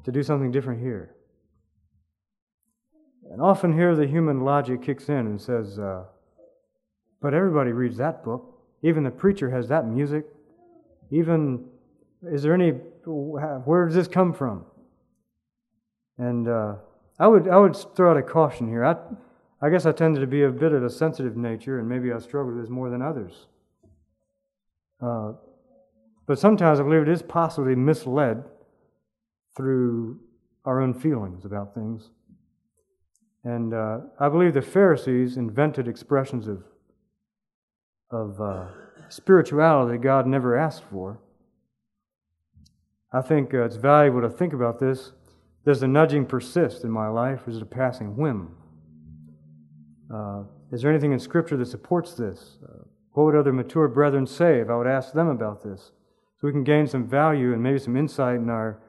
to 0.03 0.11
do 0.11 0.21
something 0.21 0.51
different 0.51 0.81
here? 0.81 1.15
And 3.31 3.41
often 3.41 3.73
here 3.73 3.95
the 3.95 4.05
human 4.05 4.41
logic 4.41 4.81
kicks 4.83 5.07
in 5.07 5.15
and 5.15 5.41
says, 5.41 5.79
uh, 5.79 6.03
But 7.21 7.33
everybody 7.33 7.71
reads 7.71 7.97
that 7.97 8.23
book. 8.23 8.59
Even 8.83 9.03
the 9.03 9.11
preacher 9.11 9.49
has 9.49 9.67
that 9.69 9.87
music. 9.87 10.25
Even, 11.09 11.65
is 12.23 12.43
there 12.43 12.53
any, 12.53 12.71
where 13.05 13.85
does 13.85 13.95
this 13.95 14.07
come 14.07 14.33
from? 14.33 14.65
And 16.21 16.47
uh, 16.47 16.75
I 17.17 17.27
would 17.27 17.47
I 17.47 17.57
would 17.57 17.75
throw 17.95 18.11
out 18.11 18.17
a 18.17 18.21
caution 18.21 18.69
here. 18.69 18.85
I 18.85 18.95
I 19.59 19.71
guess 19.71 19.87
I 19.87 19.91
tended 19.91 20.21
to 20.21 20.27
be 20.27 20.43
a 20.43 20.51
bit 20.51 20.71
of 20.71 20.83
a 20.83 20.89
sensitive 20.89 21.35
nature, 21.35 21.79
and 21.79 21.89
maybe 21.89 22.13
I 22.13 22.19
struggled 22.19 22.55
with 22.55 22.63
this 22.63 22.69
more 22.69 22.91
than 22.91 23.01
others. 23.01 23.47
Uh, 25.01 25.33
but 26.27 26.37
sometimes 26.37 26.79
I 26.79 26.83
believe 26.83 27.01
it 27.01 27.09
is 27.09 27.23
possibly 27.23 27.73
misled 27.73 28.43
through 29.57 30.19
our 30.63 30.79
own 30.79 30.93
feelings 30.93 31.43
about 31.43 31.73
things. 31.73 32.11
And 33.43 33.73
uh, 33.73 34.01
I 34.19 34.29
believe 34.29 34.53
the 34.53 34.61
Pharisees 34.61 35.37
invented 35.37 35.87
expressions 35.87 36.47
of, 36.47 36.63
of 38.11 38.39
uh, 38.39 38.67
spirituality 39.09 39.97
God 39.97 40.27
never 40.27 40.55
asked 40.55 40.83
for. 40.91 41.19
I 43.11 43.21
think 43.21 43.55
uh, 43.55 43.63
it's 43.63 43.77
valuable 43.77 44.21
to 44.21 44.29
think 44.29 44.53
about 44.53 44.79
this 44.79 45.13
does 45.65 45.79
the 45.79 45.87
nudging 45.87 46.25
persist 46.25 46.83
in 46.83 46.91
my 46.91 47.07
life, 47.07 47.47
or 47.47 47.51
is 47.51 47.57
it 47.57 47.63
a 47.63 47.65
passing 47.65 48.17
whim? 48.17 48.55
Uh, 50.13 50.43
is 50.71 50.81
there 50.81 50.91
anything 50.91 51.13
in 51.13 51.19
Scripture 51.19 51.57
that 51.57 51.67
supports 51.67 52.13
this? 52.13 52.57
Uh, 52.63 52.83
what 53.13 53.25
would 53.25 53.35
other 53.35 53.53
mature 53.53 53.87
brethren 53.87 54.25
say 54.25 54.59
if 54.59 54.69
I 54.69 54.75
would 54.75 54.87
ask 54.87 55.13
them 55.13 55.27
about 55.27 55.63
this? 55.63 55.91
So 56.39 56.47
we 56.47 56.51
can 56.51 56.63
gain 56.63 56.87
some 56.87 57.07
value 57.07 57.53
and 57.53 57.61
maybe 57.61 57.77
some 57.77 57.95
insight 57.95 58.37
in 58.37 58.49
our, 58.49 58.81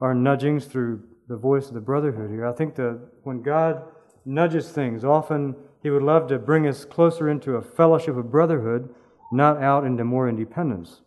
our 0.00 0.14
nudgings 0.14 0.64
through 0.64 1.02
the 1.28 1.36
voice 1.36 1.68
of 1.68 1.74
the 1.74 1.80
brotherhood 1.80 2.30
here. 2.30 2.46
I 2.46 2.52
think 2.52 2.74
that 2.76 3.00
when 3.22 3.42
God 3.42 3.82
nudges 4.24 4.70
things. 4.70 5.04
Often 5.04 5.56
he 5.82 5.90
would 5.90 6.02
love 6.02 6.28
to 6.28 6.38
bring 6.38 6.66
us 6.66 6.84
closer 6.84 7.28
into 7.28 7.56
a 7.56 7.62
fellowship 7.62 8.16
of 8.16 8.30
brotherhood, 8.30 8.94
not 9.32 9.62
out 9.62 9.84
into 9.84 10.04
more 10.04 10.28
independence. 10.28 11.00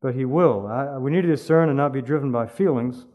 But 0.00 0.14
he 0.14 0.24
will. 0.24 0.66
I, 0.66 0.98
we 0.98 1.10
need 1.10 1.22
to 1.22 1.28
discern 1.28 1.68
and 1.68 1.76
not 1.76 1.92
be 1.92 2.02
driven 2.02 2.32
by 2.32 2.46
feelings, 2.46 3.06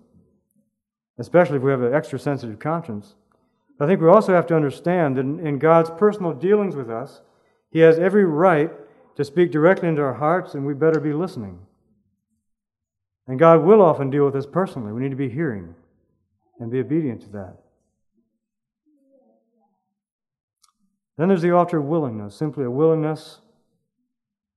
especially 1.17 1.57
if 1.57 1.63
we 1.63 1.71
have 1.71 1.81
an 1.81 1.93
extra 1.93 2.19
sensitive 2.19 2.59
conscience. 2.59 3.15
But 3.77 3.85
I 3.85 3.87
think 3.87 4.01
we 4.01 4.07
also 4.07 4.33
have 4.33 4.47
to 4.47 4.55
understand 4.55 5.17
that 5.17 5.21
in, 5.21 5.59
God's 5.59 5.89
personal 5.91 6.33
dealings 6.33 6.75
with 6.75 6.89
us, 6.89 7.21
he 7.71 7.79
has 7.79 7.99
every 7.99 8.25
right 8.25 8.71
to 9.15 9.23
speak 9.23 9.51
directly 9.51 9.89
into 9.89 10.01
our 10.01 10.13
hearts, 10.13 10.53
and 10.53 10.65
we 10.65 10.73
better 10.73 10.99
be 10.99 11.13
listening. 11.13 11.59
And 13.27 13.39
God 13.39 13.63
will 13.63 13.81
often 13.81 14.09
deal 14.09 14.25
with 14.25 14.35
us 14.35 14.45
personally. 14.45 14.93
We 14.93 15.01
need 15.01 15.09
to 15.09 15.15
be 15.15 15.29
hearing 15.29 15.75
and 16.59 16.71
be 16.71 16.79
obedient 16.79 17.21
to 17.21 17.29
that. 17.29 17.57
Then 21.17 21.29
there's 21.29 21.41
the 21.41 21.51
altar 21.51 21.79
of 21.79 21.85
willingness, 21.85 22.35
simply 22.35 22.63
a 22.63 22.71
willingness 22.71 23.41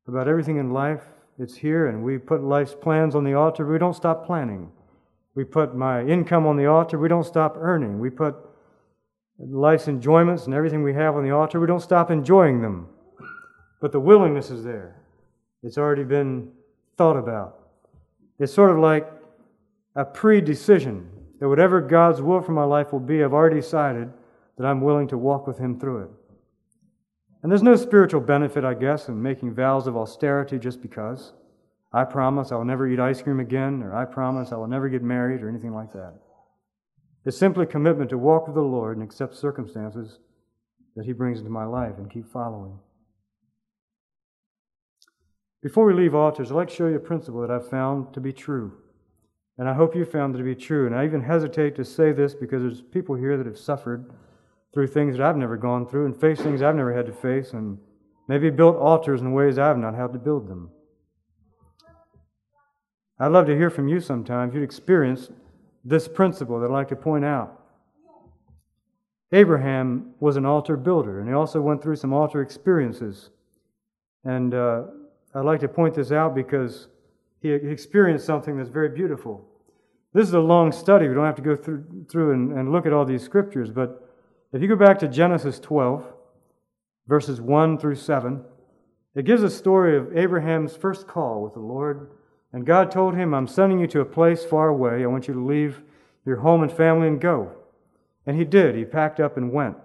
about 0.06 0.28
everything 0.28 0.58
in 0.58 0.72
life. 0.72 1.04
It's 1.38 1.56
here, 1.56 1.86
and 1.86 2.04
we 2.04 2.18
put 2.18 2.42
life's 2.42 2.74
plans 2.74 3.14
on 3.14 3.24
the 3.24 3.32
altar, 3.32 3.64
but 3.64 3.72
we 3.72 3.78
don't 3.78 3.96
stop 3.96 4.26
planning. 4.26 4.70
We 5.34 5.44
put 5.44 5.74
my 5.74 6.02
income 6.04 6.46
on 6.46 6.56
the 6.56 6.66
altar, 6.66 6.98
we 6.98 7.08
don't 7.08 7.24
stop 7.24 7.56
earning. 7.56 7.98
We 8.00 8.10
put 8.10 8.36
life's 9.38 9.88
enjoyments 9.88 10.44
and 10.46 10.54
everything 10.54 10.82
we 10.82 10.94
have 10.94 11.16
on 11.16 11.24
the 11.24 11.30
altar, 11.30 11.60
we 11.60 11.66
don't 11.66 11.80
stop 11.80 12.10
enjoying 12.10 12.60
them. 12.60 12.88
But 13.80 13.92
the 13.92 14.00
willingness 14.00 14.50
is 14.50 14.64
there. 14.64 14.96
It's 15.62 15.78
already 15.78 16.04
been 16.04 16.50
thought 16.96 17.16
about. 17.16 17.58
It's 18.38 18.52
sort 18.52 18.70
of 18.70 18.78
like 18.78 19.10
a 19.94 20.04
pre 20.04 20.40
decision 20.40 21.08
that 21.38 21.48
whatever 21.48 21.80
God's 21.80 22.20
will 22.20 22.42
for 22.42 22.52
my 22.52 22.64
life 22.64 22.92
will 22.92 23.00
be, 23.00 23.24
I've 23.24 23.32
already 23.32 23.60
decided 23.60 24.12
that 24.58 24.66
I'm 24.66 24.80
willing 24.80 25.08
to 25.08 25.18
walk 25.18 25.46
with 25.46 25.58
Him 25.58 25.80
through 25.80 26.04
it. 26.04 26.10
And 27.42 27.50
there's 27.50 27.62
no 27.62 27.76
spiritual 27.76 28.20
benefit, 28.20 28.64
I 28.64 28.74
guess, 28.74 29.08
in 29.08 29.22
making 29.22 29.54
vows 29.54 29.86
of 29.86 29.96
austerity 29.96 30.58
just 30.58 30.82
because. 30.82 31.32
I 31.92 32.04
promise 32.04 32.52
I 32.52 32.56
will 32.56 32.64
never 32.64 32.86
eat 32.86 33.00
ice 33.00 33.20
cream 33.20 33.40
again, 33.40 33.82
or 33.82 33.94
I 33.94 34.04
promise 34.04 34.52
I 34.52 34.56
will 34.56 34.68
never 34.68 34.88
get 34.88 35.02
married, 35.02 35.42
or 35.42 35.48
anything 35.48 35.74
like 35.74 35.92
that. 35.92 36.14
It's 37.24 37.36
simply 37.36 37.66
commitment 37.66 38.10
to 38.10 38.18
walk 38.18 38.46
with 38.46 38.54
the 38.54 38.62
Lord 38.62 38.96
and 38.96 39.04
accept 39.04 39.34
circumstances 39.34 40.18
that 40.96 41.04
He 41.04 41.12
brings 41.12 41.38
into 41.38 41.50
my 41.50 41.64
life 41.64 41.98
and 41.98 42.10
keep 42.10 42.30
following. 42.32 42.78
Before 45.62 45.84
we 45.84 45.92
leave 45.92 46.14
altars, 46.14 46.50
I'd 46.50 46.54
like 46.54 46.68
to 46.68 46.74
show 46.74 46.86
you 46.86 46.96
a 46.96 47.00
principle 47.00 47.42
that 47.42 47.50
I've 47.50 47.68
found 47.68 48.14
to 48.14 48.20
be 48.20 48.32
true. 48.32 48.72
And 49.58 49.68
I 49.68 49.74
hope 49.74 49.94
you 49.94 50.06
found 50.06 50.34
it 50.34 50.38
to 50.38 50.44
be 50.44 50.54
true. 50.54 50.86
And 50.86 50.96
I 50.96 51.04
even 51.04 51.22
hesitate 51.22 51.76
to 51.76 51.84
say 51.84 52.12
this 52.12 52.32
because 52.32 52.62
there's 52.62 52.80
people 52.80 53.14
here 53.14 53.36
that 53.36 53.44
have 53.44 53.58
suffered 53.58 54.10
through 54.72 54.86
things 54.86 55.16
that 55.16 55.26
I've 55.26 55.36
never 55.36 55.58
gone 55.58 55.86
through 55.86 56.06
and 56.06 56.18
faced 56.18 56.42
things 56.42 56.62
I've 56.62 56.76
never 56.76 56.94
had 56.94 57.04
to 57.06 57.12
face 57.12 57.52
and 57.52 57.76
maybe 58.26 58.48
built 58.48 58.76
altars 58.76 59.20
in 59.20 59.32
ways 59.32 59.58
I've 59.58 59.76
not 59.76 59.94
had 59.94 60.14
to 60.14 60.18
build 60.18 60.48
them. 60.48 60.70
I'd 63.22 63.32
love 63.32 63.44
to 63.46 63.56
hear 63.56 63.68
from 63.68 63.86
you 63.86 64.00
sometime 64.00 64.48
if 64.48 64.54
you'd 64.54 64.62
experienced 64.62 65.30
this 65.84 66.08
principle 66.08 66.58
that 66.58 66.66
I'd 66.70 66.72
like 66.72 66.88
to 66.88 66.96
point 66.96 67.22
out. 67.22 67.60
Abraham 69.32 70.14
was 70.20 70.36
an 70.36 70.46
altar 70.46 70.76
builder, 70.76 71.20
and 71.20 71.28
he 71.28 71.34
also 71.34 71.60
went 71.60 71.82
through 71.82 71.96
some 71.96 72.14
altar 72.14 72.40
experiences. 72.40 73.28
And 74.24 74.54
uh, 74.54 74.84
I'd 75.34 75.44
like 75.44 75.60
to 75.60 75.68
point 75.68 75.94
this 75.94 76.12
out 76.12 76.34
because 76.34 76.88
he 77.42 77.50
experienced 77.50 78.24
something 78.24 78.56
that's 78.56 78.70
very 78.70 78.88
beautiful. 78.88 79.44
This 80.14 80.26
is 80.26 80.34
a 80.34 80.40
long 80.40 80.72
study. 80.72 81.06
We 81.06 81.14
don't 81.14 81.26
have 81.26 81.36
to 81.36 81.42
go 81.42 81.54
through, 81.54 82.06
through 82.10 82.32
and, 82.32 82.52
and 82.58 82.72
look 82.72 82.86
at 82.86 82.92
all 82.94 83.04
these 83.04 83.22
scriptures, 83.22 83.70
but 83.70 84.08
if 84.52 84.62
you 84.62 84.66
go 84.66 84.76
back 84.76 84.98
to 85.00 85.08
Genesis 85.08 85.60
12, 85.60 86.04
verses 87.06 87.38
1 87.38 87.78
through 87.78 87.96
7, 87.96 88.42
it 89.14 89.26
gives 89.26 89.42
a 89.42 89.50
story 89.50 89.96
of 89.96 90.16
Abraham's 90.16 90.74
first 90.74 91.06
call 91.06 91.42
with 91.42 91.52
the 91.52 91.60
Lord. 91.60 92.10
And 92.52 92.66
God 92.66 92.90
told 92.90 93.14
him, 93.14 93.32
I'm 93.32 93.46
sending 93.46 93.78
you 93.78 93.86
to 93.88 94.00
a 94.00 94.04
place 94.04 94.44
far 94.44 94.68
away. 94.68 95.02
I 95.02 95.06
want 95.06 95.28
you 95.28 95.34
to 95.34 95.44
leave 95.44 95.82
your 96.26 96.36
home 96.36 96.62
and 96.62 96.72
family 96.72 97.08
and 97.08 97.20
go. 97.20 97.52
And 98.26 98.36
he 98.36 98.44
did. 98.44 98.74
He 98.74 98.84
packed 98.84 99.20
up 99.20 99.36
and 99.36 99.52
went. 99.52 99.76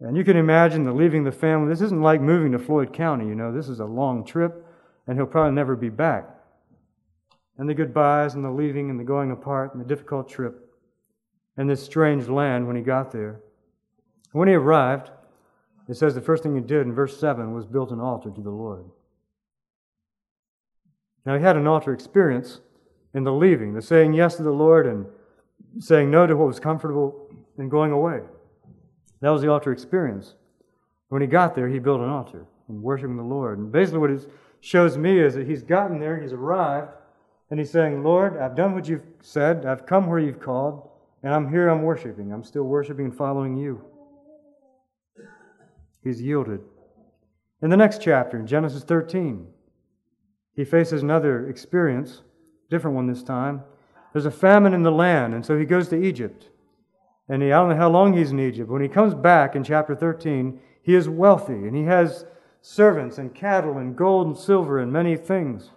And 0.00 0.16
you 0.16 0.24
can 0.24 0.36
imagine 0.36 0.84
the 0.84 0.92
leaving 0.92 1.24
the 1.24 1.32
family. 1.32 1.68
This 1.68 1.80
isn't 1.80 2.02
like 2.02 2.20
moving 2.20 2.52
to 2.52 2.58
Floyd 2.58 2.92
County, 2.92 3.26
you 3.26 3.34
know. 3.34 3.52
This 3.52 3.68
is 3.68 3.80
a 3.80 3.84
long 3.84 4.24
trip, 4.24 4.64
and 5.06 5.16
he'll 5.16 5.26
probably 5.26 5.54
never 5.54 5.74
be 5.74 5.88
back. 5.88 6.28
And 7.58 7.68
the 7.68 7.74
goodbyes 7.74 8.34
and 8.34 8.44
the 8.44 8.50
leaving 8.50 8.90
and 8.90 9.00
the 9.00 9.04
going 9.04 9.32
apart 9.32 9.74
and 9.74 9.82
the 9.82 9.88
difficult 9.88 10.28
trip 10.28 10.68
and 11.56 11.68
this 11.68 11.84
strange 11.84 12.28
land 12.28 12.66
when 12.66 12.76
he 12.76 12.82
got 12.82 13.10
there. 13.10 13.40
When 14.30 14.46
he 14.46 14.54
arrived, 14.54 15.10
it 15.88 15.96
says 15.96 16.14
the 16.14 16.20
first 16.20 16.44
thing 16.44 16.54
he 16.54 16.60
did 16.60 16.86
in 16.86 16.94
verse 16.94 17.18
7 17.18 17.52
was 17.52 17.66
build 17.66 17.90
an 17.90 17.98
altar 17.98 18.30
to 18.30 18.40
the 18.40 18.50
Lord. 18.50 18.84
Now, 21.28 21.36
he 21.36 21.42
had 21.42 21.58
an 21.58 21.66
altar 21.66 21.92
experience 21.92 22.62
in 23.12 23.22
the 23.22 23.32
leaving, 23.34 23.74
the 23.74 23.82
saying 23.82 24.14
yes 24.14 24.36
to 24.36 24.42
the 24.42 24.50
Lord 24.50 24.86
and 24.86 25.04
saying 25.78 26.10
no 26.10 26.26
to 26.26 26.34
what 26.34 26.48
was 26.48 26.58
comfortable 26.58 27.28
and 27.58 27.70
going 27.70 27.92
away. 27.92 28.20
That 29.20 29.28
was 29.28 29.42
the 29.42 29.50
altar 29.50 29.70
experience. 29.70 30.36
When 31.10 31.20
he 31.20 31.28
got 31.28 31.54
there, 31.54 31.68
he 31.68 31.80
built 31.80 32.00
an 32.00 32.08
altar 32.08 32.46
and 32.68 32.82
worshiping 32.82 33.18
the 33.18 33.22
Lord. 33.22 33.58
And 33.58 33.70
basically, 33.70 33.98
what 33.98 34.10
it 34.10 34.26
shows 34.62 34.96
me 34.96 35.18
is 35.18 35.34
that 35.34 35.46
he's 35.46 35.62
gotten 35.62 36.00
there, 36.00 36.18
he's 36.18 36.32
arrived, 36.32 36.92
and 37.50 37.60
he's 37.60 37.70
saying, 37.70 38.02
Lord, 38.02 38.38
I've 38.38 38.56
done 38.56 38.74
what 38.74 38.88
you've 38.88 39.04
said, 39.20 39.66
I've 39.66 39.84
come 39.84 40.06
where 40.06 40.18
you've 40.18 40.40
called, 40.40 40.88
and 41.22 41.34
I'm 41.34 41.50
here, 41.50 41.68
I'm 41.68 41.82
worshiping. 41.82 42.32
I'm 42.32 42.42
still 42.42 42.62
worshiping 42.62 43.04
and 43.04 43.14
following 43.14 43.54
you. 43.54 43.84
He's 46.02 46.22
yielded. 46.22 46.60
In 47.60 47.68
the 47.68 47.76
next 47.76 48.00
chapter, 48.00 48.38
in 48.38 48.46
Genesis 48.46 48.82
13, 48.82 49.46
he 50.58 50.64
faces 50.64 51.04
another 51.04 51.48
experience, 51.48 52.22
different 52.68 52.96
one 52.96 53.06
this 53.06 53.22
time. 53.22 53.62
There's 54.12 54.26
a 54.26 54.30
famine 54.32 54.74
in 54.74 54.82
the 54.82 54.90
land, 54.90 55.32
and 55.32 55.46
so 55.46 55.56
he 55.56 55.64
goes 55.64 55.86
to 55.90 56.02
Egypt. 56.02 56.48
And 57.28 57.44
he, 57.44 57.52
I 57.52 57.60
don't 57.60 57.68
know 57.68 57.76
how 57.76 57.88
long 57.88 58.12
he's 58.12 58.32
in 58.32 58.40
Egypt. 58.40 58.68
When 58.68 58.82
he 58.82 58.88
comes 58.88 59.14
back 59.14 59.54
in 59.54 59.62
chapter 59.62 59.94
13, 59.94 60.58
he 60.82 60.96
is 60.96 61.08
wealthy 61.08 61.52
and 61.52 61.76
he 61.76 61.84
has 61.84 62.26
servants 62.60 63.18
and 63.18 63.32
cattle 63.32 63.78
and 63.78 63.94
gold 63.94 64.26
and 64.26 64.36
silver 64.36 64.80
and 64.80 64.92
many 64.92 65.16
things. 65.16 65.70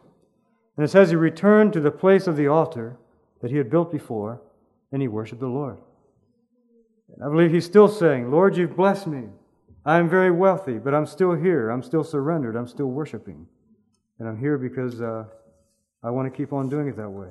And 0.75 0.83
it 0.83 0.89
says 0.89 1.11
he 1.11 1.15
returned 1.15 1.73
to 1.73 1.79
the 1.79 1.91
place 1.91 2.25
of 2.25 2.35
the 2.35 2.47
altar 2.47 2.97
that 3.41 3.51
he 3.51 3.57
had 3.57 3.69
built 3.69 3.91
before 3.91 4.41
and 4.91 4.99
he 4.99 5.07
worshiped 5.07 5.41
the 5.41 5.47
Lord. 5.47 5.77
And 7.13 7.23
I 7.23 7.29
believe 7.29 7.51
he's 7.51 7.65
still 7.65 7.87
saying, 7.87 8.31
Lord, 8.31 8.57
you've 8.57 8.75
blessed 8.75 9.05
me. 9.05 9.25
I 9.85 9.99
am 9.99 10.09
very 10.09 10.31
wealthy, 10.31 10.79
but 10.79 10.95
I'm 10.95 11.05
still 11.05 11.35
here. 11.35 11.69
I'm 11.69 11.83
still 11.83 12.03
surrendered. 12.03 12.55
I'm 12.55 12.67
still 12.67 12.89
worshiping. 12.89 13.45
And 14.21 14.29
I'm 14.29 14.37
here 14.37 14.59
because 14.59 15.01
uh, 15.01 15.23
I 16.03 16.11
want 16.11 16.31
to 16.31 16.37
keep 16.37 16.53
on 16.53 16.69
doing 16.69 16.87
it 16.87 16.95
that 16.97 17.09
way. 17.09 17.29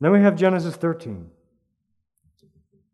Then 0.00 0.10
we 0.10 0.20
have 0.22 0.36
Genesis 0.36 0.74
13. 0.74 1.28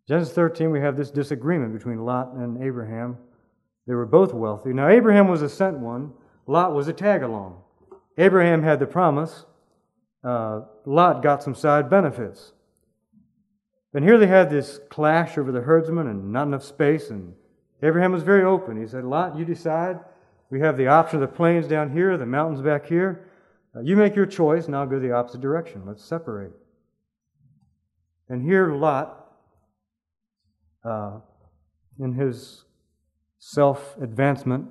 Genesis 0.09 0.35
13, 0.35 0.73
we 0.73 0.81
have 0.81 0.97
this 0.97 1.13
disagreement 1.13 1.73
between 1.73 2.05
Lot 2.05 2.33
and 2.33 2.61
Abraham. 2.61 3.19
They 3.87 3.95
were 3.95 4.05
both 4.05 4.35
wealthy. 4.35 4.73
Now, 4.73 4.89
Abraham 4.89 5.29
was 5.29 5.43
a 5.43 5.49
sent 5.49 5.79
one, 5.79 6.13
Lot 6.49 6.75
was 6.75 6.89
a 6.89 6.93
tag 6.93 7.23
along. 7.23 7.63
Abraham 8.19 8.65
had 8.65 8.81
the 8.81 8.87
promise, 8.87 9.47
uh, 10.25 10.63
Lot 10.85 11.23
got 11.23 11.45
some 11.45 11.55
side 11.55 11.89
benefits. 11.89 12.51
And 13.95 14.03
here 14.03 14.19
they 14.19 14.27
had 14.27 14.51
this 14.51 14.81
clash 14.91 15.39
over 15.39 15.53
the 15.53 15.61
herdsmen 15.61 16.09
and 16.09 16.33
not 16.33 16.49
enough 16.49 16.65
space, 16.65 17.11
and 17.11 17.33
Abraham 17.81 18.11
was 18.11 18.25
very 18.25 18.43
open. 18.43 18.77
He 18.77 18.89
said, 18.89 19.05
Lot, 19.05 19.39
you 19.39 19.45
decide. 19.45 20.01
We 20.51 20.61
have 20.61 20.77
the 20.77 20.89
option 20.89 21.23
of 21.23 21.31
the 21.31 21.37
plains 21.37 21.67
down 21.67 21.93
here, 21.93 22.17
the 22.17 22.27
mountains 22.27 22.61
back 22.61 22.87
here. 22.87 23.29
Uh, 23.75 23.81
you 23.81 23.97
make 23.97 24.17
your 24.17 24.27
choice, 24.27 24.69
I'll 24.69 24.87
go 24.87 24.99
the 24.99 25.13
opposite 25.13 25.41
direction. 25.41 25.85
Let's 25.87 26.05
separate. 26.05 26.53
And 28.29 28.43
here 28.43 28.73
Lot 28.75 29.21
uh, 30.85 31.21
in 31.99 32.15
his 32.15 32.65
self 33.39 33.97
advancement, 34.01 34.69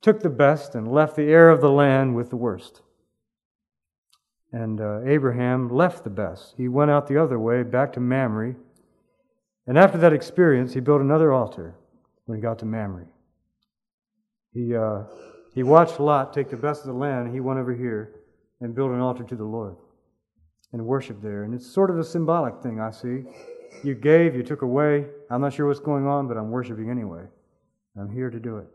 took 0.00 0.20
the 0.20 0.28
best 0.28 0.74
and 0.74 0.90
left 0.90 1.16
the 1.16 1.30
heir 1.30 1.50
of 1.50 1.60
the 1.60 1.70
land 1.70 2.14
with 2.14 2.30
the 2.30 2.36
worst. 2.36 2.82
And 4.52 4.80
uh, 4.80 5.00
Abraham 5.04 5.68
left 5.68 6.04
the 6.04 6.10
best. 6.10 6.54
He 6.56 6.68
went 6.68 6.90
out 6.90 7.06
the 7.06 7.20
other 7.22 7.38
way, 7.38 7.62
back 7.62 7.92
to 7.94 8.00
Mamre. 8.00 8.54
And 9.66 9.76
after 9.76 9.98
that 9.98 10.12
experience, 10.12 10.72
he 10.72 10.80
built 10.80 11.02
another 11.02 11.32
altar 11.32 11.74
when 12.24 12.38
he 12.38 12.42
got 12.42 12.58
to 12.60 12.64
Mamre. 12.64 13.06
He, 14.52 14.74
uh, 14.74 15.02
he 15.54 15.62
watched 15.62 16.00
Lot 16.00 16.32
take 16.32 16.50
the 16.50 16.56
best 16.56 16.82
of 16.82 16.88
the 16.88 16.92
land, 16.94 17.32
he 17.32 17.40
went 17.40 17.58
over 17.58 17.74
here 17.74 18.14
and 18.60 18.74
built 18.74 18.90
an 18.90 19.00
altar 19.00 19.24
to 19.24 19.36
the 19.36 19.44
Lord 19.44 19.76
and 20.72 20.84
worshiped 20.84 21.22
there. 21.22 21.44
And 21.44 21.54
it's 21.54 21.66
sort 21.66 21.90
of 21.90 21.98
a 21.98 22.04
symbolic 22.04 22.62
thing, 22.62 22.80
I 22.80 22.90
see. 22.90 23.24
You 23.84 23.94
gave, 23.94 24.34
you 24.34 24.42
took 24.42 24.62
away. 24.62 25.06
I'm 25.30 25.40
not 25.40 25.52
sure 25.52 25.66
what's 25.66 25.80
going 25.80 26.06
on, 26.06 26.26
but 26.28 26.36
I'm 26.36 26.50
worshiping 26.50 26.90
anyway. 26.90 27.22
I'm 27.98 28.10
here 28.10 28.30
to 28.30 28.40
do 28.40 28.58
it. 28.58 28.66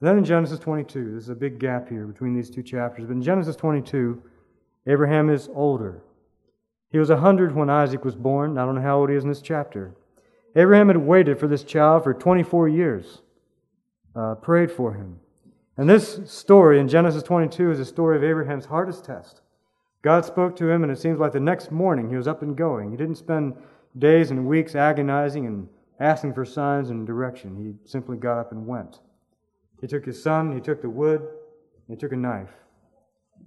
Then 0.00 0.18
in 0.18 0.24
Genesis 0.24 0.58
22, 0.58 1.12
there's 1.12 1.28
a 1.28 1.34
big 1.34 1.58
gap 1.58 1.88
here 1.88 2.06
between 2.06 2.34
these 2.34 2.50
two 2.50 2.62
chapters. 2.62 3.06
But 3.06 3.14
in 3.14 3.22
Genesis 3.22 3.56
22, 3.56 4.22
Abraham 4.86 5.30
is 5.30 5.48
older. 5.54 6.02
He 6.90 6.98
was 6.98 7.10
a 7.10 7.14
100 7.14 7.54
when 7.54 7.70
Isaac 7.70 8.04
was 8.04 8.14
born. 8.14 8.58
I 8.58 8.64
don't 8.64 8.74
know 8.74 8.82
how 8.82 8.98
old 8.98 9.10
he 9.10 9.16
is 9.16 9.24
in 9.24 9.28
this 9.28 9.40
chapter. 9.40 9.94
Abraham 10.56 10.88
had 10.88 10.98
waited 10.98 11.40
for 11.40 11.48
this 11.48 11.64
child 11.64 12.04
for 12.04 12.14
24 12.14 12.68
years, 12.68 13.22
uh, 14.14 14.34
prayed 14.36 14.70
for 14.70 14.94
him. 14.94 15.18
And 15.76 15.88
this 15.88 16.20
story 16.26 16.78
in 16.78 16.88
Genesis 16.88 17.22
22 17.22 17.72
is 17.72 17.80
a 17.80 17.84
story 17.84 18.16
of 18.16 18.24
Abraham's 18.24 18.66
hardest 18.66 19.04
test. 19.04 19.40
God 20.02 20.24
spoke 20.24 20.54
to 20.56 20.68
him, 20.68 20.82
and 20.82 20.92
it 20.92 20.98
seems 20.98 21.18
like 21.18 21.32
the 21.32 21.40
next 21.40 21.72
morning 21.72 22.08
he 22.08 22.16
was 22.16 22.28
up 22.28 22.42
and 22.42 22.56
going. 22.56 22.90
He 22.90 22.96
didn't 22.96 23.16
spend 23.16 23.54
days 23.98 24.30
and 24.30 24.46
weeks 24.46 24.74
agonizing 24.74 25.46
and 25.46 25.68
asking 25.98 26.34
for 26.34 26.44
signs 26.44 26.90
and 26.90 27.06
direction. 27.06 27.56
He 27.56 27.88
simply 27.90 28.16
got 28.16 28.38
up 28.38 28.52
and 28.52 28.66
went. 28.66 29.00
He 29.80 29.86
took 29.86 30.04
his 30.04 30.22
son, 30.22 30.52
he 30.52 30.60
took 30.60 30.82
the 30.82 30.90
wood, 30.90 31.26
he 31.88 31.96
took 31.96 32.12
a 32.12 32.16
knife, 32.16 32.50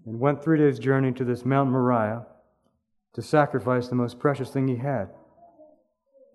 and 0.06 0.20
went 0.20 0.44
three 0.44 0.58
days' 0.58 0.80
journey 0.80 1.12
to 1.14 1.24
this 1.24 1.46
Mount 1.46 1.70
Moriah 1.70 2.26
to 3.14 3.22
sacrifice 3.22 3.88
the 3.88 3.96
most 3.96 4.20
precious 4.20 4.50
thing 4.50 4.68
he 4.68 4.76
had. 4.76 5.10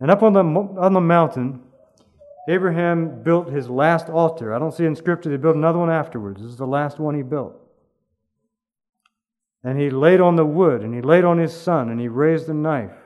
And 0.00 0.10
up 0.10 0.22
on 0.22 0.32
the, 0.32 0.40
on 0.40 0.92
the 0.92 1.00
mountain, 1.00 1.62
Abraham 2.49 3.22
built 3.22 3.49
his 3.49 3.70
last 3.70 4.09
altar. 4.09 4.55
I 4.55 4.59
don't 4.59 4.74
see 4.74 4.84
in 4.84 4.97
Scripture 4.97 5.30
they 5.30 5.36
built 5.36 5.57
another 5.57 5.78
one 5.78 5.90
afterwards. 5.90 6.40
This 6.40 6.51
is 6.51 6.57
the 6.57 6.66
last 6.66 6.99
one 6.99 7.14
he 7.14 7.22
built. 7.22 7.55
And 9.64 9.78
he 9.78 9.90
laid 9.90 10.20
on 10.20 10.34
the 10.34 10.45
wood, 10.45 10.82
and 10.82 10.93
he 10.93 11.01
laid 11.01 11.24
on 11.24 11.38
his 11.38 11.53
son, 11.53 11.88
and 11.88 12.01
he 12.01 12.09
raised 12.09 12.49
the 12.49 12.55
knife. 12.55 12.97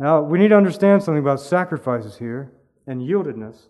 Now, 0.00 0.20
we 0.20 0.38
need 0.38 0.48
to 0.48 0.56
understand 0.56 1.02
something 1.02 1.22
about 1.22 1.40
sacrifices 1.40 2.18
here 2.18 2.52
and 2.86 3.00
yieldedness. 3.00 3.68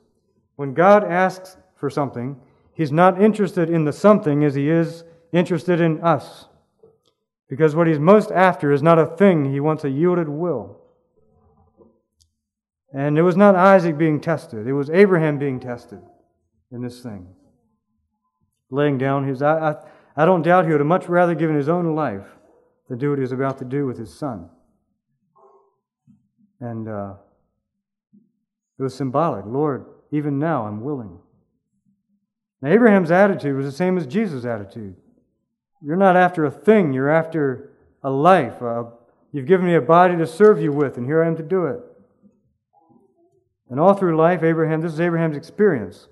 When 0.56 0.74
God 0.74 1.04
asks 1.04 1.56
for 1.76 1.88
something, 1.88 2.40
he's 2.74 2.90
not 2.90 3.22
interested 3.22 3.70
in 3.70 3.84
the 3.84 3.92
something 3.92 4.44
as 4.44 4.56
he 4.56 4.68
is 4.68 5.04
interested 5.32 5.80
in 5.80 6.02
us. 6.02 6.46
Because 7.48 7.76
what 7.76 7.86
he's 7.86 8.00
most 8.00 8.32
after 8.32 8.72
is 8.72 8.82
not 8.82 8.98
a 8.98 9.06
thing, 9.06 9.52
he 9.52 9.60
wants 9.60 9.84
a 9.84 9.90
yielded 9.90 10.28
will. 10.28 10.80
And 12.92 13.18
it 13.18 13.22
was 13.22 13.36
not 13.36 13.54
Isaac 13.54 13.98
being 13.98 14.20
tested, 14.20 14.66
it 14.66 14.72
was 14.72 14.90
Abraham 14.90 15.38
being 15.38 15.60
tested 15.60 16.00
in 16.72 16.82
this 16.82 17.00
thing. 17.02 17.26
Laying 18.70 18.98
down 18.98 19.26
his. 19.26 19.42
I, 19.42 19.70
I, 19.70 19.76
I 20.16 20.24
don't 20.24 20.42
doubt 20.42 20.66
he 20.66 20.72
would 20.72 20.80
have 20.80 20.86
much 20.86 21.08
rather 21.08 21.34
given 21.34 21.56
his 21.56 21.68
own 21.68 21.94
life 21.94 22.26
than 22.88 22.98
do 22.98 23.10
what 23.10 23.18
he 23.18 23.22
was 23.22 23.32
about 23.32 23.58
to 23.58 23.64
do 23.64 23.86
with 23.86 23.98
his 23.98 24.12
son. 24.12 24.48
And 26.60 26.88
uh, 26.88 27.14
it 28.78 28.82
was 28.82 28.94
symbolic. 28.94 29.44
Lord, 29.46 29.86
even 30.10 30.38
now 30.38 30.66
I'm 30.66 30.80
willing. 30.82 31.18
Now, 32.60 32.70
Abraham's 32.70 33.10
attitude 33.10 33.56
was 33.56 33.66
the 33.66 33.72
same 33.72 33.96
as 33.96 34.06
Jesus' 34.06 34.44
attitude. 34.44 34.96
You're 35.80 35.96
not 35.96 36.16
after 36.16 36.44
a 36.44 36.50
thing, 36.50 36.92
you're 36.92 37.10
after 37.10 37.70
a 38.02 38.10
life. 38.10 38.54
You've 39.32 39.46
given 39.46 39.66
me 39.66 39.74
a 39.74 39.80
body 39.80 40.16
to 40.16 40.26
serve 40.26 40.60
you 40.60 40.72
with, 40.72 40.96
and 40.96 41.06
here 41.06 41.22
I 41.22 41.28
am 41.28 41.36
to 41.36 41.42
do 41.42 41.66
it. 41.66 41.80
And 43.70 43.78
all 43.78 43.94
through 43.94 44.16
life, 44.16 44.42
Abraham, 44.42 44.80
this 44.80 44.92
is 44.92 45.00
Abraham's 45.00 45.36
experience 45.36 46.08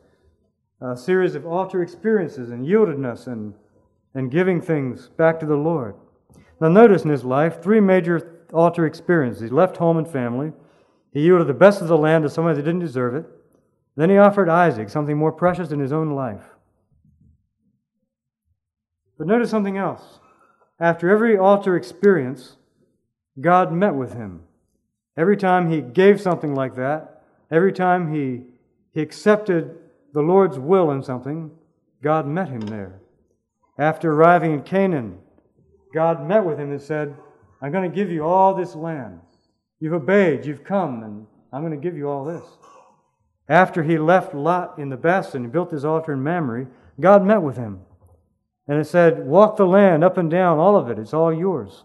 a 0.79 0.95
series 0.95 1.35
of 1.35 1.47
altar 1.47 1.83
experiences 1.83 2.51
and 2.51 2.67
yieldedness 2.67 3.27
and 3.27 3.55
and 4.17 4.31
giving 4.31 4.63
things 4.63 5.11
back 5.19 5.39
to 5.39 5.47
the 5.47 5.57
Lord. 5.57 5.95
Now, 6.59 6.69
notice 6.69 7.05
in 7.05 7.11
his 7.11 7.23
life 7.23 7.63
three 7.63 7.81
major 7.81 8.47
altar 8.53 8.87
experiences. 8.87 9.43
He 9.43 9.49
left 9.49 9.77
home 9.77 9.99
and 9.99 10.11
family. 10.11 10.53
He 11.13 11.21
yielded 11.21 11.49
the 11.49 11.55
best 11.55 11.83
of 11.83 11.89
the 11.89 11.99
land 11.99 12.25
to 12.25 12.31
somebody 12.31 12.57
that 12.57 12.63
didn't 12.63 12.81
deserve 12.81 13.15
it. 13.15 13.27
Then 13.95 14.09
he 14.09 14.17
offered 14.17 14.49
Isaac 14.49 14.89
something 14.89 15.19
more 15.19 15.33
precious 15.33 15.69
than 15.69 15.81
his 15.81 15.93
own 15.93 16.13
life. 16.13 16.45
But 19.19 19.27
notice 19.27 19.51
something 19.51 19.77
else. 19.77 20.19
After 20.81 21.11
every 21.11 21.37
altar 21.37 21.77
experience, 21.77 22.57
God 23.39 23.71
met 23.71 23.95
with 23.95 24.15
him. 24.15 24.45
Every 25.15 25.37
time 25.37 25.71
he 25.71 25.83
gave 25.83 26.23
something 26.23 26.55
like 26.55 26.75
that, 26.77 27.16
every 27.51 27.73
time 27.73 28.13
he, 28.13 28.43
he 28.93 29.01
accepted 29.01 29.77
the 30.13 30.23
Lord's 30.23 30.59
will 30.59 30.91
in 30.91 31.03
something, 31.03 31.51
God 32.03 32.27
met 32.27 32.49
him 32.49 32.61
there. 32.61 33.01
After 33.79 34.13
arriving 34.13 34.53
in 34.53 34.63
Canaan, 34.63 35.19
God 35.93 36.27
met 36.27 36.45
with 36.45 36.59
him 36.59 36.71
and 36.71 36.81
said, 36.81 37.15
I'm 37.61 37.73
going 37.73 37.91
to 37.91 37.95
give 37.95 38.11
you 38.11 38.25
all 38.25 38.55
this 38.55 38.75
land. 38.75 39.21
You've 39.81 39.95
obeyed, 39.95 40.47
you've 40.47 40.65
come, 40.65 41.03
and 41.03 41.27
I'm 41.53 41.63
going 41.63 41.79
to 41.79 41.83
give 41.83 41.97
you 41.97 42.09
all 42.09 42.25
this. 42.25 42.45
After 43.49 43.83
he 43.83 43.99
left 43.99 44.35
Lot 44.35 44.79
in 44.79 44.89
the 44.89 44.97
best 44.97 45.35
and 45.35 45.53
built 45.53 45.71
his 45.71 45.85
altar 45.85 46.13
in 46.13 46.23
Mamre, 46.23 46.67
God 46.99 47.25
met 47.25 47.43
with 47.43 47.57
him. 47.57 47.81
And 48.67 48.81
it 48.81 48.87
said, 48.87 49.27
Walk 49.27 49.57
the 49.57 49.67
land 49.67 50.03
up 50.03 50.17
and 50.17 50.31
down, 50.31 50.59
all 50.59 50.77
of 50.77 50.91
it, 50.91 50.99
it's 50.99 51.15
all 51.15 51.33
yours. 51.33 51.85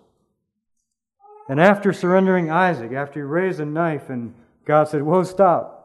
And 1.48 1.60
after 1.60 1.94
surrendering 1.94 2.50
Isaac, 2.50 2.94
after 2.94 3.20
he 3.20 3.24
raised 3.24 3.60
a 3.60 3.66
knife, 3.66 4.10
and 4.10 4.34
God 4.66 4.88
said, 4.88 5.04
Whoa, 5.04 5.24
stop. 5.24 5.78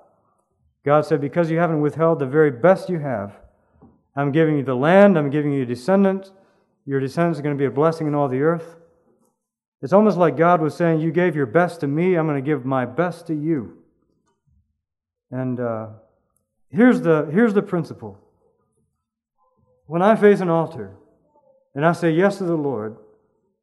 God 0.85 1.07
said, 1.07 1.21
Because 1.21 1.51
you 1.51 1.59
haven't 1.59 1.81
withheld 1.81 2.19
the 2.19 2.27
very 2.27 2.51
best 2.51 2.89
you 2.89 2.99
have, 2.99 3.33
I'm 4.15 4.33
giving 4.33 4.57
you 4.57 4.63
the 4.63 4.75
land, 4.75 5.19
I'm 5.19 5.31
giving 5.31 5.53
you 5.53 5.65
descendants. 5.65 6.33
Your 6.85 7.01
descendants 7.01 7.39
are 7.39 7.43
going 7.43 7.57
to 7.57 7.59
be 7.59 7.67
a 7.67 7.71
blessing 7.71 8.07
in 8.07 8.15
all 8.15 8.29
the 8.29 8.41
earth. 8.41 8.77
It's 9.83 9.93
almost 9.93 10.17
like 10.17 10.37
God 10.37 10.61
was 10.61 10.75
saying, 10.75 11.01
You 11.01 11.11
gave 11.11 11.37
your 11.37 11.47
best 11.47 11.81
to 11.81 11.87
me, 11.87 12.15
I'm 12.15 12.27
going 12.27 12.43
to 12.43 12.47
give 12.47 12.65
my 12.65 12.87
best 12.87 13.27
to 13.27 13.35
you. 13.35 13.79
And 15.31 15.59
uh, 15.59 15.89
here's, 16.71 17.01
the, 17.01 17.29
here's 17.33 17.55
the 17.55 17.63
principle. 17.63 18.19
When 19.87 20.03
I 20.03 20.17
face 20.17 20.41
an 20.41 20.49
altar 20.49 20.97
and 21.75 21.85
I 21.85 21.93
say 21.93 22.11
yes 22.11 22.39
to 22.39 22.45
the 22.45 22.57
Lord, 22.57 22.97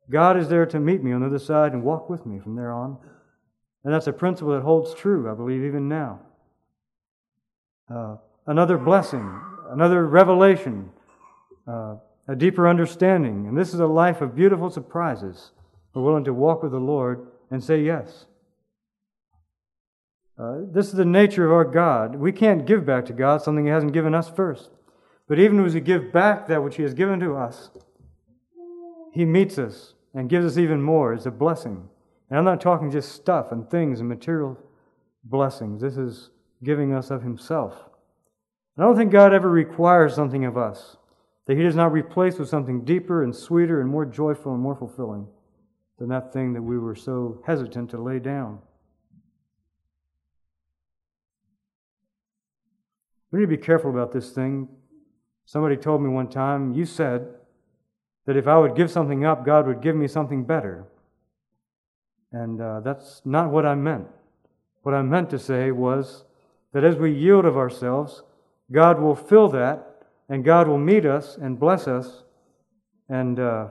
God 0.09 0.37
is 0.37 0.49
there 0.49 0.65
to 0.65 0.79
meet 0.79 1.03
me 1.03 1.13
on 1.13 1.21
the 1.21 1.27
other 1.27 1.39
side 1.39 1.73
and 1.73 1.83
walk 1.83 2.09
with 2.09 2.25
me 2.25 2.39
from 2.39 2.55
there 2.55 2.71
on. 2.71 2.97
And 3.83 3.93
that's 3.93 4.07
a 4.07 4.13
principle 4.13 4.53
that 4.53 4.61
holds 4.61 4.93
true, 4.93 5.29
I 5.29 5.35
believe, 5.35 5.63
even 5.63 5.89
now. 5.89 6.19
Uh, 7.93 8.15
another 8.47 8.77
blessing 8.77 9.41
another 9.73 10.05
revelation, 10.05 10.89
uh, 11.67 11.95
a 12.27 12.35
deeper 12.35 12.67
understanding. 12.67 13.47
And 13.47 13.57
this 13.57 13.73
is 13.73 13.79
a 13.79 13.87
life 13.87 14.21
of 14.21 14.35
beautiful 14.35 14.69
surprises. 14.69 15.51
We're 15.93 16.03
willing 16.03 16.23
to 16.25 16.33
walk 16.33 16.63
with 16.63 16.71
the 16.71 16.79
Lord 16.79 17.27
and 17.51 17.63
say 17.63 17.81
yes. 17.81 18.25
Uh, 20.37 20.61
this 20.71 20.87
is 20.87 20.93
the 20.93 21.05
nature 21.05 21.45
of 21.45 21.51
our 21.51 21.65
God. 21.65 22.15
We 22.15 22.31
can't 22.31 22.65
give 22.65 22.85
back 22.85 23.05
to 23.05 23.13
God 23.13 23.41
something 23.41 23.65
He 23.65 23.71
hasn't 23.71 23.93
given 23.93 24.15
us 24.15 24.29
first. 24.29 24.69
But 25.27 25.39
even 25.39 25.63
as 25.63 25.73
we 25.73 25.81
give 25.81 26.11
back 26.11 26.47
that 26.47 26.63
which 26.63 26.75
He 26.77 26.83
has 26.83 26.93
given 26.93 27.19
to 27.19 27.35
us, 27.35 27.69
He 29.13 29.25
meets 29.25 29.57
us 29.57 29.93
and 30.13 30.29
gives 30.29 30.45
us 30.45 30.57
even 30.57 30.81
more. 30.81 31.13
It's 31.13 31.25
a 31.25 31.31
blessing. 31.31 31.89
And 32.33 32.39
I'm 32.39 32.45
not 32.45 32.61
talking 32.61 32.89
just 32.89 33.11
stuff 33.11 33.51
and 33.51 33.69
things 33.69 33.99
and 33.99 34.09
material 34.09 34.57
blessings. 35.23 35.81
This 35.81 35.97
is 35.97 36.31
giving 36.63 36.91
us 36.91 37.11
of 37.11 37.21
Himself. 37.21 37.75
I 38.75 38.81
don't 38.81 38.97
think 38.97 39.11
God 39.11 39.35
ever 39.35 39.51
requires 39.51 40.15
something 40.15 40.43
of 40.43 40.57
us 40.57 40.97
that 41.45 41.57
He 41.57 41.61
does 41.61 41.75
not 41.75 41.91
replace 41.91 42.39
with 42.39 42.49
something 42.49 42.83
deeper 42.83 43.23
and 43.23 43.35
sweeter 43.35 43.81
and 43.81 43.87
more 43.87 44.03
joyful 44.03 44.51
and 44.51 44.63
more 44.63 44.75
fulfilling 44.75 45.27
than 45.99 46.09
that 46.09 46.33
thing 46.33 46.53
that 46.53 46.63
we 46.63 46.79
were 46.79 46.95
so 46.95 47.43
hesitant 47.45 47.91
to 47.91 48.01
lay 48.01 48.17
down. 48.17 48.57
We 53.29 53.41
need 53.41 53.45
to 53.45 53.57
be 53.57 53.57
careful 53.57 53.91
about 53.91 54.11
this 54.11 54.31
thing. 54.31 54.69
Somebody 55.45 55.77
told 55.77 56.01
me 56.01 56.09
one 56.09 56.29
time, 56.29 56.73
You 56.73 56.85
said 56.85 57.27
that 58.25 58.37
if 58.37 58.47
I 58.47 58.57
would 58.57 58.75
give 58.75 58.89
something 58.89 59.23
up, 59.23 59.45
God 59.45 59.67
would 59.67 59.81
give 59.81 59.95
me 59.95 60.07
something 60.07 60.45
better. 60.45 60.87
And 62.33 62.59
uh, 62.59 62.81
that's 62.81 63.21
not 63.23 63.51
what 63.51 63.65
I 63.65 63.75
meant. 63.75 64.07
What 64.81 64.93
I 64.93 65.01
meant 65.01 65.29
to 65.29 65.39
say 65.39 65.71
was 65.71 66.25
that 66.73 66.83
as 66.83 66.95
we 66.95 67.13
yield 67.13 67.45
of 67.45 67.55
ourselves, 67.55 68.23
God 68.71 68.99
will 68.99 69.15
fill 69.15 69.47
that, 69.49 70.03
and 70.27 70.43
God 70.43 70.67
will 70.67 70.79
meet 70.79 71.05
us 71.05 71.37
and 71.37 71.59
bless 71.59 71.87
us, 71.87 72.23
and 73.07 73.39
uh, 73.39 73.67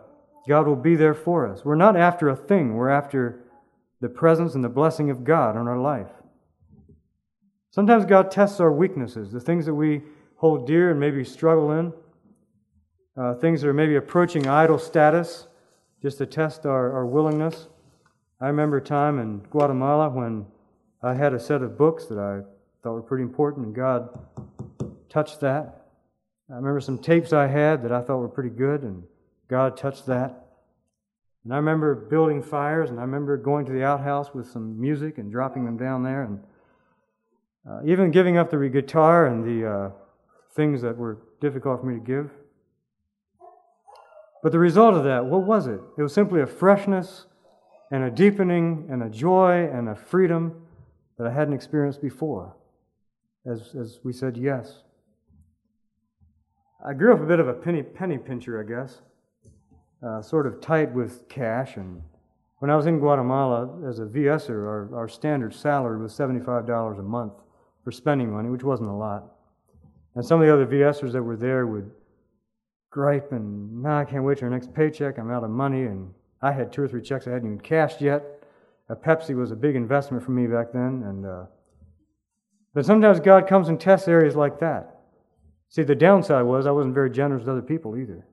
God 0.49 0.67
will 0.67 0.77
be 0.77 0.95
there 0.95 1.15
for 1.15 1.47
us. 1.47 1.65
We're 1.65 1.75
not 1.75 1.97
after 1.97 2.29
a 2.29 2.37
thing, 2.37 2.75
we're 2.77 2.89
after 2.89 3.41
the 4.01 4.09
presence 4.09 4.55
and 4.55 4.63
the 4.63 4.69
blessing 4.69 5.11
of 5.11 5.25
God 5.25 5.57
in 5.57 5.67
our 5.67 5.79
life. 5.79 6.09
Sometimes 7.71 8.05
God 8.05 8.31
tests 8.31 8.61
our 8.61 8.73
weaknesses, 8.73 9.33
the 9.33 9.41
things 9.41 9.67
that 9.67 9.75
we 9.75 10.03
hold 10.37 10.67
dear 10.67 10.91
and 10.91 11.01
maybe 11.01 11.25
struggle 11.25 11.73
in, 11.73 11.93
uh, 13.17 13.35
things 13.35 13.63
that 13.63 13.69
are 13.69 13.75
maybe 13.75 13.97
approaching 13.97 14.47
idol 14.47 14.79
status, 14.79 15.47
just 16.01 16.19
to 16.19 16.27
test 16.27 16.67
our, 16.67 16.93
our 16.93 17.07
willingness. 17.07 17.69
I 18.43 18.49
remember 18.49 18.79
a 18.79 18.83
time 18.83 19.21
in 19.21 19.39
Guatemala 19.51 20.11
when 20.11 20.47
I 21.01 21.15
had 21.15 21.33
a 21.33 21.39
set 21.39 21.63
of 21.63 21.79
books 21.79 22.07
that 22.07 22.19
I 22.19 22.41
thought 22.83 22.95
were 22.95 23.03
pretty 23.03 23.23
important, 23.23 23.67
and 23.67 23.73
God 23.73 24.19
touched 25.09 25.39
that. 25.43 25.87
I 26.51 26.57
remember 26.57 26.81
some 26.81 26.99
tapes 26.99 27.33
I 27.33 27.47
had 27.47 27.85
that 27.85 27.93
I 27.93 28.01
thought 28.01 28.19
were 28.19 28.29
pretty 28.29 28.51
good, 28.51 28.83
and 28.83 29.05
God 29.47 29.77
touched 29.77 30.07
that. 30.07 30.45
And 31.45 31.53
I 31.53 31.57
remember 31.57 31.95
building 31.95 32.43
fires, 32.43 32.91
and 32.91 32.99
I 32.99 33.03
remember 33.03 33.37
going 33.37 33.65
to 33.67 33.73
the 33.73 33.85
outhouse 33.85 34.35
with 34.35 34.51
some 34.51 34.81
music 34.81 35.19
and 35.19 35.31
dropping 35.31 35.65
them 35.65 35.77
down 35.77 36.03
there, 36.03 36.25
and 36.25 36.41
uh, 37.71 37.83
even 37.87 38.11
giving 38.11 38.39
up 38.39 38.51
the 38.51 38.59
guitar 38.69 39.27
and 39.27 39.45
the 39.45 39.71
uh, 39.71 39.91
things 40.57 40.83
that 40.83 40.97
were 40.97 41.19
difficult 41.41 41.79
for 41.79 41.87
me 41.87 41.95
to 41.95 42.05
give. 42.05 42.29
But 44.43 44.51
the 44.51 44.59
result 44.59 44.97
of 44.97 45.05
that, 45.05 45.27
what 45.27 45.45
was 45.45 45.69
it? 45.69 45.81
It 45.97 46.03
was 46.03 46.13
simply 46.13 46.41
a 46.41 46.47
freshness 46.49 47.27
and 47.93 48.05
a 48.05 48.11
deepening 48.11 48.89
and 48.91 49.03
a 49.03 49.11
joy 49.11 49.69
and 49.71 49.91
a 49.91 49.95
freedom 49.95 50.63
that 51.19 51.27
I 51.27 51.31
hadn't 51.31 51.53
experienced 51.53 52.01
before 52.01 52.57
as, 53.47 53.75
as 53.79 54.01
we 54.03 54.15
said 54.15 54.37
yes. 54.37 54.83
I 56.85 56.95
grew 56.95 57.13
up 57.13 57.21
a 57.21 57.27
bit 57.27 57.39
of 57.39 57.49
a 57.49 57.53
penny, 57.53 57.83
penny 57.83 58.17
pincher, 58.17 58.59
I 58.59 58.65
guess, 58.65 59.03
uh, 60.05 60.23
sort 60.23 60.47
of 60.47 60.61
tight 60.61 60.93
with 60.93 61.29
cash. 61.29 61.77
And 61.77 62.03
when 62.59 62.71
I 62.71 62.77
was 62.77 62.87
in 62.87 62.99
Guatemala 62.99 63.69
as 63.87 63.99
a 63.99 64.07
VSer, 64.07 64.51
our, 64.51 64.89
our 64.97 65.09
standard 65.09 65.55
salary 65.55 66.01
was 66.01 66.13
$75 66.15 66.99
a 66.99 67.03
month 67.03 67.35
for 67.85 67.93
spending 67.93 68.33
money, 68.33 68.49
which 68.49 68.65
wasn't 68.65 68.89
a 68.89 68.95
lot. 68.95 69.25
And 70.15 70.25
some 70.25 70.41
of 70.41 70.47
the 70.47 70.53
other 70.53 70.67
VSers 70.67 71.13
that 71.13 71.23
were 71.23 71.37
there 71.37 71.67
would 71.67 71.91
gripe 72.91 73.33
and, 73.33 73.83
nah, 73.83 74.01
I 74.01 74.05
can't 74.07 74.25
wait 74.25 74.39
for 74.39 74.47
our 74.47 74.51
next 74.51 74.73
paycheck. 74.73 75.19
I'm 75.19 75.31
out 75.31 75.45
of 75.45 75.51
money. 75.51 75.83
And 75.83 76.13
I 76.43 76.53
had 76.53 76.73
two 76.73 76.83
or 76.83 76.89
three 76.89 77.03
checks 77.03 77.27
I 77.27 77.31
hadn't 77.31 77.49
even 77.49 77.61
cashed 77.61 78.01
yet. 78.01 78.25
A 78.89 78.97
Pepsi 78.97 79.35
was 79.35 79.53
a 79.53 79.57
big 79.57 79.77
investment 79.77 80.25
for 80.25 80.33
me 80.33 80.47
back 80.47 80.73
then. 80.73 81.05
And, 81.07 81.25
uh, 81.25 81.45
but 82.75 82.85
sometimes 82.85 83.21
God 83.21 83.47
comes 83.47 83.69
and 83.69 83.81
tests 83.81 84.09
areas 84.09 84.35
like 84.35 84.59
that. 84.61 84.99
See, 85.69 85.83
the 85.83 85.95
downside 85.95 86.45
was 86.45 86.67
I 86.67 86.73
wasn't 86.73 86.95
very 86.95 87.11
generous 87.11 87.41
with 87.41 87.49
other 87.49 87.63
people 87.63 87.97
either. 87.97 88.27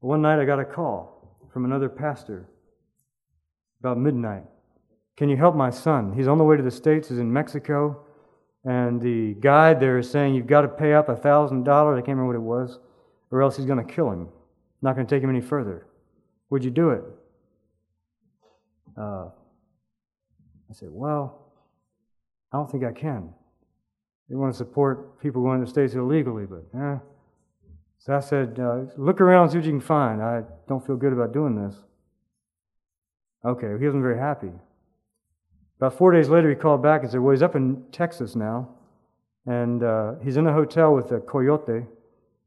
One 0.00 0.22
night 0.22 0.38
I 0.38 0.44
got 0.44 0.60
a 0.60 0.64
call 0.64 1.38
from 1.52 1.64
another 1.64 1.88
pastor 1.88 2.48
about 3.80 3.98
midnight. 3.98 4.44
Can 5.16 5.28
you 5.28 5.36
help 5.36 5.54
my 5.54 5.70
son? 5.70 6.12
He's 6.14 6.28
on 6.28 6.38
the 6.38 6.44
way 6.44 6.56
to 6.56 6.62
the 6.62 6.70
States, 6.70 7.08
he's 7.08 7.18
in 7.18 7.32
Mexico, 7.32 8.04
and 8.64 9.00
the 9.00 9.34
guide 9.34 9.80
there 9.80 9.98
is 9.98 10.10
saying 10.10 10.34
you've 10.34 10.46
got 10.46 10.62
to 10.62 10.68
pay 10.68 10.94
up 10.94 11.08
a 11.08 11.14
$1,000, 11.14 11.68
I 11.68 11.96
can't 11.96 12.08
remember 12.08 12.26
what 12.26 12.36
it 12.36 12.38
was, 12.40 12.78
or 13.30 13.42
else 13.42 13.56
he's 13.56 13.66
going 13.66 13.84
to 13.84 13.92
kill 13.94 14.10
him. 14.10 14.28
Not 14.84 14.96
going 14.96 15.06
to 15.06 15.16
take 15.16 15.22
him 15.22 15.30
any 15.30 15.40
further. 15.40 15.86
Would 16.50 16.62
you 16.62 16.70
do 16.70 16.90
it? 16.90 17.02
Uh, 18.98 19.28
I 20.68 20.72
said, 20.74 20.90
Well, 20.92 21.40
I 22.52 22.58
don't 22.58 22.70
think 22.70 22.84
I 22.84 22.92
can. 22.92 23.30
They 24.28 24.36
want 24.36 24.52
to 24.52 24.58
support 24.58 25.18
people 25.22 25.40
going 25.42 25.60
to 25.60 25.64
the 25.64 25.70
States 25.70 25.94
illegally, 25.94 26.44
but 26.44 26.66
eh. 26.78 26.98
So 27.98 28.14
I 28.14 28.20
said, 28.20 28.60
uh, 28.60 28.82
look 28.98 29.22
around 29.22 29.48
see 29.48 29.56
what 29.56 29.64
you 29.64 29.72
can 29.72 29.80
find. 29.80 30.22
I 30.22 30.42
don't 30.68 30.86
feel 30.86 30.96
good 30.96 31.14
about 31.14 31.32
doing 31.32 31.54
this. 31.56 31.76
Okay, 33.42 33.68
he 33.78 33.86
wasn't 33.86 34.02
very 34.02 34.18
happy. 34.18 34.52
About 35.78 35.96
four 35.96 36.12
days 36.12 36.28
later, 36.28 36.50
he 36.50 36.56
called 36.56 36.82
back 36.82 37.00
and 37.00 37.10
said, 37.10 37.20
well, 37.20 37.30
he's 37.32 37.42
up 37.42 37.56
in 37.56 37.82
Texas 37.90 38.36
now, 38.36 38.68
and 39.46 39.82
uh, 39.82 40.16
he's 40.22 40.36
in 40.36 40.46
a 40.46 40.52
hotel 40.52 40.94
with 40.94 41.10
a 41.12 41.20
coyote, 41.20 41.86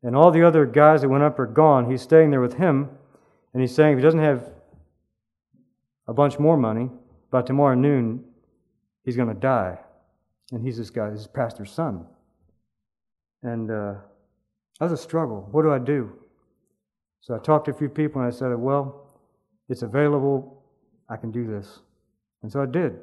and 0.04 0.16
all 0.16 0.32
the 0.32 0.43
other 0.43 0.66
guys 0.66 1.02
that 1.02 1.10
went 1.10 1.24
up 1.24 1.39
are 1.39 1.48
gone. 1.48 1.89
He's 1.89 2.02
staying 2.02 2.32
there 2.32 2.41
with 2.41 2.56
him, 2.56 2.89
and 3.54 3.62
he's 3.62 3.74
saying 3.74 3.93
if 3.93 3.98
he 4.00 4.04
doesn't 4.04 4.20
have 4.20 4.50
a 6.08 6.14
bunch 6.14 6.39
more 6.39 6.58
money, 6.58 6.89
by 7.32 7.41
tomorrow 7.41 7.76
noon, 7.76 8.24
he's 9.04 9.16
going 9.16 9.28
to 9.28 9.34
die. 9.34 9.78
And 10.52 10.64
he's 10.64 10.78
this 10.78 10.89
guy, 10.89 11.10
his 11.10 11.28
pastor's 11.28 11.72
son. 11.72 12.06
And 13.43 13.70
uh, 13.70 13.95
that 14.80 14.86
was 14.89 14.91
a 14.93 14.98
struggle. 14.98 15.48
What 15.52 15.64
do 15.64 15.72
I 15.72 15.80
do? 15.80 16.14
So 17.22 17.36
I 17.36 17.39
talked 17.39 17.66
to 17.66 17.72
a 17.72 17.74
few 17.74 17.89
people 17.89 18.22
and 18.22 18.32
I 18.32 18.36
said, 18.36 18.56
Well, 18.58 19.08
it's 19.68 19.82
available. 19.82 20.64
I 21.10 21.18
can 21.18 21.32
do 21.32 21.45
this. 21.45 21.80
And 22.41 22.52
so 22.52 22.62
I 22.62 22.66
did. 22.66 22.98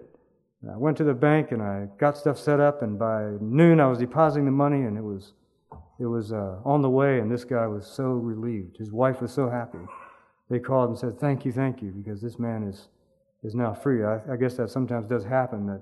And 0.62 0.70
I 0.70 0.76
went 0.76 0.96
to 0.98 1.04
the 1.04 1.14
bank 1.14 1.52
and 1.52 1.62
I 1.62 1.88
got 1.98 2.16
stuff 2.16 2.38
set 2.38 2.60
up, 2.60 2.82
and 2.82 2.98
by 2.98 3.32
noon 3.40 3.80
I 3.80 3.86
was 3.86 3.98
depositing 3.98 4.46
the 4.46 4.50
money, 4.50 4.82
and 4.82 4.96
it 4.96 5.02
was, 5.02 5.34
it 6.00 6.06
was 6.06 6.32
uh, 6.32 6.58
on 6.64 6.82
the 6.82 6.90
way, 6.90 7.20
and 7.20 7.30
this 7.30 7.44
guy 7.44 7.66
was 7.66 7.86
so 7.86 8.04
relieved. 8.04 8.76
His 8.78 8.90
wife 8.90 9.20
was 9.20 9.32
so 9.32 9.48
happy. 9.48 9.78
They 10.50 10.58
called 10.58 10.90
and 10.90 10.98
said, 10.98 11.18
Thank 11.20 11.44
you, 11.44 11.52
thank 11.52 11.82
you, 11.82 11.90
because 11.90 12.20
this 12.20 12.38
man 12.38 12.64
is, 12.64 12.88
is 13.42 13.54
now 13.54 13.72
free. 13.72 14.04
I, 14.04 14.20
I 14.32 14.36
guess 14.36 14.54
that 14.56 14.70
sometimes 14.70 15.08
does 15.08 15.24
happen 15.24 15.66
that 15.66 15.80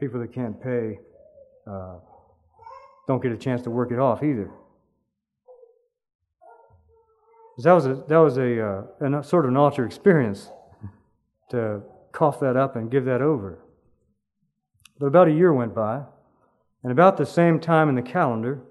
people 0.00 0.20
that 0.20 0.32
can't 0.32 0.60
pay 0.60 0.98
uh, 1.70 1.94
don't 3.06 3.22
get 3.22 3.32
a 3.32 3.36
chance 3.36 3.62
to 3.62 3.70
work 3.70 3.92
it 3.92 3.98
off 3.98 4.22
either. 4.22 4.50
That 7.58 7.72
was 7.72 7.86
a, 7.86 7.94
that 8.08 8.16
was 8.16 8.38
a, 8.38 8.66
uh, 8.66 9.18
a 9.18 9.22
sort 9.22 9.44
of 9.44 9.50
an 9.50 9.56
altar 9.56 9.84
experience 9.84 10.50
to 11.50 11.82
cough 12.10 12.40
that 12.40 12.56
up 12.56 12.74
and 12.74 12.90
give 12.90 13.04
that 13.04 13.22
over. 13.22 13.60
But 14.98 15.06
about 15.06 15.28
a 15.28 15.32
year 15.32 15.52
went 15.52 15.74
by, 15.74 16.02
and 16.82 16.90
about 16.90 17.16
the 17.16 17.26
same 17.26 17.60
time 17.60 17.88
in 17.88 17.94
the 17.94 18.02
calendar, 18.02 18.62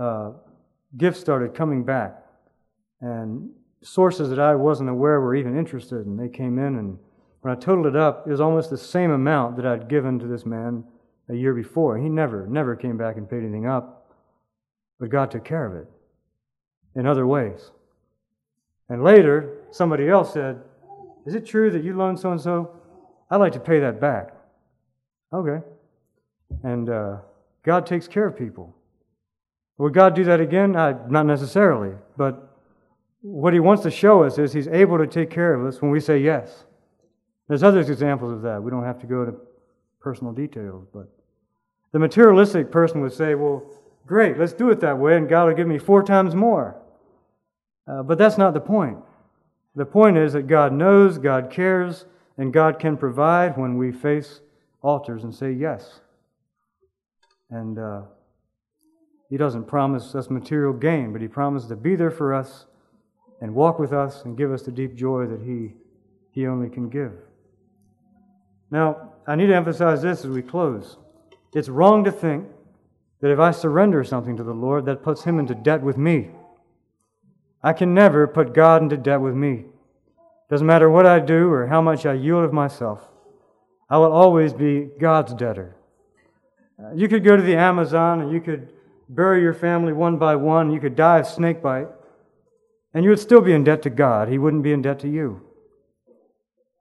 uh, 0.00 0.32
gifts 0.96 1.20
started 1.20 1.54
coming 1.54 1.84
back. 1.84 2.16
And 3.00 3.50
sources 3.82 4.28
that 4.30 4.38
I 4.38 4.54
wasn't 4.54 4.90
aware 4.90 5.20
were 5.20 5.34
even 5.34 5.58
interested, 5.58 6.06
and 6.06 6.18
they 6.18 6.28
came 6.28 6.58
in, 6.58 6.76
and 6.76 6.98
when 7.40 7.52
I 7.52 7.58
totaled 7.58 7.86
it 7.86 7.96
up, 7.96 8.26
it 8.26 8.30
was 8.30 8.40
almost 8.40 8.70
the 8.70 8.78
same 8.78 9.10
amount 9.10 9.56
that 9.56 9.66
I'd 9.66 9.88
given 9.88 10.18
to 10.18 10.26
this 10.26 10.44
man 10.44 10.84
a 11.28 11.34
year 11.34 11.54
before. 11.54 11.98
He 11.98 12.08
never, 12.08 12.46
never 12.46 12.76
came 12.76 12.96
back 12.96 13.16
and 13.16 13.28
paid 13.28 13.42
anything 13.42 13.66
up, 13.66 14.14
but 14.98 15.10
God 15.10 15.30
took 15.30 15.44
care 15.44 15.64
of 15.64 15.74
it 15.74 15.88
in 16.94 17.06
other 17.06 17.26
ways. 17.26 17.70
And 18.88 19.04
later, 19.04 19.58
somebody 19.70 20.08
else 20.08 20.32
said, 20.32 20.60
Is 21.24 21.34
it 21.34 21.46
true 21.46 21.70
that 21.70 21.84
you 21.84 21.96
loaned 21.96 22.18
so 22.18 22.32
and 22.32 22.40
so? 22.40 22.76
I'd 23.30 23.36
like 23.36 23.52
to 23.52 23.60
pay 23.60 23.80
that 23.80 24.00
back. 24.00 24.34
Okay. 25.32 25.64
And 26.64 26.90
uh, 26.90 27.18
God 27.62 27.86
takes 27.86 28.08
care 28.08 28.26
of 28.26 28.36
people. 28.36 28.74
Would 29.80 29.94
God 29.94 30.14
do 30.14 30.24
that 30.24 30.40
again? 30.40 30.76
Uh, 30.76 31.06
not 31.08 31.24
necessarily. 31.24 31.94
But 32.18 32.54
what 33.22 33.54
He 33.54 33.60
wants 33.60 33.82
to 33.84 33.90
show 33.90 34.22
us 34.22 34.36
is 34.36 34.52
He's 34.52 34.68
able 34.68 34.98
to 34.98 35.06
take 35.06 35.30
care 35.30 35.54
of 35.54 35.64
us 35.64 35.80
when 35.80 35.90
we 35.90 36.00
say 36.00 36.18
yes. 36.18 36.64
There's 37.48 37.62
other 37.62 37.80
examples 37.80 38.30
of 38.30 38.42
that. 38.42 38.62
We 38.62 38.70
don't 38.70 38.84
have 38.84 39.00
to 39.00 39.06
go 39.06 39.24
to 39.24 39.32
personal 39.98 40.34
details, 40.34 40.84
but 40.92 41.08
the 41.92 41.98
materialistic 41.98 42.70
person 42.70 43.00
would 43.00 43.14
say, 43.14 43.34
Well, 43.34 43.64
great, 44.06 44.38
let's 44.38 44.52
do 44.52 44.68
it 44.68 44.80
that 44.80 44.98
way, 44.98 45.16
and 45.16 45.26
God 45.26 45.46
will 45.46 45.54
give 45.54 45.66
me 45.66 45.78
four 45.78 46.02
times 46.02 46.34
more. 46.34 46.76
Uh, 47.88 48.02
but 48.02 48.18
that's 48.18 48.36
not 48.36 48.52
the 48.52 48.60
point. 48.60 48.98
The 49.76 49.86
point 49.86 50.18
is 50.18 50.34
that 50.34 50.46
God 50.46 50.74
knows, 50.74 51.16
God 51.16 51.50
cares, 51.50 52.04
and 52.36 52.52
God 52.52 52.78
can 52.78 52.98
provide 52.98 53.56
when 53.56 53.78
we 53.78 53.92
face 53.92 54.42
altars 54.82 55.24
and 55.24 55.34
say 55.34 55.52
yes. 55.52 56.00
And 57.48 57.78
uh, 57.78 58.02
He 59.30 59.36
doesn't 59.36 59.68
promise 59.68 60.14
us 60.16 60.28
material 60.28 60.72
gain, 60.72 61.12
but 61.12 61.22
He 61.22 61.28
promises 61.28 61.68
to 61.68 61.76
be 61.76 61.94
there 61.94 62.10
for 62.10 62.34
us 62.34 62.66
and 63.40 63.54
walk 63.54 63.78
with 63.78 63.92
us 63.92 64.24
and 64.24 64.36
give 64.36 64.52
us 64.52 64.62
the 64.62 64.72
deep 64.72 64.96
joy 64.96 65.26
that 65.26 65.40
He, 65.40 65.74
he 66.32 66.48
only 66.48 66.68
can 66.68 66.88
give. 66.88 67.12
Now, 68.72 69.12
I 69.26 69.36
need 69.36 69.46
to 69.46 69.54
emphasize 69.54 70.02
this 70.02 70.24
as 70.24 70.30
we 70.30 70.42
close. 70.42 70.98
It's 71.54 71.68
wrong 71.68 72.02
to 72.04 72.12
think 72.12 72.48
that 73.20 73.30
if 73.30 73.38
I 73.38 73.52
surrender 73.52 74.02
something 74.02 74.36
to 74.36 74.42
the 74.42 74.52
Lord, 74.52 74.84
that 74.86 75.04
puts 75.04 75.22
Him 75.22 75.38
into 75.38 75.54
debt 75.54 75.80
with 75.80 75.96
me. 75.96 76.30
I 77.62 77.72
can 77.72 77.94
never 77.94 78.26
put 78.26 78.52
God 78.52 78.82
into 78.82 78.96
debt 78.96 79.20
with 79.20 79.34
me. 79.34 79.66
Doesn't 80.48 80.66
matter 80.66 80.90
what 80.90 81.06
I 81.06 81.20
do 81.20 81.50
or 81.50 81.68
how 81.68 81.80
much 81.80 82.04
I 82.04 82.14
yield 82.14 82.44
of 82.44 82.52
myself, 82.52 83.06
I 83.88 83.98
will 83.98 84.12
always 84.12 84.52
be 84.52 84.88
God's 84.98 85.34
debtor. 85.34 85.76
Uh, 86.82 86.92
you 86.94 87.06
could 87.06 87.22
go 87.22 87.36
to 87.36 87.42
the 87.42 87.56
Amazon 87.56 88.22
and 88.22 88.32
you 88.32 88.40
could 88.40 88.72
bury 89.14 89.42
your 89.42 89.54
family 89.54 89.92
one 89.92 90.16
by 90.16 90.36
one, 90.36 90.70
you 90.70 90.80
could 90.80 90.96
die 90.96 91.18
of 91.18 91.26
snake 91.26 91.60
bite, 91.60 91.88
and 92.94 93.04
you 93.04 93.10
would 93.10 93.18
still 93.18 93.40
be 93.40 93.52
in 93.52 93.64
debt 93.64 93.82
to 93.82 93.90
God. 93.90 94.28
He 94.28 94.38
wouldn't 94.38 94.62
be 94.62 94.72
in 94.72 94.82
debt 94.82 95.00
to 95.00 95.08
you. 95.08 95.42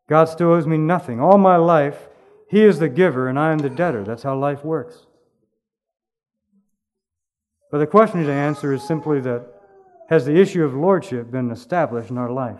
God 0.08 0.26
still 0.26 0.52
owes 0.52 0.66
me 0.66 0.78
nothing. 0.78 1.20
All 1.20 1.38
my 1.38 1.56
life, 1.56 2.08
he 2.50 2.64
is 2.64 2.80
the 2.80 2.90
giver 2.90 3.28
and 3.28 3.38
I 3.38 3.52
am 3.52 3.60
the 3.60 3.70
debtor. 3.70 4.04
That's 4.04 4.24
how 4.24 4.38
life 4.38 4.64
works. 4.64 5.06
But 7.72 7.78
the 7.78 7.88
question 7.88 8.24
to 8.24 8.32
answer 8.32 8.74
is 8.74 8.82
simply 8.82 9.20
that 9.22 9.46
has 10.10 10.26
the 10.26 10.40
issue 10.40 10.64
of 10.64 10.74
lordship 10.74 11.30
been 11.30 11.52
established 11.52 12.10
in 12.10 12.18
our 12.18 12.32
life? 12.32 12.60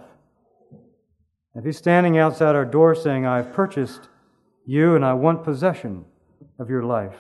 If 1.56 1.66
he's 1.66 1.78
standing 1.78 2.20
outside 2.20 2.56
our 2.56 2.66
door 2.66 2.94
saying, 2.94 3.26
I've 3.26 3.52
purchased 3.52 4.08
you 4.68 4.96
and 4.96 5.04
I 5.04 5.14
want 5.14 5.44
possession 5.44 6.06
of 6.60 6.70
your 6.70 6.84
life, 6.84 7.18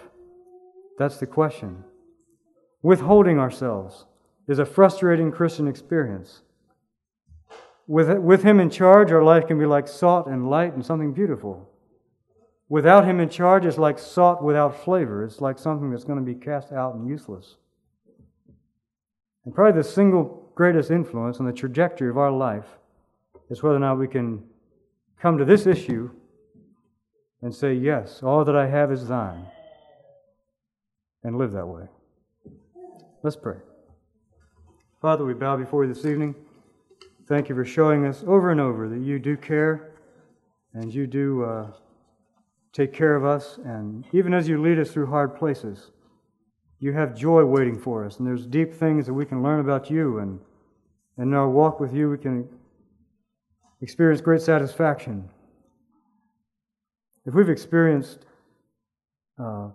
that's 0.99 1.17
the 1.17 1.25
question. 1.25 1.83
Withholding 2.81 3.39
ourselves 3.39 4.05
is 4.47 4.59
a 4.59 4.65
frustrating 4.65 5.31
Christian 5.31 5.67
experience. 5.67 6.41
With, 7.87 8.17
with 8.19 8.43
him 8.43 8.59
in 8.59 8.69
charge, 8.69 9.11
our 9.11 9.23
life 9.23 9.47
can 9.47 9.59
be 9.59 9.65
like 9.65 9.87
salt 9.87 10.27
and 10.27 10.49
light 10.49 10.73
and 10.73 10.85
something 10.85 11.13
beautiful. 11.13 11.69
Without 12.69 13.05
Him 13.05 13.19
in 13.19 13.29
charge, 13.29 13.65
it's 13.65 13.79
like 13.79 13.97
salt 13.97 14.43
without 14.43 14.83
flavor. 14.83 15.23
It's 15.23 15.41
like 15.41 15.57
something 15.57 15.89
that's 15.89 16.03
going 16.03 16.19
to 16.19 16.25
be 16.25 16.35
cast 16.35 16.71
out 16.71 16.93
and 16.93 17.07
useless. 17.07 17.55
And 19.43 19.53
probably 19.53 19.81
the 19.81 19.87
single 19.87 20.51
greatest 20.53 20.91
influence 20.91 21.39
on 21.39 21.47
the 21.47 21.51
trajectory 21.51 22.09
of 22.09 22.17
our 22.17 22.31
life 22.31 22.67
is 23.49 23.63
whether 23.63 23.75
or 23.75 23.79
not 23.79 23.97
we 23.97 24.07
can 24.07 24.43
come 25.19 25.39
to 25.39 25.45
this 25.45 25.65
issue 25.65 26.11
and 27.41 27.53
say, 27.53 27.73
Yes, 27.73 28.21
all 28.21 28.45
that 28.45 28.55
I 28.55 28.67
have 28.67 28.91
is 28.91 29.07
thine, 29.07 29.47
and 31.23 31.39
live 31.39 31.53
that 31.53 31.67
way. 31.67 31.87
Let's 33.21 33.35
pray. 33.35 33.57
Father, 35.01 35.25
we 35.25 35.33
bow 35.33 35.57
before 35.57 35.83
you 35.83 35.93
this 35.93 36.05
evening. 36.05 36.35
thank 37.27 37.49
you 37.49 37.55
for 37.55 37.65
showing 37.65 38.05
us 38.05 38.23
over 38.25 38.49
and 38.49 38.61
over 38.61 38.87
that 38.87 39.01
you 39.01 39.19
do 39.19 39.35
care 39.35 39.91
and 40.73 40.93
you 40.93 41.05
do 41.05 41.43
uh, 41.43 41.67
take 42.71 42.93
care 42.93 43.17
of 43.17 43.25
us. 43.25 43.59
And 43.65 44.05
even 44.13 44.33
as 44.33 44.47
you 44.47 44.61
lead 44.61 44.79
us 44.79 44.91
through 44.91 45.07
hard 45.07 45.35
places, 45.35 45.91
you 46.79 46.93
have 46.93 47.13
joy 47.13 47.43
waiting 47.43 47.77
for 47.77 48.05
us. 48.05 48.19
And 48.19 48.25
there's 48.27 48.45
deep 48.45 48.73
things 48.73 49.05
that 49.05 49.13
we 49.13 49.25
can 49.25 49.43
learn 49.43 49.59
about 49.59 49.91
you. 49.91 50.19
And, 50.19 50.39
and 51.17 51.27
in 51.27 51.33
our 51.33 51.49
walk 51.49 51.81
with 51.81 51.93
you, 51.93 52.09
we 52.09 52.17
can 52.17 52.47
experience 53.81 54.21
great 54.21 54.41
satisfaction. 54.41 55.29
If 57.25 57.33
we've 57.33 57.49
experienced 57.49 58.19
uh, 59.37 59.71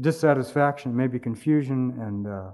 dissatisfaction, 0.00 0.96
maybe 0.96 1.18
confusion, 1.18 1.96
and 2.00 2.26
uh, 2.26 2.50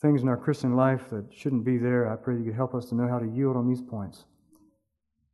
things 0.00 0.22
in 0.22 0.28
our 0.28 0.36
Christian 0.36 0.76
life 0.76 1.08
that 1.10 1.24
shouldn't 1.32 1.64
be 1.64 1.78
there, 1.78 2.12
I 2.12 2.16
pray 2.16 2.36
you 2.36 2.44
could 2.44 2.54
help 2.54 2.74
us 2.74 2.84
to 2.86 2.94
know 2.94 3.08
how 3.08 3.18
to 3.18 3.26
yield 3.26 3.56
on 3.56 3.68
these 3.68 3.80
points 3.80 4.24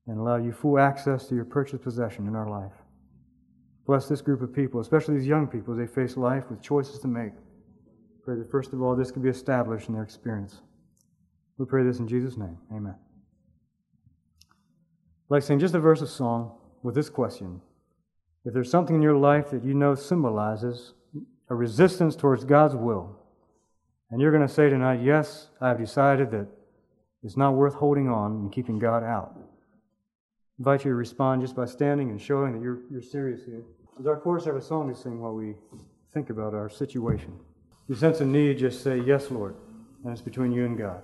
and 0.06 0.18
allow 0.18 0.36
you 0.36 0.52
full 0.52 0.78
access 0.78 1.26
to 1.26 1.34
your 1.34 1.44
purchased 1.44 1.82
possession 1.82 2.26
in 2.26 2.34
our 2.34 2.48
life. 2.48 2.72
Bless 3.86 4.08
this 4.08 4.20
group 4.20 4.42
of 4.42 4.54
people, 4.54 4.80
especially 4.80 5.16
these 5.16 5.26
young 5.26 5.46
people, 5.46 5.74
as 5.74 5.78
they 5.78 5.92
face 5.92 6.16
life 6.16 6.44
with 6.50 6.62
choices 6.62 7.00
to 7.00 7.08
make. 7.08 7.32
Pray 8.22 8.36
that 8.36 8.50
first 8.50 8.72
of 8.72 8.82
all, 8.82 8.94
this 8.94 9.10
can 9.10 9.22
be 9.22 9.28
established 9.28 9.88
in 9.88 9.94
their 9.94 10.02
experience. 10.02 10.60
We 11.58 11.66
pray 11.66 11.82
this 11.82 11.98
in 11.98 12.06
Jesus' 12.06 12.36
name. 12.36 12.56
Amen. 12.72 12.94
Like 15.28 15.42
saying 15.42 15.60
just 15.60 15.74
a 15.74 15.80
verse 15.80 16.00
of 16.00 16.08
song 16.08 16.52
with 16.82 16.94
this 16.94 17.08
question. 17.08 17.60
If 18.44 18.54
there's 18.54 18.70
something 18.70 18.96
in 18.96 19.02
your 19.02 19.16
life 19.16 19.50
that 19.50 19.64
you 19.64 19.74
know 19.74 19.94
symbolizes 19.94 20.94
a 21.48 21.54
resistance 21.54 22.16
towards 22.16 22.44
God's 22.44 22.74
will, 22.74 23.16
and 24.10 24.20
you're 24.20 24.32
going 24.32 24.46
to 24.46 24.52
say 24.52 24.68
tonight, 24.70 25.00
Yes, 25.02 25.48
I've 25.60 25.78
decided 25.78 26.30
that 26.30 26.46
it's 27.22 27.36
not 27.36 27.54
worth 27.54 27.74
holding 27.74 28.08
on 28.08 28.32
and 28.32 28.52
keeping 28.52 28.78
God 28.78 29.02
out. 29.02 29.34
I 29.36 29.42
invite 30.58 30.84
you 30.84 30.90
to 30.90 30.94
respond 30.94 31.42
just 31.42 31.54
by 31.54 31.66
standing 31.66 32.10
and 32.10 32.20
showing 32.20 32.52
that 32.54 32.62
you're, 32.62 32.80
you're 32.90 33.02
serious 33.02 33.44
here. 33.44 33.62
Does 33.96 34.06
our 34.06 34.18
chorus 34.18 34.46
have 34.46 34.56
a 34.56 34.62
song 34.62 34.92
to 34.92 34.98
sing 34.98 35.20
while 35.20 35.34
we 35.34 35.54
think 36.14 36.30
about 36.30 36.54
our 36.54 36.70
situation? 36.70 37.32
If 37.84 37.90
you 37.90 37.94
sense 37.96 38.20
a 38.20 38.24
need, 38.24 38.58
just 38.58 38.82
say, 38.82 39.00
Yes, 39.00 39.30
Lord. 39.30 39.54
And 40.02 40.12
it's 40.12 40.22
between 40.22 40.52
you 40.52 40.64
and 40.64 40.78
God. 40.78 41.02